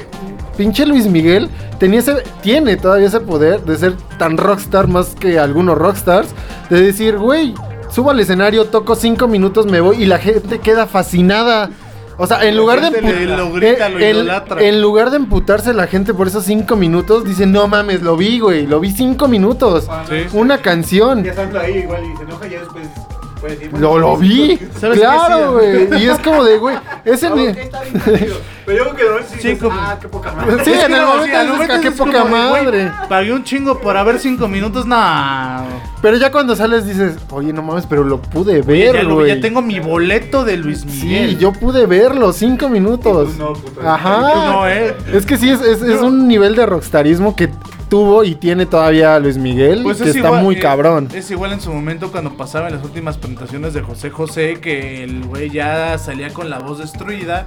pinche 0.57 0.87
Luis 0.87 1.07
Miguel 1.07 1.51
tenía 1.79 1.99
ese, 2.01 2.23
tiene 2.43 2.77
todavía 2.77 3.09
ese 3.09 3.21
poder 3.21 3.61
de 3.63 3.77
ser 3.77 3.93
tan 4.19 4.39
rockstar 4.39 4.87
más 4.89 5.15
que 5.15 5.39
algunos 5.39 5.77
rockstars, 5.77 6.29
de 6.71 6.81
decir, 6.81 7.19
güey, 7.19 7.53
subo 7.97 8.11
al 8.11 8.20
escenario, 8.20 8.66
toco 8.66 8.94
cinco 8.94 9.26
minutos, 9.26 9.64
me 9.64 9.80
voy 9.80 10.03
y 10.03 10.05
la 10.05 10.18
gente 10.18 10.59
queda 10.59 10.86
fascinada. 10.86 11.70
O 12.18 12.26
sea, 12.26 12.44
en 12.47 12.55
lugar 12.55 12.82
de 12.82 12.90
lo 13.26 13.51
grita, 13.53 13.88
lo 13.88 13.99
eh, 13.99 14.11
en- 14.11 14.16
idolatra. 14.16 14.62
en 14.62 14.82
lugar 14.82 15.11
de 15.11 15.16
emputarse 15.16 15.72
la 15.72 15.86
gente 15.86 16.12
por 16.12 16.26
esos 16.28 16.44
cinco 16.44 16.76
minutos, 16.76 17.24
dice, 17.24 17.47
no 17.47 17.68
mames, 17.68 18.03
lo 18.03 18.18
vi, 18.18 18.38
güey, 18.38 18.66
lo 18.66 18.80
vi 18.80 18.90
cinco 18.90 19.28
minutos. 19.28 19.88
Sí. 20.11 20.26
Una 20.34 20.59
canción. 20.59 21.24
Ya 21.24 21.32
ahí 21.61 21.78
igual 21.78 22.03
y 22.05 22.16
se 22.18 22.22
enoja 22.24 22.47
ya 22.47 22.61
después 22.61 22.86
decir. 23.43 23.70
Lo, 23.78 23.99
lo 23.99 24.16
vi. 24.16 24.59
¿Sabes 24.80 24.99
Claro, 24.99 25.53
güey. 25.55 26.03
Y 26.03 26.09
es 26.09 26.18
como 26.20 26.45
de, 26.45 26.59
güey. 26.59 26.76
Ese 27.05 27.28
No, 27.28 27.37
ni-. 27.37 27.53
Pero 28.66 28.84
yo 28.84 28.95
creo 28.95 28.97
que 28.97 29.03
de 29.05 29.09
repente 29.11 29.34
sí 29.41 29.49
Sí, 29.51 29.57
como- 29.57 29.78
ah, 29.78 29.97
qué 30.01 30.09
poca 30.09 30.32
madre. 30.32 30.64
Sí, 30.64 30.72
Es 30.72 30.84
en 30.84 30.93
el 30.95 31.01
no, 31.01 31.07
momento 31.09 31.41
sí, 31.41 31.47
momento 31.49 31.72
"Ah, 31.74 31.80
qué 31.80 31.89
es 31.89 31.95
como 31.95 32.12
poca 32.12 32.24
güey, 32.24 32.32
madre". 32.64 32.93
Pagué 33.09 33.32
un 33.32 33.45
chingo 33.45 33.80
por 33.80 33.97
haber 33.97 34.18
cinco 34.18 34.49
minutos, 34.49 34.87
nah. 34.87 35.62
Pero 36.03 36.16
ya 36.16 36.32
cuando 36.32 36.57
sales 36.57 36.84
dices, 36.87 37.16
oye, 37.30 37.53
no 37.53 37.62
mames, 37.62 37.87
pero 37.87 38.03
lo 38.03 38.20
pude 38.20 38.61
ya, 38.61 38.66
ver, 38.66 39.05
lo- 39.05 39.20
ya 39.26 39.34
güey. 39.34 39.41
tengo 39.41 39.62
mi 39.62 39.78
boleto 39.78 40.45
de 40.45 40.57
Luis 40.57 40.84
Miguel. 40.84 41.30
Sí, 41.30 41.37
yo 41.37 41.53
pude 41.53 41.87
verlo, 41.87 42.32
cinco 42.32 42.68
minutos. 42.68 43.30
Y 43.34 43.37
tú 43.37 43.43
no, 43.45 43.53
puto. 43.53 43.89
Ajá. 43.89 44.32
Tú 44.32 44.53
no, 44.53 44.68
eh. 44.68 44.97
Es 45.12 45.26
que 45.26 45.37
sí, 45.37 45.49
es, 45.51 45.61
es, 45.61 45.82
es 45.82 46.01
un 46.01 46.26
nivel 46.26 46.57
de 46.57 46.66
rockstarismo 46.66 47.37
que 47.37 47.49
tuvo 47.89 48.24
y 48.24 48.34
tiene 48.34 48.66
todavía 48.66 49.18
Luis 49.18 49.39
Miguel, 49.39 49.82
Pues 49.82 49.99
que 49.99 50.11
es 50.11 50.16
está 50.16 50.28
igual, 50.28 50.43
muy 50.45 50.57
eh, 50.57 50.61
cabrón. 50.61 51.09
Es 51.14 51.30
igual 51.30 51.53
en 51.53 51.61
su 51.61 51.72
momento 51.72 52.11
cuando 52.11 52.37
pasaban 52.37 52.72
las 52.72 52.84
últimas 52.84 53.16
presentaciones 53.16 53.74
de 53.74 53.82
José 53.82 54.11
José, 54.11 54.61
que 54.61 55.05
el 55.05 55.24
güey 55.24 55.51
ya 55.51 55.97
salía 55.99 56.30
con 56.30 56.51
la 56.51 56.59
voz 56.59 56.78
destruida. 56.78 57.45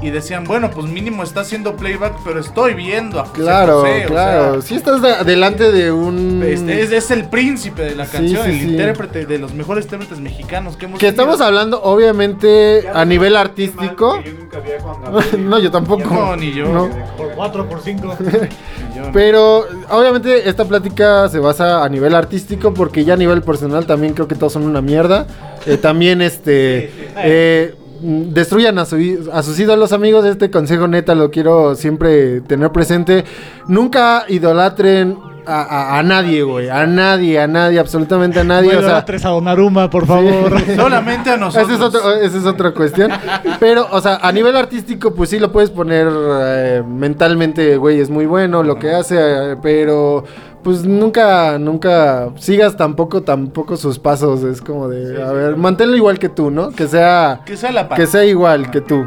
Y 0.00 0.10
decían, 0.10 0.44
bueno, 0.44 0.70
pues 0.70 0.86
mínimo 0.86 1.24
está 1.24 1.40
haciendo 1.40 1.74
playback, 1.74 2.18
pero 2.24 2.38
estoy 2.38 2.74
viendo 2.74 3.18
a 3.18 3.24
José 3.24 3.40
Claro, 3.42 3.80
José. 3.80 4.04
o 4.04 4.08
claro. 4.08 4.52
sea, 4.52 4.62
Si 4.62 4.74
estás 4.76 5.02
de- 5.02 5.24
delante 5.24 5.72
de 5.72 5.90
un... 5.90 6.40
este, 6.46 6.82
es, 6.82 6.92
es 6.92 7.10
el 7.10 7.24
príncipe 7.28 7.82
de 7.82 7.96
la 7.96 8.06
canción, 8.06 8.44
sí, 8.44 8.50
el 8.52 8.60
sí. 8.60 8.68
intérprete 8.70 9.26
de 9.26 9.38
los 9.38 9.54
mejores 9.54 9.86
intérpretes 9.86 10.20
mexicanos 10.20 10.76
que 10.76 10.84
hemos 10.84 11.00
Que 11.00 11.08
estamos 11.08 11.40
hablando, 11.40 11.82
obviamente, 11.82 12.82
Ya 12.84 12.92
a 12.92 13.04
no 13.04 13.06
nivel 13.06 13.36
artístico. 13.36 14.22
Yo 14.24 14.32
nunca 14.38 14.60
vi 14.60 14.70
a 14.70 14.80
Juan 14.80 15.02
Gabriel. 15.02 15.48
no, 15.50 15.58
yo 15.58 15.70
tampoco. 15.72 16.04
No, 16.14 16.36
ni 16.36 16.52
yo. 16.52 16.68
No. 16.72 16.88
Por 17.16 17.32
4, 17.32 17.68
por 17.68 17.80
5. 17.80 18.16
Y 18.20 18.24
yo 18.96 19.02
no. 19.06 19.12
Pero 19.12 19.66
obviamente 19.90 20.48
esta 20.48 20.64
plática 20.64 21.28
se 21.28 21.40
basa 21.40 21.82
a 21.84 21.88
nivel 21.88 22.14
artístico 22.14 22.72
porque 22.72 23.04
ya 23.04 23.14
a 23.14 23.16
nivel 23.16 23.42
personal 23.42 23.84
también 23.86 24.14
creo 24.14 24.28
que 24.28 24.36
todos 24.36 24.52
son 24.52 24.62
una 24.62 24.80
mierda. 24.80 25.26
Eh, 25.66 25.76
también 25.76 26.22
este 26.22 26.90
eh, 27.16 27.74
destruyan 28.00 28.78
a, 28.78 28.84
su 28.84 28.96
a 29.32 29.42
sus 29.42 29.58
ídolos 29.58 29.92
amigos. 29.92 30.24
Este 30.24 30.50
consejo 30.50 30.88
neta 30.88 31.14
lo 31.14 31.30
quiero 31.30 31.74
siempre 31.74 32.40
tener 32.42 32.70
presente. 32.70 33.24
Nunca 33.66 34.24
idolatren 34.28 35.18
a, 35.46 35.62
a- 35.62 35.98
a 35.98 36.02
nadie, 36.02 36.42
güey. 36.42 36.68
A 36.68 36.86
nadie, 36.86 37.40
a 37.40 37.46
nadie, 37.46 37.78
absolutamente 37.78 38.40
a 38.40 38.44
nadie. 38.44 38.76
o 38.76 38.82
sea, 38.82 39.02
tres 39.06 39.24
a 39.24 39.30
Donnarumma, 39.30 39.88
por 39.88 40.06
favor. 40.06 40.52
Solamente 40.76 41.30
a 41.30 41.36
nosotros. 41.38 41.70
esa 41.70 41.78
es, 41.78 41.80
otro- 41.94 42.14
esa 42.16 42.38
es 42.38 42.44
otra 42.44 42.72
cuestión. 42.72 43.10
Pero, 43.58 43.86
o 43.90 44.00
sea, 44.02 44.16
a 44.16 44.30
nivel 44.30 44.54
artístico, 44.56 45.14
pues 45.14 45.30
sí 45.30 45.38
lo 45.38 45.50
puedes 45.50 45.70
poner 45.70 46.06
eh, 46.12 46.82
mentalmente, 46.86 47.78
güey, 47.78 47.98
es 48.00 48.10
muy 48.10 48.26
bueno 48.26 48.62
lo 48.62 48.78
que 48.78 48.90
hace, 48.90 49.16
eh, 49.18 49.56
pero 49.62 50.24
pues 50.68 50.84
nunca, 50.84 51.58
nunca 51.58 52.28
sigas 52.36 52.76
tampoco, 52.76 53.22
tampoco 53.22 53.78
sus 53.78 53.98
pasos. 53.98 54.42
Es 54.44 54.60
como 54.60 54.86
de, 54.86 55.22
a 55.22 55.32
ver, 55.32 55.56
manténlo 55.56 55.96
igual 55.96 56.18
que 56.18 56.28
tú, 56.28 56.50
¿no? 56.50 56.72
Que 56.72 56.86
sea, 56.86 57.40
Que 57.46 57.56
sea 57.56 57.72
la 57.72 57.88
paz. 57.88 57.98
que 57.98 58.06
sea 58.06 58.26
igual 58.26 58.70
que 58.70 58.82
tú. 58.82 59.06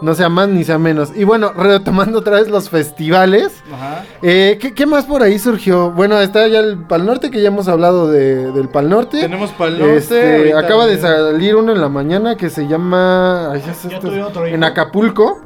No 0.00 0.14
sea 0.14 0.30
más 0.30 0.48
ni 0.48 0.64
sea 0.64 0.78
menos. 0.78 1.10
Y 1.14 1.24
bueno, 1.24 1.52
retomando 1.52 2.20
otra 2.20 2.36
vez 2.40 2.48
los 2.48 2.70
festivales. 2.70 3.52
Ajá. 3.72 4.04
eh, 4.22 4.56
¿qué, 4.58 4.72
qué 4.72 4.86
más 4.86 5.04
por 5.04 5.22
ahí 5.22 5.38
surgió? 5.38 5.90
Bueno, 5.90 6.18
está 6.18 6.48
ya 6.48 6.60
el 6.60 6.78
Pal 6.78 7.04
Norte, 7.04 7.30
que 7.30 7.42
ya 7.42 7.48
hemos 7.48 7.68
hablado 7.68 8.10
de- 8.10 8.50
del 8.52 8.70
Pal 8.70 8.88
Norte. 8.88 9.20
Tenemos 9.20 9.50
Pal 9.50 9.78
Norte, 9.78 9.96
Este, 9.98 10.54
acaba 10.54 10.86
de 10.86 10.98
salir 10.98 11.54
uno 11.56 11.72
en 11.72 11.80
la 11.82 11.90
mañana 11.90 12.36
que 12.38 12.48
se 12.48 12.66
llama. 12.66 13.52
ay, 13.52 13.62
ya 13.90 14.00
tuve 14.00 14.22
otro, 14.22 14.46
en. 14.46 14.64
Acapulco. 14.64 15.40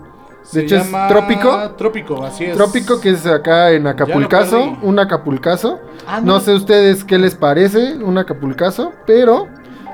De 0.53 0.63
hecho, 0.63 0.77
llama 0.77 1.07
es 1.07 1.13
Trópico. 1.13 1.71
Trópico, 1.77 2.25
así 2.25 2.45
es. 2.45 2.57
Trópico, 2.57 3.01
que 3.01 3.11
es 3.11 3.27
acá 3.27 3.73
en 3.73 3.87
Acapulcazo. 3.87 4.79
Un 4.83 4.99
Acapulcazo. 4.99 5.81
Ah, 6.07 6.21
no. 6.21 6.35
no. 6.35 6.41
sé 6.41 6.55
ustedes 6.55 7.05
qué 7.05 7.19
les 7.19 7.35
parece, 7.35 7.95
un 7.95 8.17
Acapulcazo. 8.19 8.93
Pero 9.07 9.49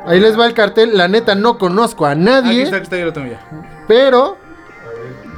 ahí 0.06 0.20
les 0.20 0.38
va 0.38 0.46
el 0.46 0.54
cartel. 0.54 0.96
La 0.96 1.08
neta, 1.08 1.34
no 1.34 1.58
conozco 1.58 2.06
a 2.06 2.10
Aquí 2.12 2.20
nadie. 2.20 2.62
está, 2.62 2.76
aquí 2.76 2.84
está, 2.84 2.96
lo 2.98 3.12
tengo 3.12 3.28
ya. 3.30 3.40
Pero, 3.88 4.36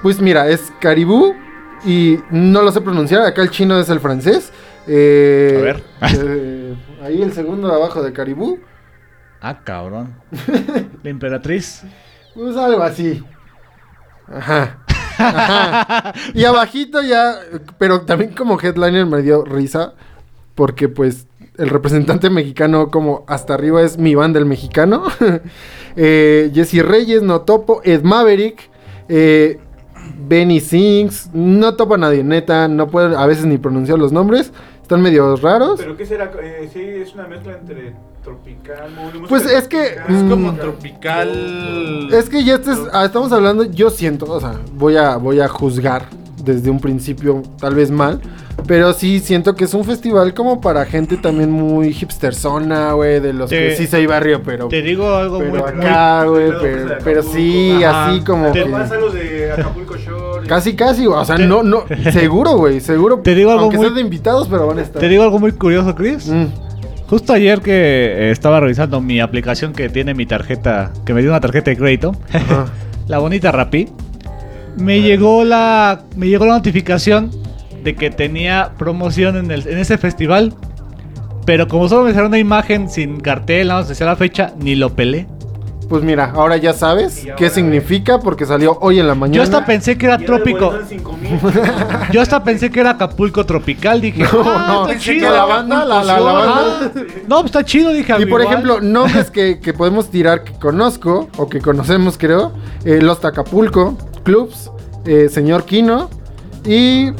pues 0.02 0.20
mira, 0.20 0.48
es 0.48 0.72
Caribú. 0.80 1.34
Y 1.86 2.18
no 2.30 2.62
lo 2.62 2.72
sé 2.72 2.80
pronunciar. 2.80 3.22
Acá 3.22 3.42
el 3.42 3.50
chino 3.50 3.78
es 3.78 3.88
el 3.90 4.00
francés. 4.00 4.52
Eh, 4.86 5.54
A 5.58 5.62
ver. 5.62 5.82
eh, 6.18 6.74
ahí 7.02 7.22
el 7.22 7.32
segundo 7.32 7.68
de 7.68 7.74
abajo 7.74 8.02
de 8.02 8.12
Caribú. 8.12 8.58
Ah, 9.40 9.60
cabrón. 9.62 10.14
La 11.02 11.10
emperatriz. 11.10 11.82
Pues 12.34 12.56
algo 12.56 12.82
así. 12.82 13.22
Ajá. 14.26 14.78
Y 16.34 16.44
abajito 16.44 17.02
ya, 17.02 17.36
pero 17.78 18.02
también 18.02 18.34
como 18.34 18.58
headliner 18.60 19.06
me 19.06 19.22
dio 19.22 19.44
risa, 19.44 19.94
porque 20.54 20.88
pues 20.88 21.26
el 21.56 21.70
representante 21.70 22.30
mexicano 22.30 22.90
como 22.90 23.24
hasta 23.28 23.54
arriba 23.54 23.82
es 23.82 23.98
mi 23.98 24.14
banda 24.14 24.38
el 24.38 24.46
mexicano. 24.46 25.04
eh, 25.96 26.50
Jesse 26.52 26.82
Reyes, 26.82 27.22
no 27.22 27.42
topo, 27.42 27.80
Ed 27.84 28.02
Maverick, 28.02 28.70
eh, 29.08 29.58
Benny 30.26 30.60
Sings, 30.60 31.30
no 31.32 31.76
topo 31.76 31.94
a 31.94 31.98
nadie, 31.98 32.24
neta, 32.24 32.68
no 32.68 32.88
puedo 32.88 33.18
a 33.18 33.26
veces 33.26 33.46
ni 33.46 33.58
pronunciar 33.58 33.98
los 33.98 34.12
nombres, 34.12 34.52
están 34.82 35.02
medio 35.02 35.36
raros. 35.36 35.80
Pero 35.80 35.96
qué 35.96 36.06
será, 36.06 36.30
Eh, 36.42 37.02
es 37.02 37.14
una 37.14 37.26
mezcla 37.26 37.52
entre 37.52 37.94
tropical. 38.24 38.88
Pues 39.28 39.46
es 39.46 39.68
que. 39.68 39.84
Es 39.84 40.22
Mm. 40.22 40.30
como 40.30 40.54
tropical. 40.54 42.08
Es 42.12 42.28
que 42.28 42.42
ya 42.44 42.54
este 42.54 42.72
es- 42.72 42.78
estamos 43.04 43.32
hablando, 43.32 43.64
yo 43.64 43.90
siento, 43.90 44.26
o 44.26 44.40
sea, 44.40 44.54
voy 44.74 44.96
a, 44.96 45.16
voy 45.16 45.40
a 45.40 45.48
juzgar 45.48 46.06
desde 46.42 46.70
un 46.70 46.80
principio 46.80 47.42
tal 47.60 47.74
vez 47.74 47.90
mal. 47.90 48.20
Pero 48.68 48.92
sí 48.92 49.18
siento 49.18 49.56
que 49.56 49.64
es 49.64 49.74
un 49.74 49.84
festival 49.84 50.32
como 50.32 50.60
para 50.60 50.86
gente 50.86 51.16
también 51.16 51.50
muy 51.50 51.92
hipster 51.92 52.34
zona, 52.34 52.92
güey, 52.92 53.18
de 53.20 53.32
los 53.32 53.50
Te- 53.50 53.58
que 53.70 53.76
sí 53.76 53.86
soy 53.88 54.06
barrio, 54.06 54.42
pero... 54.44 54.68
Te 54.68 54.80
digo 54.80 55.12
algo 55.12 55.40
muy, 55.40 55.50
Pero 55.60 55.74
muy- 55.74 55.84
acá, 55.84 56.24
güey, 56.24 56.50
pero, 57.02 57.22
sí. 57.24 57.82
Ajá. 57.84 58.06
así 58.10 58.20
como 58.20 58.52
Te 58.52 58.64
que... 58.64 58.70
Pasa 58.70 58.96
los 58.96 59.12
de 59.12 59.52
Acapulco 59.52 59.96
Shore. 59.96 60.46
Casi, 60.46 60.76
casi, 60.76 61.04
güey, 61.04 61.18
o 61.18 61.24
sea, 61.24 61.36
Te- 61.36 61.46
no, 61.46 61.62
no, 61.64 61.82
seguro, 62.12 62.52
güey, 62.56 62.80
seguro. 62.80 63.18
Te 63.24 63.34
digo 63.34 63.50
algo 63.50 63.64
Aunque 63.64 63.76
muy- 63.76 63.86
sean 63.86 63.96
de 63.96 64.00
invitados, 64.02 64.46
pero 64.48 64.66
van 64.68 64.78
a 64.78 64.82
estar. 64.82 65.00
Te 65.00 65.08
digo 65.08 65.24
algo 65.24 65.38
muy 65.40 65.50
curioso, 65.52 65.94
Chris. 65.94 66.28
Mm, 66.28 66.46
Justo 67.08 67.32
ayer 67.32 67.60
que 67.60 67.72
eh, 67.72 68.30
estaba 68.30 68.60
revisando 68.60 69.00
mi 69.00 69.20
aplicación 69.20 69.72
que 69.72 69.88
tiene 69.88 70.14
mi 70.14 70.26
tarjeta, 70.26 70.92
que 71.04 71.12
me 71.12 71.20
dio 71.20 71.30
una 71.30 71.40
tarjeta 71.40 71.70
de 71.70 71.76
crédito, 71.76 72.16
ajá. 72.32 72.66
la 73.08 73.18
bonita 73.18 73.52
Rappi, 73.52 73.88
me 74.76 75.02
llegó 75.02 75.44
la 75.44 76.02
me 76.16 76.28
llegó 76.28 76.46
la 76.46 76.54
notificación 76.54 77.30
de 77.82 77.94
que 77.94 78.10
tenía 78.10 78.72
promoción 78.78 79.36
en, 79.36 79.50
el, 79.50 79.68
en 79.68 79.78
ese 79.78 79.98
festival. 79.98 80.54
Pero 81.44 81.68
como 81.68 81.88
solo 81.90 82.04
me 82.04 82.12
salió 82.14 82.28
una 82.28 82.38
imagen 82.38 82.88
sin 82.88 83.20
cartel, 83.20 83.68
nada 83.68 83.80
más 83.80 83.88
decía 83.88 84.06
la 84.06 84.16
fecha, 84.16 84.54
ni 84.58 84.74
lo 84.74 84.94
pelé. 84.94 85.26
Pues 85.88 86.02
mira, 86.02 86.32
ahora 86.34 86.56
ya 86.56 86.72
sabes 86.72 87.22
ahora, 87.24 87.36
qué 87.36 87.50
significa 87.50 88.18
porque 88.18 88.46
salió 88.46 88.78
hoy 88.80 88.98
en 89.00 89.06
la 89.06 89.14
mañana. 89.14 89.36
Yo 89.36 89.42
hasta 89.42 89.66
pensé 89.66 89.98
que 89.98 90.06
era 90.06 90.16
trópico. 90.18 90.70
devuelven 90.72 90.88
5,000. 90.88 91.40
Yo 92.12 92.22
hasta 92.22 92.42
pensé 92.42 92.70
que 92.70 92.80
era 92.80 92.90
Acapulco 92.90 93.44
tropical. 93.44 94.00
Dije, 94.00 94.22
No, 94.22 94.42
ah, 94.46 94.64
no, 94.66 94.88
está 94.88 94.98
chido. 94.98 95.28
que 95.28 95.34
la 95.36 95.44
banda, 95.44 95.84
la- 95.84 96.02
la- 96.02 96.20
la 96.20 96.38
Ajá. 96.38 96.90
No, 97.28 97.36
pues 97.36 97.46
está 97.46 97.64
chido, 97.64 97.90
dije. 97.92 98.12
Y 98.18 98.24
por 98.26 98.40
igual. 98.40 98.46
ejemplo, 98.46 98.80
nombres 98.80 99.30
que, 99.32 99.60
que 99.60 99.74
podemos 99.74 100.10
tirar 100.10 100.42
que 100.42 100.52
conozco 100.54 101.28
o 101.36 101.48
que 101.48 101.60
conocemos, 101.60 102.16
creo: 102.16 102.52
eh, 102.84 103.00
Los 103.02 103.20
Tacapulco, 103.20 103.98
Clubs, 104.22 104.70
eh, 105.04 105.28
Señor 105.28 105.64
Kino 105.64 106.08
y 106.64 107.10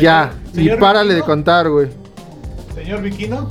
ya. 0.00 0.32
Y 0.54 0.68
párale 0.70 1.14
de 1.14 1.22
contar, 1.22 1.68
güey. 1.70 1.88
Señor 2.74 3.00
Viquino. 3.02 3.48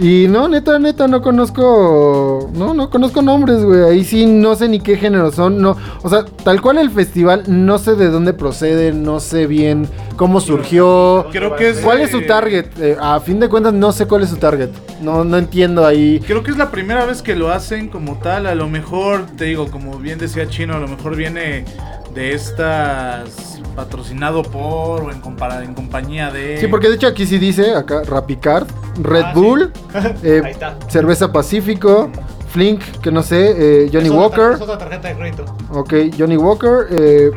Y 0.00 0.28
no, 0.28 0.48
neta, 0.48 0.78
neta, 0.78 1.06
no 1.06 1.20
conozco. 1.20 2.50
No, 2.54 2.72
no 2.72 2.88
conozco 2.88 3.20
nombres, 3.20 3.62
güey. 3.62 3.82
Ahí 3.82 4.02
sí 4.02 4.24
no 4.24 4.54
sé 4.54 4.66
ni 4.66 4.80
qué 4.80 4.96
género 4.96 5.30
son. 5.30 5.60
No, 5.60 5.76
o 6.02 6.08
sea, 6.08 6.24
tal 6.42 6.62
cual 6.62 6.78
el 6.78 6.90
festival, 6.90 7.44
no 7.48 7.78
sé 7.78 7.96
de 7.96 8.08
dónde 8.08 8.32
procede, 8.32 8.92
no 8.92 9.20
sé 9.20 9.46
bien 9.46 9.86
cómo 10.16 10.40
surgió. 10.40 11.26
Creo 11.30 11.54
que 11.54 11.68
es. 11.68 11.80
¿Cuál 11.80 12.00
es 12.00 12.12
su 12.12 12.22
target? 12.22 12.66
Eh, 12.80 12.96
a 12.98 13.20
fin 13.20 13.40
de 13.40 13.50
cuentas, 13.50 13.74
no 13.74 13.92
sé 13.92 14.06
cuál 14.06 14.22
es 14.22 14.30
su 14.30 14.36
target. 14.36 14.70
No, 15.02 15.22
no 15.22 15.36
entiendo 15.36 15.86
ahí. 15.86 16.20
Creo 16.26 16.42
que 16.42 16.50
es 16.50 16.56
la 16.56 16.70
primera 16.70 17.04
vez 17.04 17.20
que 17.20 17.36
lo 17.36 17.50
hacen 17.50 17.88
como 17.88 18.18
tal. 18.20 18.46
A 18.46 18.54
lo 18.54 18.70
mejor, 18.70 19.26
te 19.36 19.44
digo, 19.44 19.70
como 19.70 19.98
bien 19.98 20.18
decía 20.18 20.48
Chino, 20.48 20.76
a 20.76 20.80
lo 20.80 20.88
mejor 20.88 21.14
viene 21.14 21.66
de 22.14 22.32
estas 22.32 23.60
patrocinado 23.76 24.42
por 24.42 25.02
o 25.02 25.10
en 25.10 25.20
compañía 25.20 26.30
de. 26.30 26.58
Sí, 26.58 26.68
porque 26.68 26.88
de 26.88 26.94
hecho 26.96 27.06
aquí 27.06 27.26
sí 27.26 27.38
dice, 27.38 27.74
acá, 27.74 28.02
Rapicard, 28.02 28.66
Red 29.02 29.22
Ah, 29.26 29.32
Bull, 29.34 29.72
eh, 30.22 30.42
Ahí 30.44 30.52
está. 30.52 30.76
Cerveza 30.88 31.32
Pacífico, 31.32 32.10
Flink, 32.50 32.80
que 33.00 33.10
no 33.12 33.22
sé, 33.22 33.84
eh, 33.84 33.90
Johnny 33.92 34.06
Es 34.08 34.12
otra 34.12 34.28
tar- 34.30 34.40
Walker. 34.40 34.52
es 34.56 34.60
otra 34.60 34.78
tarjeta 34.78 35.08
de 35.08 35.14
crédito. 35.16 35.44
Ok, 35.70 35.94
Johnny 36.18 36.36
Walker. 36.36 36.86
eh, 36.90 37.30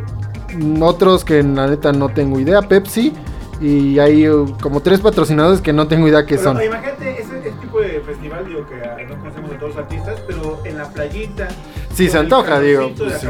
otros 0.81 1.23
que 1.25 1.39
en 1.39 1.55
la 1.55 1.67
neta 1.67 1.91
no 1.91 2.09
tengo 2.09 2.39
idea. 2.39 2.61
Pepsi. 2.61 3.13
Y 3.61 3.97
hay 3.99 4.27
como 4.61 4.81
tres 4.81 4.99
patrocinadores 4.99 5.61
que 5.61 5.71
no 5.71 5.87
tengo 5.87 6.07
idea 6.07 6.25
qué 6.25 6.35
Pero, 6.35 6.43
son. 6.53 6.61
Imagínate 6.61 7.21
ese, 7.21 7.37
ese 7.39 7.51
tipo 7.61 7.79
de 7.79 8.01
festival, 8.01 8.45
digo 8.45 8.65
que 8.67 9.05
no 9.05 9.17
conocemos 9.19 9.51
a 9.51 9.57
todos 9.57 9.75
los 9.75 9.77
artistas, 9.83 10.19
pero 10.27 10.59
en 10.65 10.77
la 10.77 10.89
playita. 10.89 11.47
Sí, 11.93 12.09
se 12.09 12.17
antoja, 12.17 12.59
digo, 12.59 12.91
pues, 12.97 13.13
de 13.13 13.19
sí. 13.19 13.27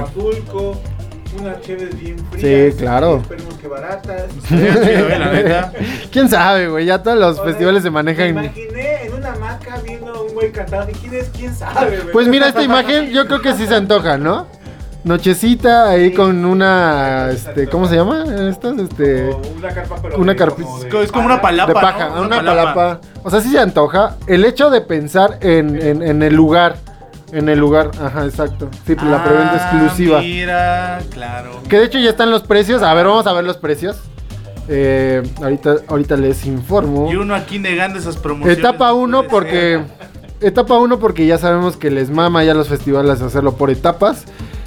Unas 1.40 1.62
cheves 1.62 2.00
bien 2.00 2.18
frías. 2.32 2.74
Sí, 2.74 2.80
claro. 2.80 3.18
Esperemos 3.18 3.54
que 3.56 3.68
baratas. 3.68 4.24
Eh, 4.52 5.16
la 5.20 5.32
neta. 5.32 5.72
¿Quién 6.12 6.30
sabe, 6.30 6.68
güey? 6.70 6.86
Ya 6.86 7.02
todos 7.02 7.18
los 7.18 7.32
O 7.32 7.36
sea, 7.36 7.46
festivales 7.46 7.84
se 7.84 7.90
Me 7.90 7.94
manejan. 7.96 8.30
imaginé 8.30 9.06
en 9.06 9.14
una 9.14 9.34
hamaca 9.34 9.78
viendo 9.84 10.26
un 10.26 10.34
güey 10.34 10.52
cantando. 10.52 10.92
¿Y 10.92 10.94
quién 10.96 11.14
es? 11.16 11.30
¿Quién 11.30 11.56
sabe, 11.56 11.98
güey? 12.00 12.12
Pues 12.14 12.28
mira, 12.28 12.48
esta 12.48 12.62
imagen 12.64 13.10
yo 13.12 13.26
creo 13.28 13.42
que 13.42 13.54
sí 13.54 13.66
se 13.68 13.76
antoja, 13.76 14.18
¿no? 14.18 14.48
Nochecita 15.04 15.90
ahí 15.90 16.14
con 16.14 16.46
una, 16.46 17.30
este, 17.32 17.68
¿cómo 17.68 17.88
se 17.88 17.96
llama? 17.98 18.24
Estas, 18.50 18.78
este, 18.80 19.32
Como 19.32 19.50
una 19.58 19.70
carpa, 19.74 19.96
pero 20.02 20.18
una 20.18 20.34
de- 20.34 20.40
carpi- 20.40 20.64
como 20.64 20.80
de 20.80 21.04
Es 21.04 21.12
como 21.12 21.26
una 21.26 21.42
palapa. 21.42 21.68
de 21.68 21.74
paja, 21.74 22.10
¿no? 22.16 22.22
una 22.22 22.38
palapa. 22.38 23.02
O 23.22 23.30
sea, 23.30 23.42
sí 23.42 23.50
se 23.52 23.60
antoja. 23.60 24.16
El 24.28 24.46
hecho 24.46 24.70
de 24.70 24.80
pensar 24.80 25.40
en, 25.42 25.76
en, 25.82 26.02
en 26.04 26.24
el 26.24 26.34
lugar, 26.34 26.78
en 27.34 27.50
el 27.50 27.60
lugar, 27.60 27.92
ajá, 28.02 28.26
exacto. 28.26 28.70
Sí, 28.86 28.96
pues 28.96 29.08
la 29.10 29.24
preventa 29.24 29.54
Ah, 29.54 29.58
exclusiva. 29.78 30.22
Mira, 30.22 31.00
claro. 31.12 31.62
Que 31.68 31.78
de 31.80 31.86
hecho 31.86 32.00
ya 32.00 32.12
están 32.12 32.30
los 32.30 32.44
precios. 32.44 32.82
A 32.84 32.94
ver, 32.94 33.08
vamos 33.08 33.28
a 33.28 33.34
ver 33.34 33.44
los 33.44 33.58
precios. 33.58 33.98
Eh, 34.70 35.24
ahorita, 35.42 35.76
ahorita 35.88 36.16
les 36.16 36.46
informo. 36.46 37.12
Y 37.12 37.16
uno 37.16 37.36
aquí 37.36 37.60
negando 37.60 38.00
esas 38.00 38.18
promociones. 38.18 38.58
Etapa 38.60 38.90
no 38.90 38.96
1 38.96 39.18
puede 39.18 39.30
porque... 39.30 39.82
Etapa 40.42 40.78
1 40.78 41.00
porque 41.00 41.26
ya 41.26 41.38
sabemos 41.38 41.78
que 41.78 41.90
les 41.90 42.10
mama 42.10 42.44
ya 42.44 42.54
los 42.54 42.68
festivales 42.68 43.22
hacerlo 43.22 43.56
por 43.56 43.70
etapas. 43.70 44.26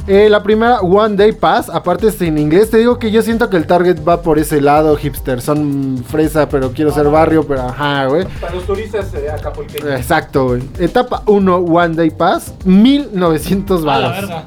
Eh, 0.09 0.29
la 0.31 0.41
primera, 0.43 0.79
One 0.81 1.17
Day 1.17 1.33
Pass, 1.33 1.69
aparte 1.69 2.07
está 2.07 2.25
en 2.27 2.39
inglés. 2.39 2.71
Te 2.71 2.79
digo 2.79 2.97
que 2.99 3.11
yo 3.11 3.23
siento 3.23 3.51
que 3.51 3.57
el 3.57 3.67
target 3.67 3.99
va 4.07 4.23
por 4.23 4.39
ese 4.39 4.61
lado, 4.61 4.97
hipster. 4.97 5.41
Son 5.41 6.05
fresa, 6.09 6.49
pero 6.49 6.71
quiero 6.71 6.93
ser 6.93 7.09
barrio, 7.09 7.45
pero 7.45 7.63
ajá, 7.63 8.07
güey. 8.07 8.25
Para 8.41 8.55
los 8.55 8.65
turistas 8.65 9.13
eh, 9.15 9.29
acapulqueños. 9.31 9.89
Exacto, 9.99 10.47
güey. 10.49 10.63
Etapa 10.79 11.23
1, 11.27 11.57
One 11.57 11.97
Day 11.97 12.11
Pass, 12.11 12.55
1900 12.65 13.83
A 13.83 13.85
la 13.85 13.93
baros. 14.09 14.13
verga. 14.29 14.45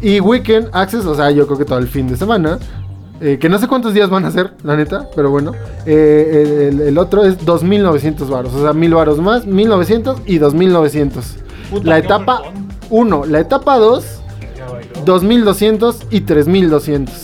Y 0.00 0.20
Weekend 0.20 0.68
Access, 0.72 1.04
o 1.04 1.14
sea, 1.16 1.30
yo 1.32 1.46
creo 1.46 1.58
que 1.58 1.64
todo 1.64 1.78
el 1.78 1.88
fin 1.88 2.06
de 2.08 2.16
semana. 2.16 2.58
eh, 3.20 3.38
que 3.40 3.48
no 3.48 3.58
sé 3.58 3.66
cuántos 3.68 3.94
días 3.94 4.08
van 4.10 4.24
a 4.24 4.30
ser, 4.32 4.52
la 4.64 4.76
neta, 4.76 5.08
pero 5.16 5.30
bueno. 5.30 5.52
eh, 5.86 6.68
el, 6.72 6.80
el 6.80 6.98
otro 6.98 7.24
es 7.24 7.44
2900 7.44 8.28
varos, 8.30 8.52
o 8.54 8.62
sea, 8.62 8.72
1000 8.72 8.94
varos 8.94 9.18
más, 9.18 9.46
1900 9.46 10.22
y 10.26 10.38
2900. 10.38 11.36
Puta, 11.70 11.88
la 11.88 11.98
etapa 11.98 12.40
ofertón. 12.40 12.68
1, 12.90 13.24
la 13.26 13.38
etapa 13.40 13.78
2, 13.78 14.04
Ya 14.04 14.06
bailó. 14.06 14.21
2200 15.04 16.06
y 16.10 16.20
3200. 16.20 17.14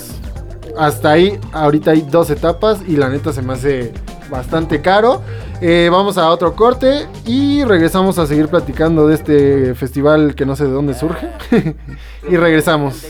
Hasta 0.76 1.11
ahí, 1.12 1.39
ahorita 1.53 1.93
hay 1.93 2.03
dos 2.03 2.31
etapas 2.31 2.81
y 2.87 2.97
la 2.97 3.09
neta 3.09 3.33
se 3.33 3.43
me 3.43 3.55
hace 3.55 3.93
bastante 4.31 4.81
caro. 4.81 5.22
Eh, 5.61 5.89
vamos 5.91 6.18
a 6.18 6.31
otro 6.31 6.55
corte 6.55 7.07
y 7.26 7.64
regresamos 7.64 8.18
a 8.18 8.26
seguir 8.26 8.47
platicando 8.49 9.09
de 9.09 9.14
este 9.14 9.74
festival 9.74 10.37
que 10.37 10.47
no 10.47 10.55
sé 10.55 10.64
de 10.64 10.70
dónde 10.70 10.95
surge. 10.95 11.29
y 12.29 12.37
regresamos. 12.37 13.03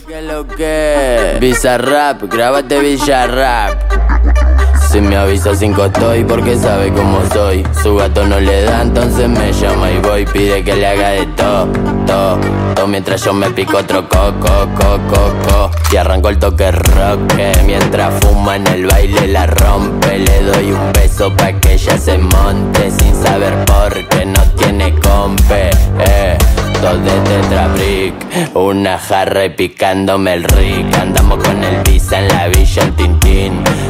Bizarrap, 1.40 2.22
grábate 2.22 2.80
Bizarrap. 2.80 4.67
Si 4.90 5.02
me 5.02 5.16
avisa 5.18 5.54
cinco 5.54 5.84
estoy 5.84 6.24
porque 6.24 6.56
sabe 6.56 6.90
cómo 6.90 7.20
soy. 7.34 7.62
Su 7.82 7.96
gato 7.96 8.26
no 8.26 8.40
le 8.40 8.62
da, 8.62 8.80
entonces 8.80 9.28
me 9.28 9.52
llama 9.52 9.90
y 9.90 9.98
voy. 9.98 10.24
Pide 10.24 10.64
que 10.64 10.74
le 10.76 10.86
haga 10.86 11.10
de 11.10 11.26
todo, 11.26 11.66
todo, 12.06 12.38
todo. 12.74 12.86
Mientras 12.86 13.22
yo 13.22 13.34
me 13.34 13.50
pico 13.50 13.76
otro 13.76 14.08
coco, 14.08 14.66
coco, 14.74 15.00
coco. 15.44 15.70
Y 15.92 15.96
arranco 15.96 16.30
el 16.30 16.38
toque 16.38 16.70
rock. 16.70 17.20
Mientras 17.66 18.14
fuma 18.24 18.56
en 18.56 18.66
el 18.68 18.86
baile 18.86 19.28
la 19.28 19.46
rompe. 19.46 20.20
Le 20.20 20.42
doy 20.42 20.72
un 20.72 20.92
beso 20.94 21.36
pa' 21.36 21.52
que 21.52 21.74
ella 21.74 21.98
se 21.98 22.16
monte. 22.16 22.90
Sin 22.90 23.14
saber 23.14 23.66
por 23.66 23.92
qué 24.08 24.24
no 24.24 24.42
tiene 24.56 24.94
compe. 24.94 25.68
Eh. 26.00 26.38
De 26.78 27.10
tetrabric, 27.10 28.14
una 28.54 28.98
jarra 28.98 29.44
y 29.44 29.50
picándome 29.50 30.34
el 30.34 30.44
rick. 30.44 30.96
Andamos 30.96 31.42
con 31.42 31.62
el 31.62 31.82
visa 31.82 32.20
en 32.20 32.28
la 32.28 32.46
villa 32.48 32.84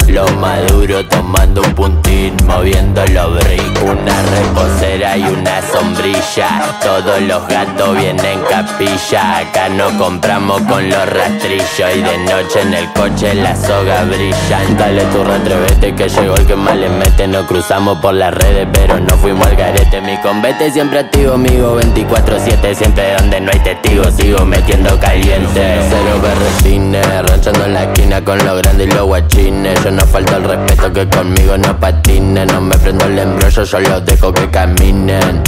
Lo 0.09 0.27
maduro 0.37 1.05
tomando 1.07 1.61
un 1.61 1.75
puntín, 1.75 2.35
moviendo 2.47 3.05
los 3.13 3.45
brick. 3.45 3.83
Una 3.83 4.23
reposera 4.23 5.17
y 5.17 5.23
una 5.23 5.61
sombrilla. 5.71 6.79
Todos 6.83 7.21
los 7.23 7.47
gatos 7.47 7.97
vienen 7.97 8.41
capilla. 8.49 9.39
Acá 9.39 9.69
no 9.69 9.97
compramos 9.99 10.63
con 10.63 10.89
los 10.89 11.07
rastrillos. 11.11 11.95
Y 11.95 12.01
de 12.01 12.19
noche 12.19 12.63
en 12.63 12.75
el 12.75 12.93
coche 12.95 13.35
la 13.35 13.55
soga 13.55 14.05
brilla. 14.05 14.61
Dale 14.79 15.03
tu 15.05 15.23
retrevete 15.23 15.95
que 15.95 16.09
llegó 16.09 16.35
el 16.37 16.47
que 16.47 16.57
más 16.57 16.77
le 16.77 16.89
mete. 16.89 17.29
No 17.29 17.47
cruzamos 17.47 17.99
por 17.99 18.15
las 18.15 18.33
redes, 18.33 18.67
pero 18.73 18.99
no 18.99 19.17
fuimos 19.19 19.47
al 19.47 19.57
garete. 19.57 20.01
Mi 20.01 20.17
convete 20.19 20.71
siempre 20.71 21.01
activo, 21.01 21.35
amigo 21.35 21.79
24-7. 21.81 22.75
Siempre 22.75 23.15
donde 23.19 23.41
no 23.43 23.51
hay 23.53 23.61
testigos, 23.61 24.15
sigo 24.15 24.45
metiendo 24.47 24.99
caliente. 24.99 25.81
Cero 25.89 26.21
berretines, 26.23 27.07
ranchando 27.29 27.67
en 27.67 27.75
la 27.75 27.85
esquina 27.85 28.25
con 28.25 28.39
los 28.39 28.59
grandes 28.59 28.89
y 28.89 28.91
los 28.91 29.07
guachines. 29.07 29.79
No 29.99 30.07
falto 30.07 30.37
el 30.37 30.45
respeto 30.45 30.93
que 30.93 31.09
conmigo 31.09 31.59
no 31.59 31.79
patinen. 31.79 32.47
No 32.49 32.61
me 32.61 32.77
prendo 32.79 33.05
el 33.07 33.19
embrollo, 33.19 33.65
yo 33.65 33.81
los 33.81 34.05
dejo 34.05 34.33
que 34.33 34.49
caminen. 34.51 35.43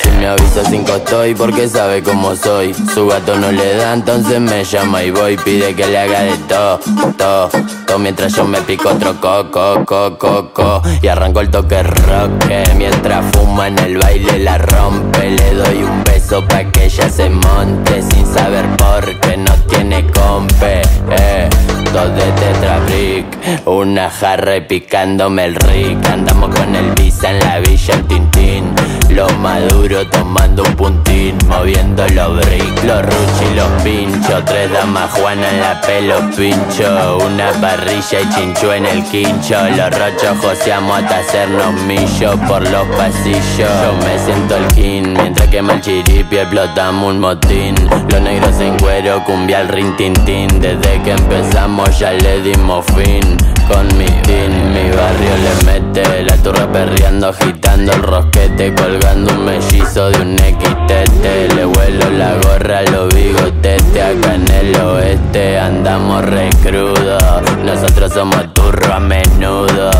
Si 0.00 0.10
me 0.18 0.26
avisa 0.26 0.62
cinco 0.68 0.96
estoy 0.96 1.34
porque 1.34 1.68
sabe 1.68 2.02
cómo 2.02 2.34
soy. 2.34 2.74
Su 2.94 3.06
gato 3.06 3.36
no 3.36 3.52
le 3.52 3.76
da, 3.76 3.92
entonces 3.94 4.40
me 4.40 4.64
llama 4.64 5.02
y 5.02 5.10
voy. 5.10 5.36
Pide 5.36 5.74
que 5.74 5.86
le 5.86 5.98
haga 5.98 6.20
de 6.22 6.36
todo, 6.48 6.80
todo, 7.16 7.50
todo. 7.86 7.98
Mientras 7.98 8.34
yo 8.34 8.44
me 8.44 8.60
pico 8.62 8.88
otro 8.88 9.20
coco, 9.20 9.84
coco, 9.84 10.18
coco. 10.18 10.82
Y 11.02 11.06
arranco 11.08 11.40
el 11.40 11.50
toque 11.50 11.82
rock. 11.82 12.30
Mientras 12.76 13.24
fuma 13.32 13.68
en 13.68 13.78
el 13.78 13.98
baile 13.98 14.38
la 14.38 14.58
rompe. 14.58 15.30
Le 15.30 15.54
doy 15.54 15.82
un 15.84 16.02
beso 16.04 16.44
pa' 16.46 16.64
que 16.64 16.86
ella 16.86 17.08
se 17.08 17.30
monte. 17.30 18.02
Sin 18.02 18.26
saber 18.26 18.66
por 18.76 19.04
qué 19.20 19.36
no 19.36 19.54
tiene 19.68 20.06
compe. 20.10 20.82
Eh. 21.10 21.48
Dos 21.94 22.14
de 22.16 22.32
Tetrabrick 22.32 23.66
Una 23.66 24.10
jarra 24.10 24.56
y 24.56 24.60
picándome 24.62 25.44
el 25.44 25.54
rick. 25.54 26.04
Andamos 26.10 26.54
con 26.54 26.74
el 26.74 26.90
visa 26.92 27.30
en 27.30 27.38
la 27.38 27.60
villa 27.60 27.94
el 27.94 28.04
tintín. 28.06 28.74
Los 29.10 29.32
maduros 29.38 30.10
tomando 30.10 30.64
un 30.64 30.74
puntín 30.74 31.38
Moviendo 31.48 32.04
los 32.08 32.36
bricks, 32.44 32.84
los 32.84 33.02
ruchis, 33.02 33.54
los 33.54 33.82
pinchos 33.82 34.44
Tres 34.44 34.72
damas 34.72 35.10
Juana 35.12 35.48
en 35.48 35.60
la 35.60 35.80
pelo 35.82 36.16
pincho. 36.36 37.18
Una 37.24 37.52
parrilla 37.60 38.20
y 38.20 38.28
chinchu 38.34 38.70
en 38.72 38.86
el 38.86 39.04
quincho. 39.04 39.56
Los 39.76 39.90
rochos 39.90 40.36
joseamos 40.42 40.98
hasta 40.98 41.18
hacernos 41.18 41.74
millo 41.82 42.36
por 42.48 42.62
los 42.70 42.86
pasillos. 42.96 43.70
Yo 43.82 43.92
me 44.04 44.18
siento 44.18 44.56
el 44.56 44.66
king 44.74 45.14
Mientras 45.20 45.48
quema 45.48 45.74
el 45.74 45.80
chiripi 45.80 46.38
explotamos 46.38 47.12
un 47.12 47.20
motín. 47.20 47.74
Los 48.10 48.20
negros 48.20 48.58
en 48.60 48.76
cuero, 48.78 49.22
cumbia 49.24 49.60
al 49.60 49.68
rin 49.68 49.94
tin. 49.96 50.12
Desde 50.60 51.02
que 51.02 51.12
empezamos 51.12 51.83
ya 51.90 52.12
le 52.12 52.40
dimos 52.40 52.84
fin 52.86 53.36
Con 53.68 53.86
mi 53.98 54.06
team, 54.22 54.52
mi 54.72 54.90
barrio 54.90 55.34
le 55.44 55.64
mete 55.64 56.22
La 56.22 56.36
turra 56.38 56.70
perreando, 56.70 57.28
agitando 57.28 57.92
el 57.92 58.02
rosquete 58.02 58.74
Colgando 58.74 59.32
un 59.32 59.44
mellizo 59.44 60.10
de 60.10 60.20
un 60.20 60.36
XTT 60.38 61.54
Le 61.54 61.64
vuelo 61.64 62.10
la 62.10 62.34
gorra 62.42 62.78
a 62.78 62.90
los 62.90 63.14
bigotetes 63.14 64.02
Acá 64.02 64.34
en 64.34 64.50
el 64.50 64.76
oeste 64.80 65.58
andamos 65.58 66.24
re 66.24 66.50
crudo. 66.62 67.18
Nosotros 67.64 68.12
somos 68.12 68.52
turro 68.52 68.92
a 68.92 69.00
menudo 69.00 69.90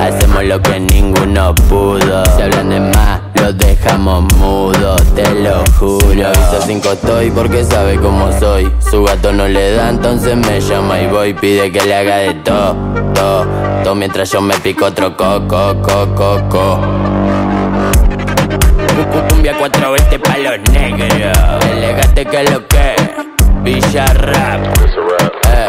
Hacemos 0.00 0.44
lo 0.44 0.60
que 0.60 0.80
ninguno 0.80 1.54
pudo. 1.68 2.24
Se 2.36 2.42
hablan 2.42 2.70
de 2.70 2.80
más 2.80 3.23
los 3.34 3.56
dejamos 3.58 4.24
mudos, 4.36 5.02
te 5.14 5.28
lo 5.34 5.64
juro. 5.78 6.28
Avisa 6.28 6.60
cinco 6.66 6.92
estoy 6.92 7.30
porque 7.30 7.64
sabe 7.64 7.96
cómo 7.96 8.30
soy. 8.38 8.70
Su 8.90 9.04
gato 9.04 9.32
no 9.32 9.46
le 9.48 9.72
da, 9.72 9.90
entonces 9.90 10.36
me 10.36 10.60
llama 10.60 11.00
y 11.00 11.06
voy. 11.06 11.34
Pide 11.34 11.70
que 11.72 11.80
le 11.82 11.94
haga 11.94 12.16
de 12.16 12.34
todo, 12.34 12.76
todo, 13.14 13.46
todo 13.82 13.94
Mientras 13.94 14.30
yo 14.30 14.40
me 14.40 14.54
pico 14.58 14.86
otro 14.86 15.16
coco, 15.16 15.74
coco, 15.82 16.14
coco 16.14 16.80
Cumbia 19.28 19.56
420 19.58 20.18
pa' 20.18 20.38
los 20.38 20.72
negros. 20.72 21.64
Elegante 21.70 22.24
que 22.24 22.44
lo 22.44 22.66
que 22.68 22.96
Villa 23.62 24.06
Rap. 24.06 24.60
Eh, 25.48 25.68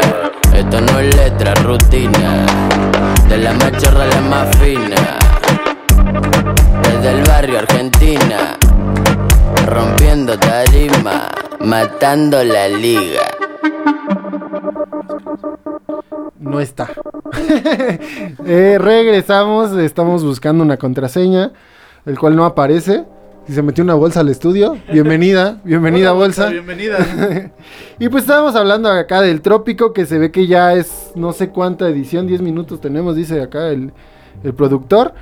Esto 0.54 0.80
no 0.80 1.00
es 1.00 1.16
letra, 1.16 1.54
rutina. 1.54 2.46
De 3.28 3.38
la 3.38 3.52
más 3.54 3.72
chorra 3.82 4.06
la 4.06 4.20
más 4.20 4.56
fina 4.56 5.35
Desde 7.06 7.20
el 7.20 7.24
barrio 7.28 7.58
Argentina 7.60 8.58
Rompiendo 9.64 10.36
tarima 10.36 11.30
Matando 11.60 12.42
la 12.42 12.66
liga 12.68 13.22
No 16.40 16.58
está. 16.58 16.88
Eh, 18.44 18.78
regresamos, 18.80 19.76
estamos 19.78 20.24
buscando 20.24 20.64
una 20.64 20.76
contraseña, 20.76 21.52
el 22.06 22.18
cual 22.18 22.34
no 22.34 22.44
aparece. 22.44 23.04
Y 23.48 23.52
se 23.52 23.62
metió 23.62 23.84
una 23.84 23.94
bolsa 23.94 24.20
al 24.20 24.28
estudio. 24.28 24.76
Bienvenida, 24.92 25.60
bienvenida 25.64 26.10
Hola, 26.10 26.18
bolsa. 26.18 26.48
Bienvenida. 26.48 27.52
Y 28.00 28.08
pues 28.08 28.24
estábamos 28.24 28.56
hablando 28.56 28.88
acá 28.88 29.20
del 29.22 29.42
trópico, 29.42 29.92
que 29.92 30.06
se 30.06 30.18
ve 30.18 30.32
que 30.32 30.48
ya 30.48 30.74
es 30.74 31.12
no 31.14 31.32
sé 31.32 31.50
cuánta 31.50 31.88
edición, 31.88 32.26
10 32.26 32.42
minutos 32.42 32.80
tenemos, 32.80 33.14
dice 33.14 33.42
acá 33.42 33.68
el, 33.68 33.92
el 34.42 34.54
productor. 34.54 35.14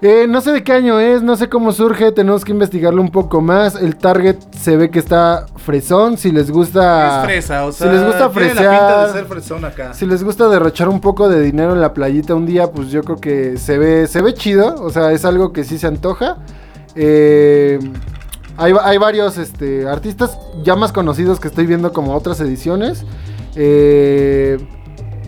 Eh, 0.00 0.26
no 0.28 0.40
sé 0.40 0.52
de 0.52 0.62
qué 0.62 0.72
año 0.72 1.00
es, 1.00 1.22
no 1.22 1.34
sé 1.34 1.48
cómo 1.48 1.72
surge, 1.72 2.12
tenemos 2.12 2.44
que 2.44 2.52
investigarlo 2.52 3.02
un 3.02 3.10
poco 3.10 3.40
más. 3.40 3.74
El 3.74 3.96
target 3.96 4.36
se 4.52 4.76
ve 4.76 4.90
que 4.90 5.00
está 5.00 5.46
fresón, 5.56 6.16
si 6.16 6.30
les 6.30 6.52
gusta... 6.52 7.18
es 7.18 7.24
fresa, 7.24 7.64
o 7.64 7.72
si 7.72 7.78
sea. 7.78 7.92
les 7.92 8.04
gusta 8.04 8.30
tiene 8.30 8.54
la 8.54 8.60
pinta 8.60 9.06
de 9.08 9.12
ser 9.12 9.24
fresón 9.26 9.64
acá. 9.64 9.94
si 9.94 10.06
les 10.06 10.22
gusta 10.22 10.48
derrochar 10.48 10.88
un 10.88 11.00
poco 11.00 11.28
de 11.28 11.42
dinero 11.42 11.72
en 11.72 11.80
la 11.80 11.94
playita 11.94 12.36
un 12.36 12.46
día, 12.46 12.70
pues 12.70 12.90
yo 12.90 13.02
creo 13.02 13.16
que 13.16 13.58
se 13.58 13.76
ve, 13.76 14.06
se 14.06 14.22
ve 14.22 14.34
chido. 14.34 14.76
O 14.78 14.90
sea, 14.90 15.10
es 15.10 15.24
algo 15.24 15.52
que 15.52 15.64
sí 15.64 15.78
se 15.78 15.88
antoja. 15.88 16.36
Eh, 16.94 17.80
hay, 18.56 18.74
hay 18.80 18.98
varios 18.98 19.36
este, 19.36 19.88
artistas 19.88 20.38
ya 20.62 20.76
más 20.76 20.92
conocidos 20.92 21.40
que 21.40 21.48
estoy 21.48 21.66
viendo 21.66 21.92
como 21.92 22.14
otras 22.14 22.40
ediciones. 22.40 23.04
Eh, 23.56 24.58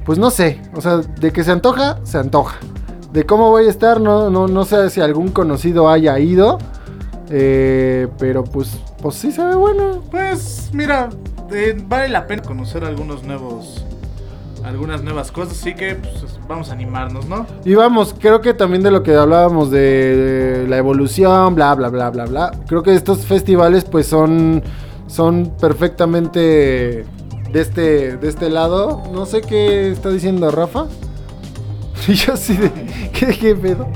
pues 0.04 0.18
no 0.18 0.30
sé, 0.30 0.60
o 0.74 0.80
sea, 0.80 0.98
de 0.98 1.32
que 1.32 1.42
se 1.42 1.50
antoja, 1.50 1.98
se 2.04 2.18
antoja. 2.18 2.56
De 3.12 3.26
cómo 3.26 3.50
voy 3.50 3.66
a 3.66 3.70
estar, 3.70 4.00
no, 4.00 4.30
no, 4.30 4.46
no 4.46 4.64
sé 4.64 4.88
si 4.90 5.00
algún 5.00 5.28
conocido 5.28 5.88
haya 5.88 6.18
ido. 6.18 6.58
Eh, 7.30 8.08
pero 8.18 8.42
pues, 8.44 8.76
pues 9.00 9.14
sí 9.14 9.30
se 9.30 9.44
ve 9.44 9.54
bueno. 9.54 10.02
Pues 10.10 10.70
mira, 10.72 11.10
eh, 11.52 11.80
vale 11.86 12.08
la 12.08 12.26
pena 12.26 12.42
conocer 12.42 12.84
algunos 12.84 13.22
nuevos. 13.24 13.84
Algunas 14.64 15.02
nuevas 15.02 15.32
cosas, 15.32 15.58
así 15.58 15.74
que 15.74 15.94
pues, 15.94 16.38
vamos 16.46 16.68
a 16.68 16.72
animarnos, 16.74 17.26
¿no? 17.26 17.46
Y 17.64 17.74
vamos, 17.74 18.14
creo 18.18 18.42
que 18.42 18.52
también 18.52 18.82
de 18.82 18.90
lo 18.90 19.02
que 19.02 19.14
hablábamos 19.14 19.70
de 19.70 20.66
la 20.68 20.76
evolución, 20.76 21.54
bla, 21.54 21.74
bla, 21.74 21.88
bla, 21.88 22.10
bla, 22.10 22.26
bla. 22.26 22.50
Creo 22.66 22.82
que 22.82 22.94
estos 22.94 23.24
festivales 23.24 23.84
pues 23.84 24.06
son, 24.06 24.62
son 25.06 25.52
perfectamente 25.58 27.06
de 27.52 27.60
este, 27.60 28.16
de 28.18 28.28
este 28.28 28.50
lado. 28.50 29.02
No 29.12 29.24
sé 29.24 29.40
qué 29.40 29.90
está 29.90 30.10
diciendo 30.10 30.50
Rafa. 30.50 30.86
Y 32.08 32.14
yo 32.14 32.32
así 32.34 32.56
de, 32.56 32.70
¿qué, 33.12 33.26
qué 33.28 33.54
pedo? 33.54 33.86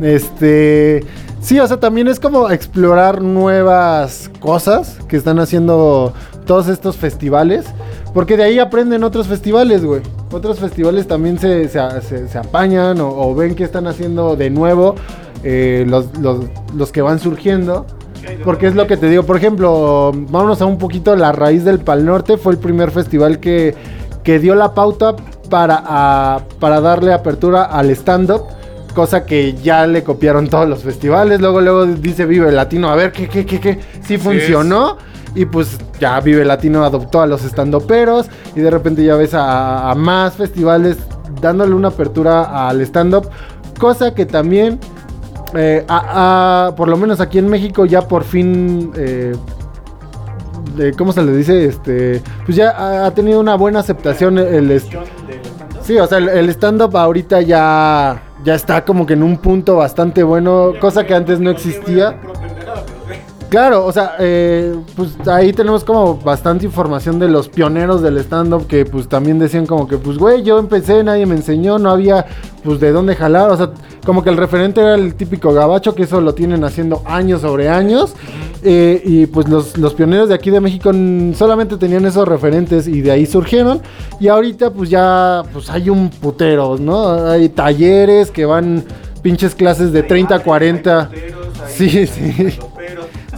Este, 0.00 1.04
sí, 1.40 1.58
o 1.58 1.66
sea, 1.66 1.78
también 1.78 2.08
es 2.08 2.20
como 2.20 2.50
explorar 2.50 3.22
nuevas 3.22 4.30
cosas 4.40 4.98
que 5.08 5.16
están 5.16 5.38
haciendo 5.38 6.12
todos 6.46 6.68
estos 6.68 6.96
festivales. 6.96 7.66
Porque 8.14 8.36
de 8.36 8.44
ahí 8.44 8.58
aprenden 8.58 9.04
otros 9.04 9.26
festivales, 9.26 9.84
güey. 9.84 10.00
Otros 10.32 10.58
festivales 10.58 11.06
también 11.06 11.38
se, 11.38 11.68
se- 11.68 12.00
se- 12.00 12.28
se 12.28 12.38
apañan 12.38 12.98
o, 13.00 13.34
ven 13.34 13.54
que 13.54 13.64
están 13.64 13.86
haciendo 13.86 14.34
de 14.34 14.48
nuevo 14.50 14.94
eh, 15.44 15.84
los, 15.86 16.16
los- 16.18 16.46
los 16.74 16.90
que 16.90 17.02
van 17.02 17.18
surgiendo. 17.18 17.86
Porque 18.44 18.66
es 18.66 18.74
lo 18.74 18.86
que 18.86 18.96
te 18.96 19.08
digo, 19.08 19.22
por 19.22 19.36
ejemplo, 19.36 20.12
vámonos 20.14 20.60
a 20.60 20.66
un 20.66 20.78
poquito 20.78 21.14
la 21.16 21.32
raíz 21.32 21.64
del 21.64 21.78
Pal 21.80 22.04
Norte. 22.04 22.36
Fue 22.38 22.52
el 22.52 22.58
primer 22.58 22.90
festival 22.90 23.40
que, 23.40 23.74
que 24.22 24.38
dio 24.38 24.54
la 24.54 24.74
pauta 24.74 25.14
para, 25.48 25.82
a- 25.86 26.40
para 26.60 26.80
darle 26.80 27.12
apertura 27.12 27.64
al 27.64 27.90
stand-up. 27.90 28.42
Cosa 28.94 29.24
que 29.24 29.54
ya 29.54 29.86
le 29.86 30.02
copiaron 30.02 30.48
todos 30.48 30.68
los 30.68 30.82
festivales. 30.82 31.40
Luego, 31.40 31.60
luego 31.60 31.86
dice 31.86 32.26
Vive 32.26 32.50
Latino. 32.50 32.88
A 32.90 32.96
ver, 32.96 33.12
¿qué, 33.12 33.28
qué, 33.28 33.46
qué, 33.46 33.60
qué? 33.60 33.78
Sí 34.02 34.18
funcionó. 34.18 34.96
Y 35.34 35.44
pues 35.44 35.78
ya 36.00 36.18
Vive 36.20 36.44
Latino 36.44 36.84
adoptó 36.84 37.20
a 37.20 37.26
los 37.26 37.44
estandoperos. 37.44 38.26
Y 38.56 38.60
de 38.60 38.70
repente 38.70 39.04
ya 39.04 39.14
ves 39.14 39.34
a, 39.34 39.90
a 39.90 39.94
más 39.94 40.34
festivales 40.34 40.96
dándole 41.40 41.74
una 41.74 41.88
apertura 41.88 42.68
al 42.68 42.80
stand-up. 42.80 43.28
Cosa 43.78 44.14
que 44.14 44.26
también, 44.26 44.80
eh, 45.54 45.84
a- 45.88 46.72
por 46.76 46.88
lo 46.88 46.96
menos 46.96 47.20
aquí 47.20 47.38
en 47.38 47.48
México, 47.48 47.84
ya 47.86 48.02
por 48.08 48.24
fin... 48.24 48.90
eh, 48.96 49.32
¿Cómo 50.96 51.12
se 51.12 51.22
le 51.22 51.32
dice? 51.36 51.64
Este, 51.66 52.22
pues 52.44 52.56
ya 52.56 53.06
ha, 53.06 53.10
tenido 53.12 53.40
una 53.40 53.56
buena 53.56 53.80
aceptación 53.80 54.38
el, 54.38 54.70
est- 54.70 54.92
Sí, 55.88 55.96
o 55.96 56.06
sea, 56.06 56.18
el, 56.18 56.28
el 56.28 56.50
stand-up 56.50 56.94
ahorita 56.94 57.40
ya, 57.40 58.20
ya 58.44 58.54
está 58.54 58.84
como 58.84 59.06
que 59.06 59.14
en 59.14 59.22
un 59.22 59.38
punto 59.38 59.76
bastante 59.76 60.22
bueno, 60.22 60.74
cosa 60.78 61.06
que 61.06 61.14
antes 61.14 61.40
no 61.40 61.48
existía. 61.48 62.20
Claro, 63.48 63.86
o 63.86 63.92
sea, 63.92 64.16
eh, 64.18 64.74
pues 64.94 65.16
ahí 65.26 65.54
tenemos 65.54 65.82
como 65.82 66.16
bastante 66.18 66.66
información 66.66 67.18
de 67.18 67.28
los 67.28 67.48
pioneros 67.48 68.02
del 68.02 68.18
stand-up 68.18 68.66
que 68.66 68.84
pues 68.84 69.08
también 69.08 69.38
decían 69.38 69.64
como 69.64 69.88
que 69.88 69.96
pues 69.96 70.18
güey, 70.18 70.42
yo 70.42 70.58
empecé, 70.58 71.02
nadie 71.02 71.24
me 71.24 71.34
enseñó, 71.34 71.78
no 71.78 71.90
había 71.90 72.26
pues 72.62 72.78
de 72.78 72.92
dónde 72.92 73.16
jalar, 73.16 73.50
o 73.50 73.56
sea, 73.56 73.70
como 74.04 74.22
que 74.22 74.28
el 74.28 74.36
referente 74.36 74.80
era 74.82 74.96
el 74.96 75.14
típico 75.14 75.54
gabacho, 75.54 75.94
que 75.94 76.02
eso 76.02 76.20
lo 76.20 76.34
tienen 76.34 76.62
haciendo 76.62 77.02
años 77.06 77.40
sobre 77.40 77.70
años, 77.70 78.14
eh, 78.62 79.00
y 79.02 79.26
pues 79.26 79.48
los, 79.48 79.78
los 79.78 79.94
pioneros 79.94 80.28
de 80.28 80.34
aquí 80.34 80.50
de 80.50 80.60
México 80.60 80.90
solamente 81.34 81.78
tenían 81.78 82.04
esos 82.04 82.28
referentes 82.28 82.86
y 82.86 83.00
de 83.00 83.12
ahí 83.12 83.24
surgieron, 83.24 83.80
y 84.20 84.28
ahorita 84.28 84.70
pues 84.72 84.90
ya 84.90 85.42
pues 85.54 85.70
hay 85.70 85.88
un 85.88 86.10
putero, 86.10 86.76
¿no? 86.78 87.30
Hay 87.30 87.48
talleres 87.48 88.30
que 88.30 88.44
van 88.44 88.84
pinches 89.22 89.54
clases 89.54 89.92
de 89.92 90.02
30, 90.02 90.40
40. 90.40 91.10
Sí, 91.68 92.06
sí. 92.06 92.58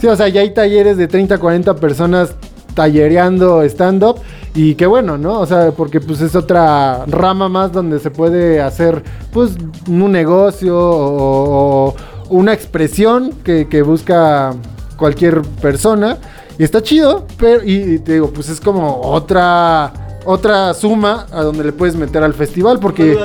Sí, 0.01 0.07
o 0.07 0.15
sea, 0.15 0.27
ya 0.29 0.41
hay 0.41 0.49
talleres 0.49 0.97
de 0.97 1.07
30, 1.07 1.37
40 1.37 1.75
personas 1.75 2.33
tallereando 2.73 3.61
stand-up. 3.61 4.15
Y 4.55 4.73
qué 4.73 4.87
bueno, 4.87 5.17
¿no? 5.17 5.39
O 5.39 5.45
sea, 5.45 5.71
porque 5.71 6.01
pues 6.01 6.21
es 6.21 6.35
otra 6.35 7.05
rama 7.05 7.47
más 7.47 7.71
donde 7.71 7.99
se 7.99 8.09
puede 8.09 8.61
hacer 8.61 9.03
pues 9.31 9.51
un 9.87 10.11
negocio 10.11 10.75
o, 10.75 11.89
o 11.89 11.95
una 12.29 12.51
expresión 12.51 13.31
que, 13.43 13.67
que 13.69 13.83
busca 13.83 14.55
cualquier 14.97 15.43
persona. 15.61 16.17
Y 16.57 16.63
está 16.63 16.81
chido, 16.81 17.27
pero 17.37 17.63
y, 17.63 17.93
y 17.93 17.99
te 17.99 18.13
digo, 18.13 18.31
pues 18.31 18.49
es 18.49 18.59
como 18.59 19.01
otra 19.01 19.93
otra 20.23 20.73
suma 20.75 21.25
a 21.31 21.41
donde 21.41 21.63
le 21.63 21.71
puedes 21.71 21.95
meter 21.95 22.23
al 22.23 22.35
festival 22.35 22.79
porque 22.79 23.17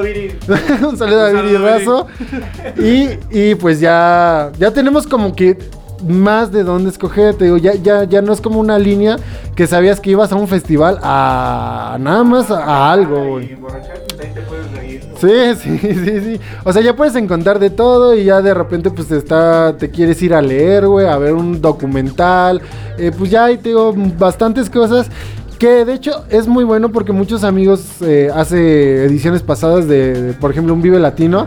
un 0.82 0.96
saludo 0.96 1.26
a 1.26 1.30
Un 1.30 1.36
Viri 1.36 1.38
saludo 1.38 1.38
a 1.38 1.42
Viri. 1.42 1.56
Razo. 1.56 2.06
Y, 2.78 3.08
y 3.30 3.54
pues 3.54 3.80
ya, 3.80 4.50
ya 4.58 4.70
tenemos 4.70 5.06
como 5.06 5.34
que 5.34 5.58
más 6.06 6.52
de 6.52 6.64
dónde 6.64 6.90
escoger. 6.90 7.34
Te 7.34 7.44
digo, 7.44 7.56
ya, 7.56 7.74
ya, 7.74 8.04
ya 8.04 8.22
no 8.22 8.32
es 8.32 8.40
como 8.40 8.60
una 8.60 8.78
línea 8.78 9.16
que 9.54 9.66
sabías 9.66 10.00
que 10.00 10.10
ibas 10.10 10.32
a 10.32 10.36
un 10.36 10.48
festival 10.48 10.98
a 11.02 11.96
nada 12.00 12.24
más 12.24 12.50
a, 12.50 12.92
algo, 12.92 13.24
Y 13.24 13.28
güey. 13.30 13.52
emborracharte, 13.52 14.26
ahí 14.26 14.32
te 14.34 14.40
puedes 14.42 14.72
reír. 14.72 15.02
Sí, 15.20 15.78
sí, 15.78 15.78
sí, 15.78 16.20
sí. 16.20 16.40
O 16.64 16.72
sea, 16.72 16.82
ya 16.82 16.94
puedes 16.94 17.16
encontrar 17.16 17.58
de 17.58 17.70
todo 17.70 18.14
y 18.14 18.24
ya 18.24 18.42
de 18.42 18.52
repente 18.52 18.90
pues 18.90 19.10
está, 19.10 19.76
te 19.78 19.90
quieres 19.90 20.20
ir 20.22 20.34
a 20.34 20.42
leer, 20.42 20.86
güey, 20.86 21.06
a 21.06 21.16
ver 21.16 21.32
un 21.34 21.60
documental. 21.60 22.60
Eh, 22.98 23.12
pues 23.16 23.30
ya 23.30 23.46
hay, 23.46 23.56
te 23.58 23.70
digo, 23.70 23.94
bastantes 24.18 24.68
cosas. 24.70 25.08
Que 25.58 25.86
de 25.86 25.94
hecho 25.94 26.24
es 26.28 26.46
muy 26.46 26.64
bueno 26.64 26.92
porque 26.92 27.12
muchos 27.12 27.42
amigos 27.42 27.82
eh, 28.02 28.30
hace 28.34 29.06
ediciones 29.06 29.40
pasadas 29.40 29.88
de, 29.88 30.20
de, 30.20 30.32
por 30.34 30.50
ejemplo, 30.50 30.74
un 30.74 30.82
Vive 30.82 30.98
Latino. 30.98 31.46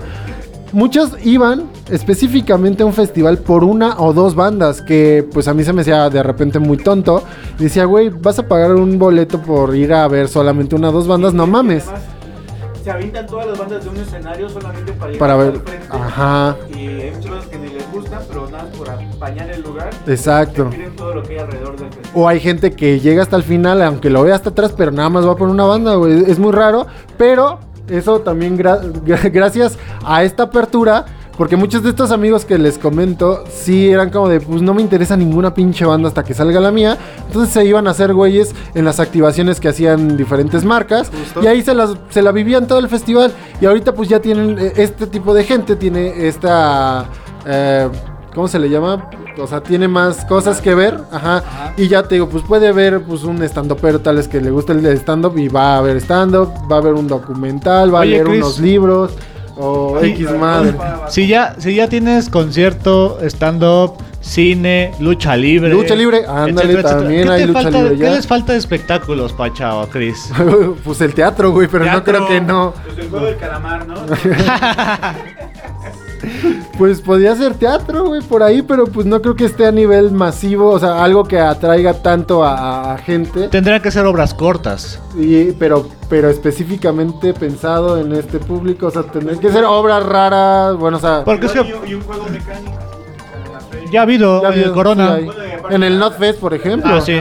Muchos 0.72 1.12
iban 1.24 1.66
específicamente 1.90 2.84
a 2.84 2.86
un 2.86 2.94
festival 2.94 3.38
por 3.40 3.64
una 3.64 4.00
o 4.00 4.14
dos 4.14 4.36
bandas 4.36 4.82
que 4.82 5.28
pues 5.34 5.48
a 5.48 5.54
mí 5.54 5.64
se 5.64 5.74
me 5.74 5.82
hacía 5.82 6.10
de 6.10 6.24
repente 6.24 6.60
muy 6.60 6.78
tonto. 6.78 7.24
Decía, 7.58 7.86
güey, 7.86 8.10
vas 8.10 8.40
a 8.40 8.48
pagar 8.48 8.74
un 8.76 8.98
boleto 9.00 9.42
por 9.42 9.76
ir 9.76 9.94
a 9.94 10.08
ver 10.08 10.28
solamente 10.28 10.76
una 10.76 10.90
o 10.90 10.92
dos 10.92 11.08
bandas, 11.08 11.34
no 11.34 11.48
mames. 11.48 11.84
Además, 11.88 12.04
se 12.84 12.92
avientan 12.92 13.28
todas 13.28 13.48
las 13.48 13.60
bandas 13.60 13.84
de 13.84 13.90
un 13.90 13.98
escenario 13.98 14.50
solamente 14.50 14.92
para 14.94 15.18
Para 15.18 15.36
ver. 15.36 15.48
al 15.54 15.60
frente. 15.62 15.88
Ajá. 15.90 16.56
Y 16.74 16.78
hay 16.88 17.12
muchas 17.14 17.32
bandas 17.32 17.48
que 17.48 17.58
ni 17.58 17.68
les 17.70 17.92
gustan, 17.92 18.20
pero 18.28 18.50
nada 18.50 18.64
más 18.64 18.76
por 18.78 18.90
apañar 18.90 19.50
el 19.52 19.62
lugar. 19.62 19.90
Exacto. 20.08 20.66
Miren 20.66 20.96
todo 20.96 21.14
lo 21.16 21.24
que 21.24 21.34
hay 21.34 21.40
alrededor 21.40 21.76
del 21.78 21.88
festival. 21.90 22.12
O 22.16 22.28
hay 22.28 22.40
gente 22.40 22.72
que 22.72 23.00
llega 23.00 23.22
hasta 23.22 23.36
el 23.36 23.44
final, 23.44 23.82
aunque 23.82 24.10
lo 24.10 24.24
vea 24.24 24.36
hasta 24.36 24.52
atrás, 24.52 24.74
pero 24.78 24.92
nada 24.92 25.10
más 25.10 25.28
va 25.28 25.36
por 25.36 25.50
una 25.50 25.66
banda, 25.66 25.96
güey. 25.96 26.24
Es 26.32 26.40
muy 26.40 26.54
raro, 26.54 26.88
pero 27.18 27.60
eso 27.90 28.22
también 28.22 28.58
gra- 28.58 28.82
gra- 29.04 29.30
gracias 29.34 29.78
a 30.06 30.24
esta 30.24 30.44
apertura, 30.44 31.06
porque 31.40 31.56
muchos 31.56 31.84
de 31.84 31.92
estos 31.92 32.12
amigos 32.12 32.44
que 32.44 32.58
les 32.58 32.78
comento, 32.78 33.46
sí 33.50 33.90
eran 33.90 34.10
como 34.10 34.28
de, 34.28 34.42
pues 34.42 34.62
no 34.62 34.74
me 34.74 34.82
interesa 34.82 35.16
ninguna 35.16 35.54
pinche 35.54 35.86
banda 35.86 36.10
hasta 36.10 36.22
que 36.22 36.34
salga 36.34 36.60
la 36.60 36.70
mía. 36.70 36.98
Entonces 37.28 37.54
se 37.54 37.64
iban 37.64 37.88
a 37.88 37.92
hacer 37.92 38.14
güeyes 38.14 38.54
en 38.74 38.84
las 38.84 39.00
activaciones 39.00 39.62
que 39.62 39.70
hacían 39.70 40.18
diferentes 40.18 40.66
marcas. 40.66 41.10
Justo. 41.10 41.42
Y 41.42 41.48
ahí 41.48 41.62
se, 41.62 41.74
las, 41.74 41.96
se 42.10 42.22
la 42.22 42.34
vivían 42.34 42.68
todo 42.68 42.80
el 42.80 42.90
festival. 42.90 43.32
Y 43.62 43.68
ahorita 43.68 43.94
pues 43.94 44.10
ya 44.10 44.20
tienen, 44.20 44.60
eh, 44.60 44.74
este 44.76 45.08
tipo 45.08 45.34
de 45.34 45.46
gente 45.46 45.78
tiene 45.78 46.28
esta... 46.28 47.06
eh, 47.46 47.88
¿Cómo 48.36 48.50
se 48.50 48.60
le 48.60 48.70
llama? 48.70 49.10
O 49.42 49.48
sea, 49.48 49.62
tiene 49.64 49.88
más 49.88 50.26
cosas 50.26 50.60
que 50.60 50.76
ver. 50.76 51.00
Ajá. 51.10 51.74
Y 51.78 51.88
ya 51.88 52.04
te 52.04 52.16
digo, 52.16 52.28
pues 52.28 52.44
puede 52.44 52.74
ver 52.74 53.02
pues 53.04 53.24
un 53.24 53.42
stand 53.44 53.74
pero 53.82 54.02
tal 54.02 54.18
es 54.18 54.28
que 54.28 54.42
le 54.42 54.52
gusta 54.52 54.74
el 54.74 54.86
stand-up 54.86 55.38
y 55.38 55.48
va 55.48 55.78
a 55.78 55.82
ver 55.82 55.96
stand-up, 56.02 56.52
va 56.70 56.80
a 56.80 56.82
ver 56.82 56.96
un 56.96 57.08
documental, 57.08 57.96
va 57.96 58.02
Oye, 58.02 58.10
a 58.10 58.24
leer 58.24 58.28
Chris. 58.28 58.44
unos 58.44 58.60
libros 58.60 59.12
o 59.60 60.00
Sí. 60.02 60.12
X 60.12 60.32
madre. 60.32 60.74
Si 61.10 61.28
ya, 61.28 61.56
si 61.60 61.76
ya 61.76 61.90
tienes 61.90 62.30
concierto, 62.30 63.20
stand-up, 63.24 63.96
cine, 64.22 64.92
lucha 65.00 65.36
libre. 65.36 65.70
Lucha 65.70 65.96
libre, 65.96 66.24
ándale, 66.28 66.82
también 66.82 67.26
¿Qué 67.26 67.30
hay 67.34 67.42
te 67.42 67.48
lucha 67.48 67.62
falta- 67.64 67.78
libre 67.82 67.96
¿Qué 67.98 68.04
ya. 68.04 68.12
les 68.12 68.28
falta 68.28 68.54
de 68.54 68.60
espectáculos, 68.60 69.34
Pacha 69.34 69.76
o 69.76 69.88
Chris? 69.90 70.32
pues 70.84 71.02
el 71.02 71.14
teatro, 71.14 71.52
güey, 71.52 71.68
pero 71.68 71.86
no 71.86 72.04
creo 72.04 72.28
que 72.28 72.40
no. 72.42 72.74
Pues 72.86 72.98
el 73.00 73.10
juego 73.10 73.26
del 73.26 73.38
calamar, 73.38 73.86
¿no? 73.88 73.96
Pues 76.80 77.02
podría 77.02 77.36
ser 77.36 77.54
teatro, 77.56 78.06
güey, 78.06 78.22
por 78.22 78.42
ahí, 78.42 78.62
pero 78.62 78.86
pues 78.88 79.06
no 79.06 79.22
creo 79.22 79.36
que 79.36 79.44
esté 79.44 79.66
a 79.68 79.72
nivel 79.72 80.12
masivo, 80.12 80.70
o 80.72 80.80
sea, 80.80 81.04
algo 81.04 81.26
que 81.26 81.38
atraiga 81.38 81.94
tanto 82.02 82.44
a, 82.46 82.94
a 82.94 82.98
gente. 82.98 83.50
Tendrían 83.50 83.82
que 83.82 83.92
ser 83.92 84.06
obras 84.06 84.34
cortas. 84.34 84.98
Y, 85.18 85.52
pero, 85.52 85.88
pero 86.10 86.30
específicamente 86.30 87.34
pensado 87.34 88.00
en 88.00 88.14
este 88.14 88.40
público, 88.40 88.88
o 88.88 88.92
sea, 88.92 89.04
tendrían 89.04 89.40
que 89.40 89.52
ser 89.52 89.66
obras 89.66 90.04
raras, 90.06 90.78
bueno, 90.78 90.96
o 90.98 91.00
sea, 91.02 91.24
Porque 91.26 91.48
es 91.48 91.52
que 91.52 91.60
y, 91.86 91.94
un- 91.96 92.02
juego 92.02 92.26
mecánico. 92.32 92.72
ya 93.92 94.00
ha 94.00 94.04
habido 94.04 94.42
Ya 94.42 94.48
en 94.48 94.54
el 94.54 94.60
habido, 94.62 94.74
Corona. 94.74 95.18
sí 95.20 95.28
en 95.72 95.84
el 95.84 96.00
la- 96.00 96.06
NotFest, 96.10 96.40
por 96.40 96.54
ejemplo. 96.54 96.96
Ah, 96.96 97.02
sí. 97.02 97.20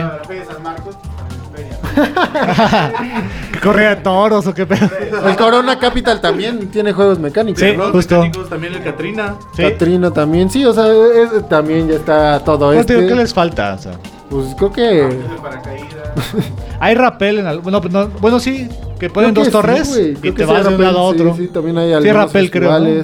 ¿Que 3.53 3.59
corría 3.59 3.89
de 3.89 3.95
toros 3.97 4.45
o 4.47 4.53
qué 4.53 4.65
pedo? 4.65 4.89
El 5.27 5.35
Corona 5.35 5.77
Capital 5.79 6.21
también 6.21 6.69
tiene 6.69 6.93
juegos 6.93 7.19
mecánicos. 7.19 7.59
Sí. 7.61 7.73
¿no? 7.75 7.83
Los 7.85 7.91
justo. 7.91 8.15
mecánicos, 8.21 8.49
también 8.49 8.73
el 8.73 8.83
Katrina. 8.83 9.35
Sí. 9.55 9.63
Catrina 9.63 10.11
también, 10.11 10.49
sí, 10.49 10.63
o 10.65 10.73
sea, 10.73 10.87
es- 10.87 11.47
también 11.49 11.87
ya 11.87 11.95
está 11.95 12.39
todo 12.43 12.67
Pues, 12.67 12.79
este. 12.81 13.07
¿Qué 13.07 13.15
les 13.15 13.33
falta? 13.33 13.75
O 13.75 13.77
sea, 13.77 13.91
Pues 14.29 14.55
creo 14.57 14.71
que. 14.71 15.09
Hay 16.79 16.95
rappel 16.95 17.39
en 17.39 17.47
al- 17.47 17.59
bueno, 17.59 17.81
no- 17.89 18.07
bueno, 18.19 18.39
sí, 18.39 18.69
que 18.99 19.09
ponen 19.09 19.31
creo 19.31 19.43
dos 19.43 19.47
que 19.47 19.51
torres 19.51 19.87
sí, 19.87 20.13
y 20.23 20.31
te 20.31 20.45
vas 20.45 20.65
de 20.67 20.75
un 20.75 20.81
lado 20.81 20.99
a 20.99 21.03
otro. 21.03 21.35
Sí, 21.35 21.43
sí, 21.45 21.47
también 21.53 21.77
hay 21.77 22.01
Sí, 22.01 22.11
rappel, 22.11 22.49
creo, 22.51 22.79
¿no? 22.79 23.03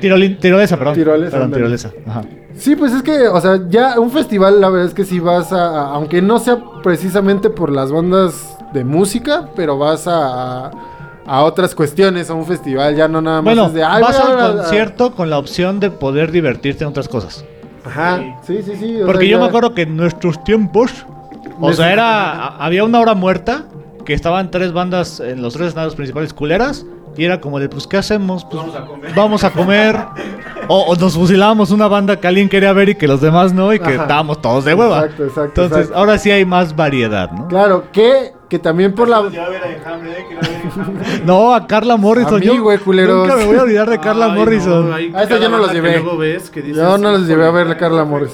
tirolesa, 0.00 0.76
perdón. 0.76 0.94
Tirolesa, 0.94 1.30
Perdón, 1.32 1.52
tirolesa. 1.52 1.90
Ajá. 2.06 2.22
Sí, 2.56 2.74
pues 2.76 2.92
es 2.92 3.02
que, 3.02 3.28
o 3.28 3.40
sea, 3.40 3.60
ya 3.68 4.00
un 4.00 4.10
festival, 4.10 4.60
la 4.60 4.68
verdad 4.70 4.88
es 4.88 4.94
que 4.94 5.04
sí 5.04 5.20
vas 5.20 5.52
a, 5.52 5.66
a- 5.68 5.94
aunque 5.94 6.22
no 6.22 6.38
sea 6.38 6.58
precisamente 6.82 7.50
por 7.50 7.70
las 7.70 7.92
bandas 7.92 8.56
de 8.72 8.82
música, 8.84 9.48
pero 9.54 9.76
vas 9.78 10.06
a, 10.08 10.66
a, 10.66 10.70
a 11.26 11.42
otras 11.44 11.74
cuestiones 11.74 12.30
a 12.30 12.34
un 12.34 12.46
festival, 12.46 12.96
ya 12.96 13.08
no 13.08 13.20
nada 13.20 13.42
más 13.42 13.44
Bueno, 13.54 13.66
es 13.66 13.74
de, 13.74 13.84
"Ay, 13.84 14.02
vas 14.02 14.18
al 14.18 14.38
a- 14.40 14.46
a-". 14.48 14.52
concierto 14.56 15.12
con 15.14 15.28
la 15.30 15.38
opción 15.38 15.80
de 15.80 15.90
poder 15.90 16.32
divertirte 16.32 16.84
en 16.84 16.90
otras 16.90 17.08
cosas. 17.08 17.44
Ajá, 17.84 18.20
sí, 18.46 18.60
sí, 18.64 18.72
sí. 18.76 18.98
Porque 19.04 19.20
sea, 19.26 19.30
yo 19.32 19.36
ya- 19.36 19.42
me 19.42 19.48
acuerdo 19.48 19.74
que 19.74 19.82
en 19.82 19.96
nuestros 19.96 20.42
tiempos, 20.42 21.06
o 21.60 21.72
sea, 21.72 21.92
era 21.92 22.46
había 22.56 22.84
una 22.84 23.00
hora 23.00 23.14
muerta 23.14 23.64
que 24.04 24.14
estaban 24.14 24.50
tres 24.50 24.72
bandas 24.72 25.20
en 25.20 25.42
los 25.42 25.52
tres 25.54 25.68
escenarios 25.68 25.94
principales 25.94 26.32
culeras 26.32 26.86
y 27.16 27.24
era 27.24 27.40
como 27.40 27.58
de, 27.60 27.68
pues, 27.68 27.86
¿qué 27.86 27.96
hacemos? 27.96 28.44
Pues, 28.44 28.56
Vamos 28.62 28.76
a 28.76 28.86
comer. 28.86 29.12
vamos 29.14 29.44
a 29.44 29.50
comer. 29.50 29.96
o, 30.68 30.80
o 30.84 30.96
nos 30.96 31.14
fusilábamos 31.14 31.70
una 31.70 31.86
banda 31.88 32.18
que 32.18 32.26
alguien 32.26 32.48
quería 32.48 32.72
ver 32.72 32.88
y 32.90 32.94
que 32.94 33.06
los 33.08 33.20
demás 33.20 33.52
no 33.52 33.72
y 33.72 33.78
que 33.78 33.94
Ajá. 33.94 34.02
estábamos 34.02 34.40
todos 34.40 34.64
de 34.64 34.74
hueva. 34.74 35.00
Exacto, 35.00 35.24
exacto, 35.24 35.44
Entonces, 35.62 35.78
exacto. 35.78 35.98
ahora 35.98 36.18
sí 36.18 36.30
hay 36.30 36.44
más 36.44 36.74
variedad, 36.76 37.30
¿no? 37.30 37.48
Claro, 37.48 37.84
que, 37.92 38.32
que 38.48 38.58
también 38.58 38.94
por 38.94 39.08
la... 39.08 39.18
A 39.18 39.28
eh, 39.28 39.80
a. 39.84 39.96
No, 41.24 41.54
a 41.54 41.66
Carla 41.66 41.96
Morrison. 41.96 42.34
A 42.34 42.38
mí, 42.38 42.46
yo 42.46 42.62
güey, 42.62 42.78
culeros. 42.78 43.26
Nunca 43.26 43.36
me 43.36 43.44
voy 43.46 43.56
a 43.56 43.62
olvidar 43.62 43.90
de 43.90 43.98
Carla 43.98 44.26
Ay, 44.26 44.38
Morrison. 44.38 44.88
no, 44.90 44.94
hay 44.94 45.12
Ah, 45.14 45.22
esa 45.24 45.38
yo 45.38 45.48
no 45.48 45.58
los 45.58 45.72
llevé. 45.72 46.00
luego 46.00 46.16
ves 46.18 46.50
que 46.50 46.62
dices, 46.62 46.76
Yo 46.76 46.98
no 46.98 47.12
los 47.12 47.26
llevé 47.26 47.46
a 47.46 47.50
ver 47.50 47.66
la 47.66 47.76
Carla 47.76 48.04
Morris. 48.04 48.32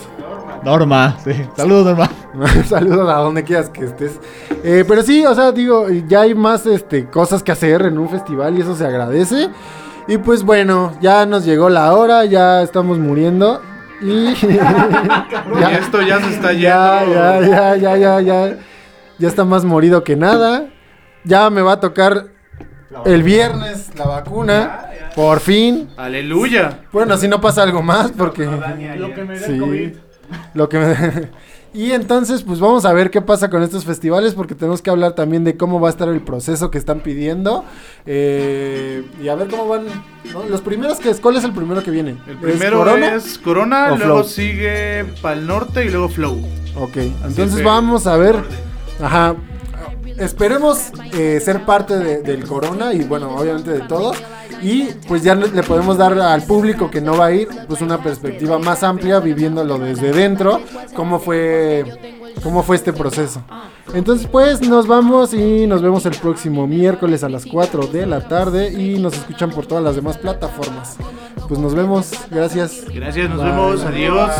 Norma, 0.64 1.16
sí. 1.24 1.32
Saludos, 1.56 1.86
Norma. 1.86 2.08
Saludos 2.66 3.08
a 3.08 3.14
donde 3.18 3.42
quieras 3.42 3.68
que 3.70 3.84
estés. 3.84 4.20
Eh, 4.62 4.84
pero 4.86 5.02
sí, 5.02 5.24
o 5.26 5.34
sea, 5.34 5.50
digo, 5.52 5.86
ya 6.06 6.20
hay 6.20 6.34
más 6.34 6.66
este, 6.66 7.06
cosas 7.06 7.42
que 7.42 7.50
hacer 7.52 7.82
en 7.82 7.98
un 7.98 8.08
festival 8.08 8.56
y 8.56 8.60
eso 8.60 8.74
se 8.76 8.86
agradece. 8.86 9.48
Y 10.08 10.18
pues 10.18 10.42
bueno, 10.42 10.96
ya 11.00 11.26
nos 11.26 11.44
llegó 11.44 11.68
la 11.68 11.94
hora, 11.94 12.24
ya 12.24 12.62
estamos 12.62 12.98
muriendo. 12.98 13.62
Y 14.00 14.06
Y 14.34 15.74
esto 15.78 16.02
ya 16.02 16.20
se 16.20 16.34
está 16.34 16.52
yendo. 16.52 16.68
ya, 16.68 17.04
ya, 17.04 17.40
ya, 17.40 17.76
ya, 17.76 17.96
ya, 17.96 18.20
ya. 18.20 18.58
Ya 19.18 19.28
está 19.28 19.44
más 19.44 19.64
morido 19.64 20.02
que 20.02 20.16
nada. 20.16 20.66
Ya 21.24 21.48
me 21.50 21.62
va 21.62 21.72
a 21.72 21.80
tocar 21.80 22.26
el 23.04 23.22
viernes 23.22 23.90
la 23.96 24.06
vacuna. 24.06 24.86
Por 25.14 25.40
fin. 25.40 25.90
Aleluya. 25.96 26.80
Bueno, 26.90 27.16
si 27.16 27.28
no 27.28 27.40
pasa 27.40 27.62
algo 27.62 27.82
más, 27.82 28.10
porque. 28.12 28.44
Lo 28.96 29.14
que 29.14 29.24
me 29.24 29.38
Sí. 29.38 29.92
Lo 30.54 30.68
que 30.68 30.78
me... 30.78 31.28
Y 31.74 31.92
entonces, 31.92 32.42
pues 32.42 32.60
vamos 32.60 32.84
a 32.84 32.92
ver 32.92 33.10
qué 33.10 33.22
pasa 33.22 33.48
con 33.48 33.62
estos 33.62 33.84
festivales, 33.86 34.34
porque 34.34 34.54
tenemos 34.54 34.82
que 34.82 34.90
hablar 34.90 35.14
también 35.14 35.42
de 35.42 35.56
cómo 35.56 35.80
va 35.80 35.88
a 35.88 35.90
estar 35.90 36.06
el 36.08 36.20
proceso 36.20 36.70
que 36.70 36.76
están 36.76 37.00
pidiendo. 37.00 37.64
eh, 38.04 39.02
y 39.22 39.28
a 39.28 39.34
ver 39.34 39.48
cómo 39.48 39.66
van. 39.68 39.86
¿no? 40.32 40.44
Los 40.50 40.60
primeros 40.60 40.98
que 40.98 41.08
es, 41.10 41.18
¿cuál 41.20 41.36
es 41.36 41.44
el 41.44 41.52
primero 41.52 41.82
que 41.82 41.90
viene? 41.90 42.16
El 42.26 42.36
primero 42.36 42.78
Corona? 42.78 43.14
es 43.14 43.38
Corona, 43.38 43.88
luego 43.96 44.04
Flow? 44.16 44.24
sigue 44.24 45.04
Pal 45.22 45.46
Norte 45.46 45.84
y 45.84 45.88
luego 45.88 46.08
Flow. 46.10 46.46
Ok, 46.76 46.96
entonces 47.24 47.62
vamos 47.64 48.06
a 48.06 48.16
ver. 48.16 48.36
Ajá. 49.00 49.34
Esperemos 50.18 50.78
eh, 51.12 51.40
ser 51.44 51.64
parte 51.64 51.98
de- 51.98 52.22
del 52.22 52.44
Corona 52.46 52.92
y 52.92 53.02
bueno, 53.04 53.34
obviamente 53.36 53.70
de 53.70 53.80
todos. 53.80 54.16
Y 54.62 54.84
pues 55.08 55.22
ya 55.24 55.34
le 55.34 55.62
podemos 55.64 55.96
dar 55.98 56.16
al 56.18 56.42
público 56.44 56.88
que 56.90 57.00
no 57.00 57.16
va 57.16 57.26
a 57.26 57.32
ir 57.32 57.48
pues 57.66 57.80
una 57.80 58.00
perspectiva 58.02 58.58
más 58.60 58.82
amplia 58.84 59.18
viviéndolo 59.18 59.76
desde 59.78 60.12
dentro, 60.12 60.60
cómo 60.94 61.18
fue 61.18 61.84
cómo 62.44 62.62
fue 62.62 62.76
este 62.76 62.92
proceso. 62.92 63.42
Entonces 63.92 64.28
pues 64.30 64.60
nos 64.68 64.86
vamos 64.86 65.34
y 65.34 65.66
nos 65.66 65.82
vemos 65.82 66.06
el 66.06 66.14
próximo 66.16 66.66
miércoles 66.68 67.24
a 67.24 67.28
las 67.28 67.44
4 67.44 67.88
de 67.88 68.06
la 68.06 68.28
tarde 68.28 68.70
y 68.70 68.98
nos 69.00 69.14
escuchan 69.14 69.50
por 69.50 69.66
todas 69.66 69.82
las 69.82 69.96
demás 69.96 70.16
plataformas. 70.18 70.96
Pues 71.48 71.58
nos 71.58 71.74
vemos, 71.74 72.10
gracias. 72.30 72.84
Gracias, 72.94 73.28
nos 73.30 73.38
Bye. 73.38 73.50
vemos, 73.50 73.82
adiós. 73.84 74.30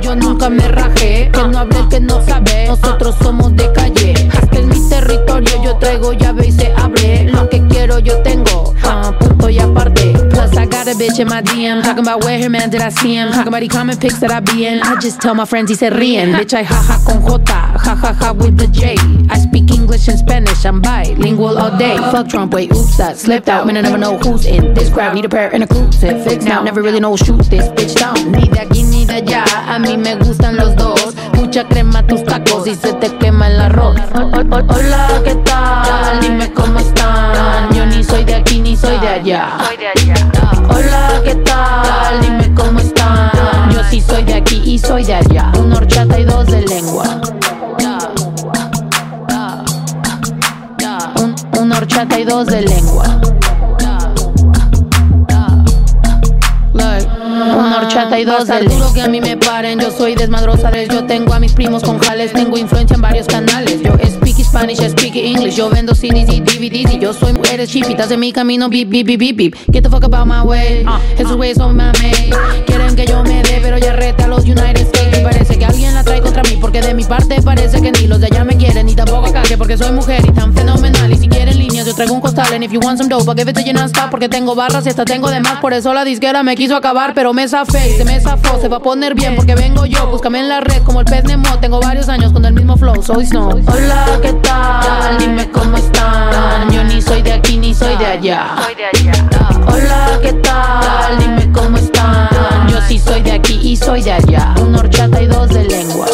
Yo 0.00 0.14
nunca 0.14 0.48
me 0.50 0.68
rajé, 0.68 1.30
que 1.32 1.48
no 1.48 1.58
hable 1.58 1.78
el 1.78 1.88
que 1.88 2.00
no 2.00 2.22
sabe. 2.24 2.66
Nosotros 2.68 3.14
somos 3.22 3.54
de 3.56 3.72
calle. 3.72 4.12
Este 4.12 4.60
es 4.60 4.66
mi 4.66 4.88
territorio, 4.88 5.50
yo 5.64 5.76
traigo 5.78 6.12
llave 6.12 6.48
y 6.48 6.52
se 6.52 6.72
abre. 6.76 7.24
Lo 7.24 7.48
que 7.48 7.62
quiero 7.68 7.98
yo 7.98 8.20
tengo, 8.22 8.74
ah, 8.84 9.12
punto 9.18 9.48
y 9.48 9.58
aparte. 9.58 10.12
Plus 10.30 10.52
I 10.52 10.66
got 10.66 10.88
a 10.88 10.94
bitch 10.94 11.18
in 11.18 11.28
my 11.28 11.42
DM, 11.42 11.82
talking 11.82 12.06
about 12.06 12.24
where 12.24 12.38
her 12.38 12.50
man 12.50 12.70
did 12.70 12.82
I 12.82 12.90
see 12.90 13.14
him. 13.14 13.30
Talking 13.30 13.48
about 13.48 13.62
he 13.62 13.68
comment 13.68 14.00
pics 14.00 14.20
that 14.20 14.30
I 14.30 14.40
be 14.40 14.66
in. 14.66 14.80
I 14.82 14.96
just 15.00 15.20
tell 15.20 15.34
my 15.34 15.46
friends 15.46 15.70
y 15.70 15.76
se 15.76 15.90
ríen. 15.90 16.32
Bitch 16.32 16.54
I 16.54 16.64
jaja 16.64 17.02
con 17.04 17.22
J, 17.22 17.44
jajaja 17.78 18.36
with 18.36 18.58
the 18.58 18.66
J. 18.68 18.96
I 19.30 19.38
speak 19.38 19.75
English. 19.86 20.08
And 20.08 20.18
Spanish. 20.18 20.64
I'm 20.66 20.80
bilingual 20.80 21.56
all 21.58 21.76
day. 21.78 21.96
Fuck 22.10 22.28
Trump, 22.28 22.52
wait, 22.54 22.72
oops, 22.74 22.96
that 22.96 23.16
slipped 23.16 23.48
out. 23.48 23.66
Man, 23.66 23.76
I 23.76 23.82
never 23.82 23.96
know 23.98 24.18
who's 24.18 24.44
in 24.44 24.74
this 24.74 24.90
crowd. 24.90 25.14
Need 25.14 25.24
a 25.26 25.28
pair 25.28 25.48
and 25.54 25.62
a 25.62 25.66
crucifix 25.66 26.44
now. 26.44 26.60
Never 26.62 26.82
really 26.82 26.98
know 26.98 27.16
shoot 27.16 27.38
this 27.48 27.68
bitch 27.68 27.94
down. 27.94 28.32
Ni 28.32 28.48
de 28.48 28.58
aquí 28.60 28.82
ni 28.82 29.04
de 29.06 29.14
allá. 29.22 29.44
A 29.68 29.78
mí 29.78 29.96
me 29.96 30.16
gustan 30.16 30.56
los 30.56 30.74
dos. 30.74 31.14
Mucha 31.34 31.62
crema 31.68 32.04
tus 32.04 32.24
tacos 32.24 32.66
y 32.66 32.74
se 32.74 32.94
te 32.94 33.16
quema 33.18 33.46
el 33.46 33.60
arroz. 33.60 33.96
Ho- 34.14 34.22
ho- 34.22 34.56
ho- 34.56 34.66
Hola, 34.74 35.08
¿qué 35.24 35.34
tal? 35.36 36.20
Dime 36.20 36.52
cómo 36.52 36.80
están. 36.80 37.72
Yo 37.72 37.86
ni 37.86 38.02
soy 38.02 38.24
de 38.24 38.34
aquí 38.34 38.58
ni 38.60 38.76
soy 38.76 38.98
de 38.98 39.08
allá. 39.08 39.56
Hola, 40.68 41.20
¿qué 41.24 41.34
tal? 41.36 42.20
Dime 42.22 42.52
cómo 42.54 42.80
están. 42.80 43.70
Yo 43.70 43.80
sí 43.88 44.00
soy 44.00 44.24
de 44.24 44.34
aquí 44.34 44.60
y 44.64 44.78
soy 44.80 45.04
de 45.04 45.14
allá. 45.14 45.52
Una 45.60 45.76
horchata 45.76 46.18
y 46.18 46.24
dos 46.24 46.46
de 46.46 46.62
lengua. 46.62 47.20
Horchata 51.96 52.20
y 52.20 52.24
dos 52.24 52.46
de 52.48 52.60
lengua. 52.60 53.20
Horchata 57.78 58.18
y 58.18 58.24
dos 58.24 58.46
de 58.46 58.62
lengua. 58.62 58.92
que 58.94 59.02
a 59.02 59.08
mí 59.08 59.20
me 59.20 59.36
paren, 59.36 59.78
yo 59.78 59.90
soy 59.90 60.14
desmadrosa. 60.14 60.70
Yo 60.84 61.04
tengo 61.04 61.34
a 61.34 61.40
mis 61.40 61.52
primos 61.52 61.82
con 61.82 61.98
jales, 61.98 62.32
tengo 62.32 62.56
influencia 62.58 62.94
en 62.94 63.02
varios 63.02 63.26
canales. 63.26 63.80
Yo 63.82 63.92
speak 64.06 64.44
Spanish, 64.44 64.78
speak 64.88 65.16
English. 65.16 65.56
Yo 65.56 65.70
vendo 65.70 65.94
CDs 65.94 66.32
y 66.32 66.40
DVDs 66.40 66.94
y 66.94 66.98
yo 66.98 67.12
soy 67.12 67.32
mujeres 67.32 67.70
chipitas 67.70 68.10
en 68.10 68.20
mi 68.20 68.32
camino. 68.32 68.68
Beep, 68.68 68.88
beep, 68.88 69.06
beep, 69.06 69.18
beep, 69.18 69.36
beep. 69.36 69.56
Get 69.72 69.82
the 69.82 69.90
fuck 69.90 70.04
about 70.04 70.26
my 70.26 70.40
way. 70.42 70.84
Esos 71.18 71.36
güeyes 71.36 71.56
son 71.56 71.76
mame. 71.76 71.92
Quieren 72.66 72.94
que 72.96 73.06
yo 73.06 73.22
me 73.22 73.42
dé, 73.42 73.58
pero 73.62 73.78
ya 73.78 73.92
rete 73.92 74.24
a 74.24 74.28
los 74.28 74.44
United 74.44 74.76
States. 74.76 75.18
Y 75.18 75.22
parece 75.22 75.58
que 75.58 75.64
alguien 75.64 75.94
la 75.94 76.04
trae 76.04 76.20
contra 76.20 76.42
mí, 76.42 76.58
porque 76.60 76.80
de 76.80 76.94
mi 76.94 77.04
parte 77.04 77.40
parece 77.42 77.80
que 77.80 77.92
ni 77.92 78.06
los 78.06 78.20
de 78.20 78.26
allá 78.26 78.44
me 78.44 78.56
quieren, 78.56 78.86
ni 78.86 78.94
tampoco 78.94 79.32
que 79.48 79.56
porque 79.56 79.76
soy 79.76 79.92
mujer 79.92 80.24
y 80.26 80.32
tan 80.32 80.52
fenomenal. 80.54 81.12
Y 81.12 81.16
si 81.16 81.28
quieren 81.28 81.58
líneas, 81.58 81.86
yo 81.86 81.94
traigo 81.94 82.14
un 82.14 82.20
costal. 82.20 82.52
And 82.52 82.64
if 82.64 82.72
you 82.72 82.80
want 82.80 82.98
some 82.98 83.08
dope, 83.08 83.28
I'll 83.28 83.36
give 83.36 83.50
it 83.50 83.56
to 83.56 83.62
you 83.62 83.76
porque 84.10 84.28
tengo 84.28 84.54
barras 84.54 84.86
y 84.86 84.88
hasta 84.88 85.04
tengo 85.04 85.30
de 85.30 85.40
más. 85.40 85.60
Por 85.60 85.72
eso 85.72 85.92
la 85.92 86.04
disquera 86.04 86.42
me 86.42 86.56
quiso 86.56 86.76
acabar, 86.76 87.14
pero 87.14 87.32
me 87.32 87.48
zafé 87.48 87.65
y 87.74 87.92
se 87.96 88.04
me 88.04 88.20
zafó. 88.20 88.60
Se 88.60 88.68
va 88.68 88.76
a 88.78 88.80
poner 88.80 89.14
bien, 89.14 89.36
porque 89.36 89.54
vengo 89.54 89.84
yo. 89.86 90.06
Búscame 90.08 90.40
en 90.40 90.48
la 90.48 90.60
red 90.60 90.82
como 90.82 91.00
el 91.00 91.06
pez 91.06 91.24
Nemo. 91.24 91.58
Tengo 91.60 91.80
varios 91.80 92.08
años 92.08 92.32
con 92.32 92.44
el 92.44 92.52
mismo 92.54 92.76
flow, 92.76 93.02
soy 93.02 93.26
Snow. 93.26 93.50
Hola, 93.66 94.06
¿qué 94.22 94.32
tal? 94.34 95.18
Dime 95.18 95.50
cómo 95.50 95.76
están. 95.76 96.70
Yo 96.70 96.84
ni 96.84 97.00
soy 97.02 97.22
de 97.22 97.32
aquí 97.32 97.56
ni 97.58 97.74
soy 97.74 97.96
de 97.96 98.06
allá. 98.06 98.56
Hola, 99.66 100.18
¿qué 100.22 100.32
tal? 100.34 101.18
Dime 101.18 101.52
cómo 101.52 101.76
están. 101.76 102.68
Yo 102.68 102.80
sí 102.88 102.98
soy 102.98 103.22
de 103.22 103.32
aquí 103.32 103.58
y 103.62 103.76
soy 103.76 104.02
de 104.02 104.12
allá. 104.12 104.54
Una 104.60 104.78
horchata 104.80 105.20
y 105.22 105.26
dos 105.26 105.48
de 105.48 105.64
lengua. 105.64 106.06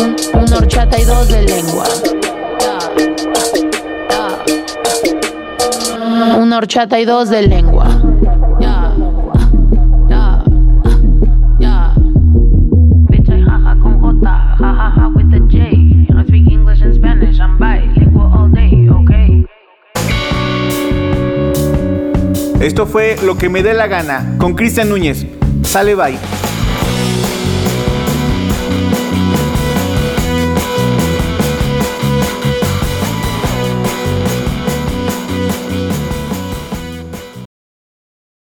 Un- 0.00 0.16
una 0.42 0.56
horchata 0.58 0.98
y 0.98 1.04
dos 1.04 1.28
de 1.28 1.42
lengua. 1.42 1.84
Una 6.14 6.58
horchata 6.58 7.00
y 7.00 7.04
dos 7.04 7.28
de 7.28 7.42
lengua. 7.42 7.86
Bitch, 13.10 13.28
I 13.28 13.42
jaja 13.42 13.76
con 13.82 14.00
J, 14.00 14.30
jajaja 14.58 15.08
with 15.16 15.30
the 15.30 15.40
J. 15.48 15.58
I 16.16 16.24
speak 16.26 16.50
English 16.50 16.82
and 16.82 16.94
Spanish, 16.94 17.40
I'm 17.40 17.58
bilingual 17.58 18.32
all 18.32 18.48
day, 18.48 18.88
okay? 18.88 19.44
Esto 22.60 22.86
fue 22.86 23.16
Lo 23.24 23.36
que 23.36 23.48
me 23.48 23.62
dé 23.62 23.74
la 23.74 23.88
gana 23.88 24.36
con 24.38 24.54
Cristian 24.54 24.88
Núñez. 24.88 25.26
Sale 25.62 25.94
bye. 25.96 26.43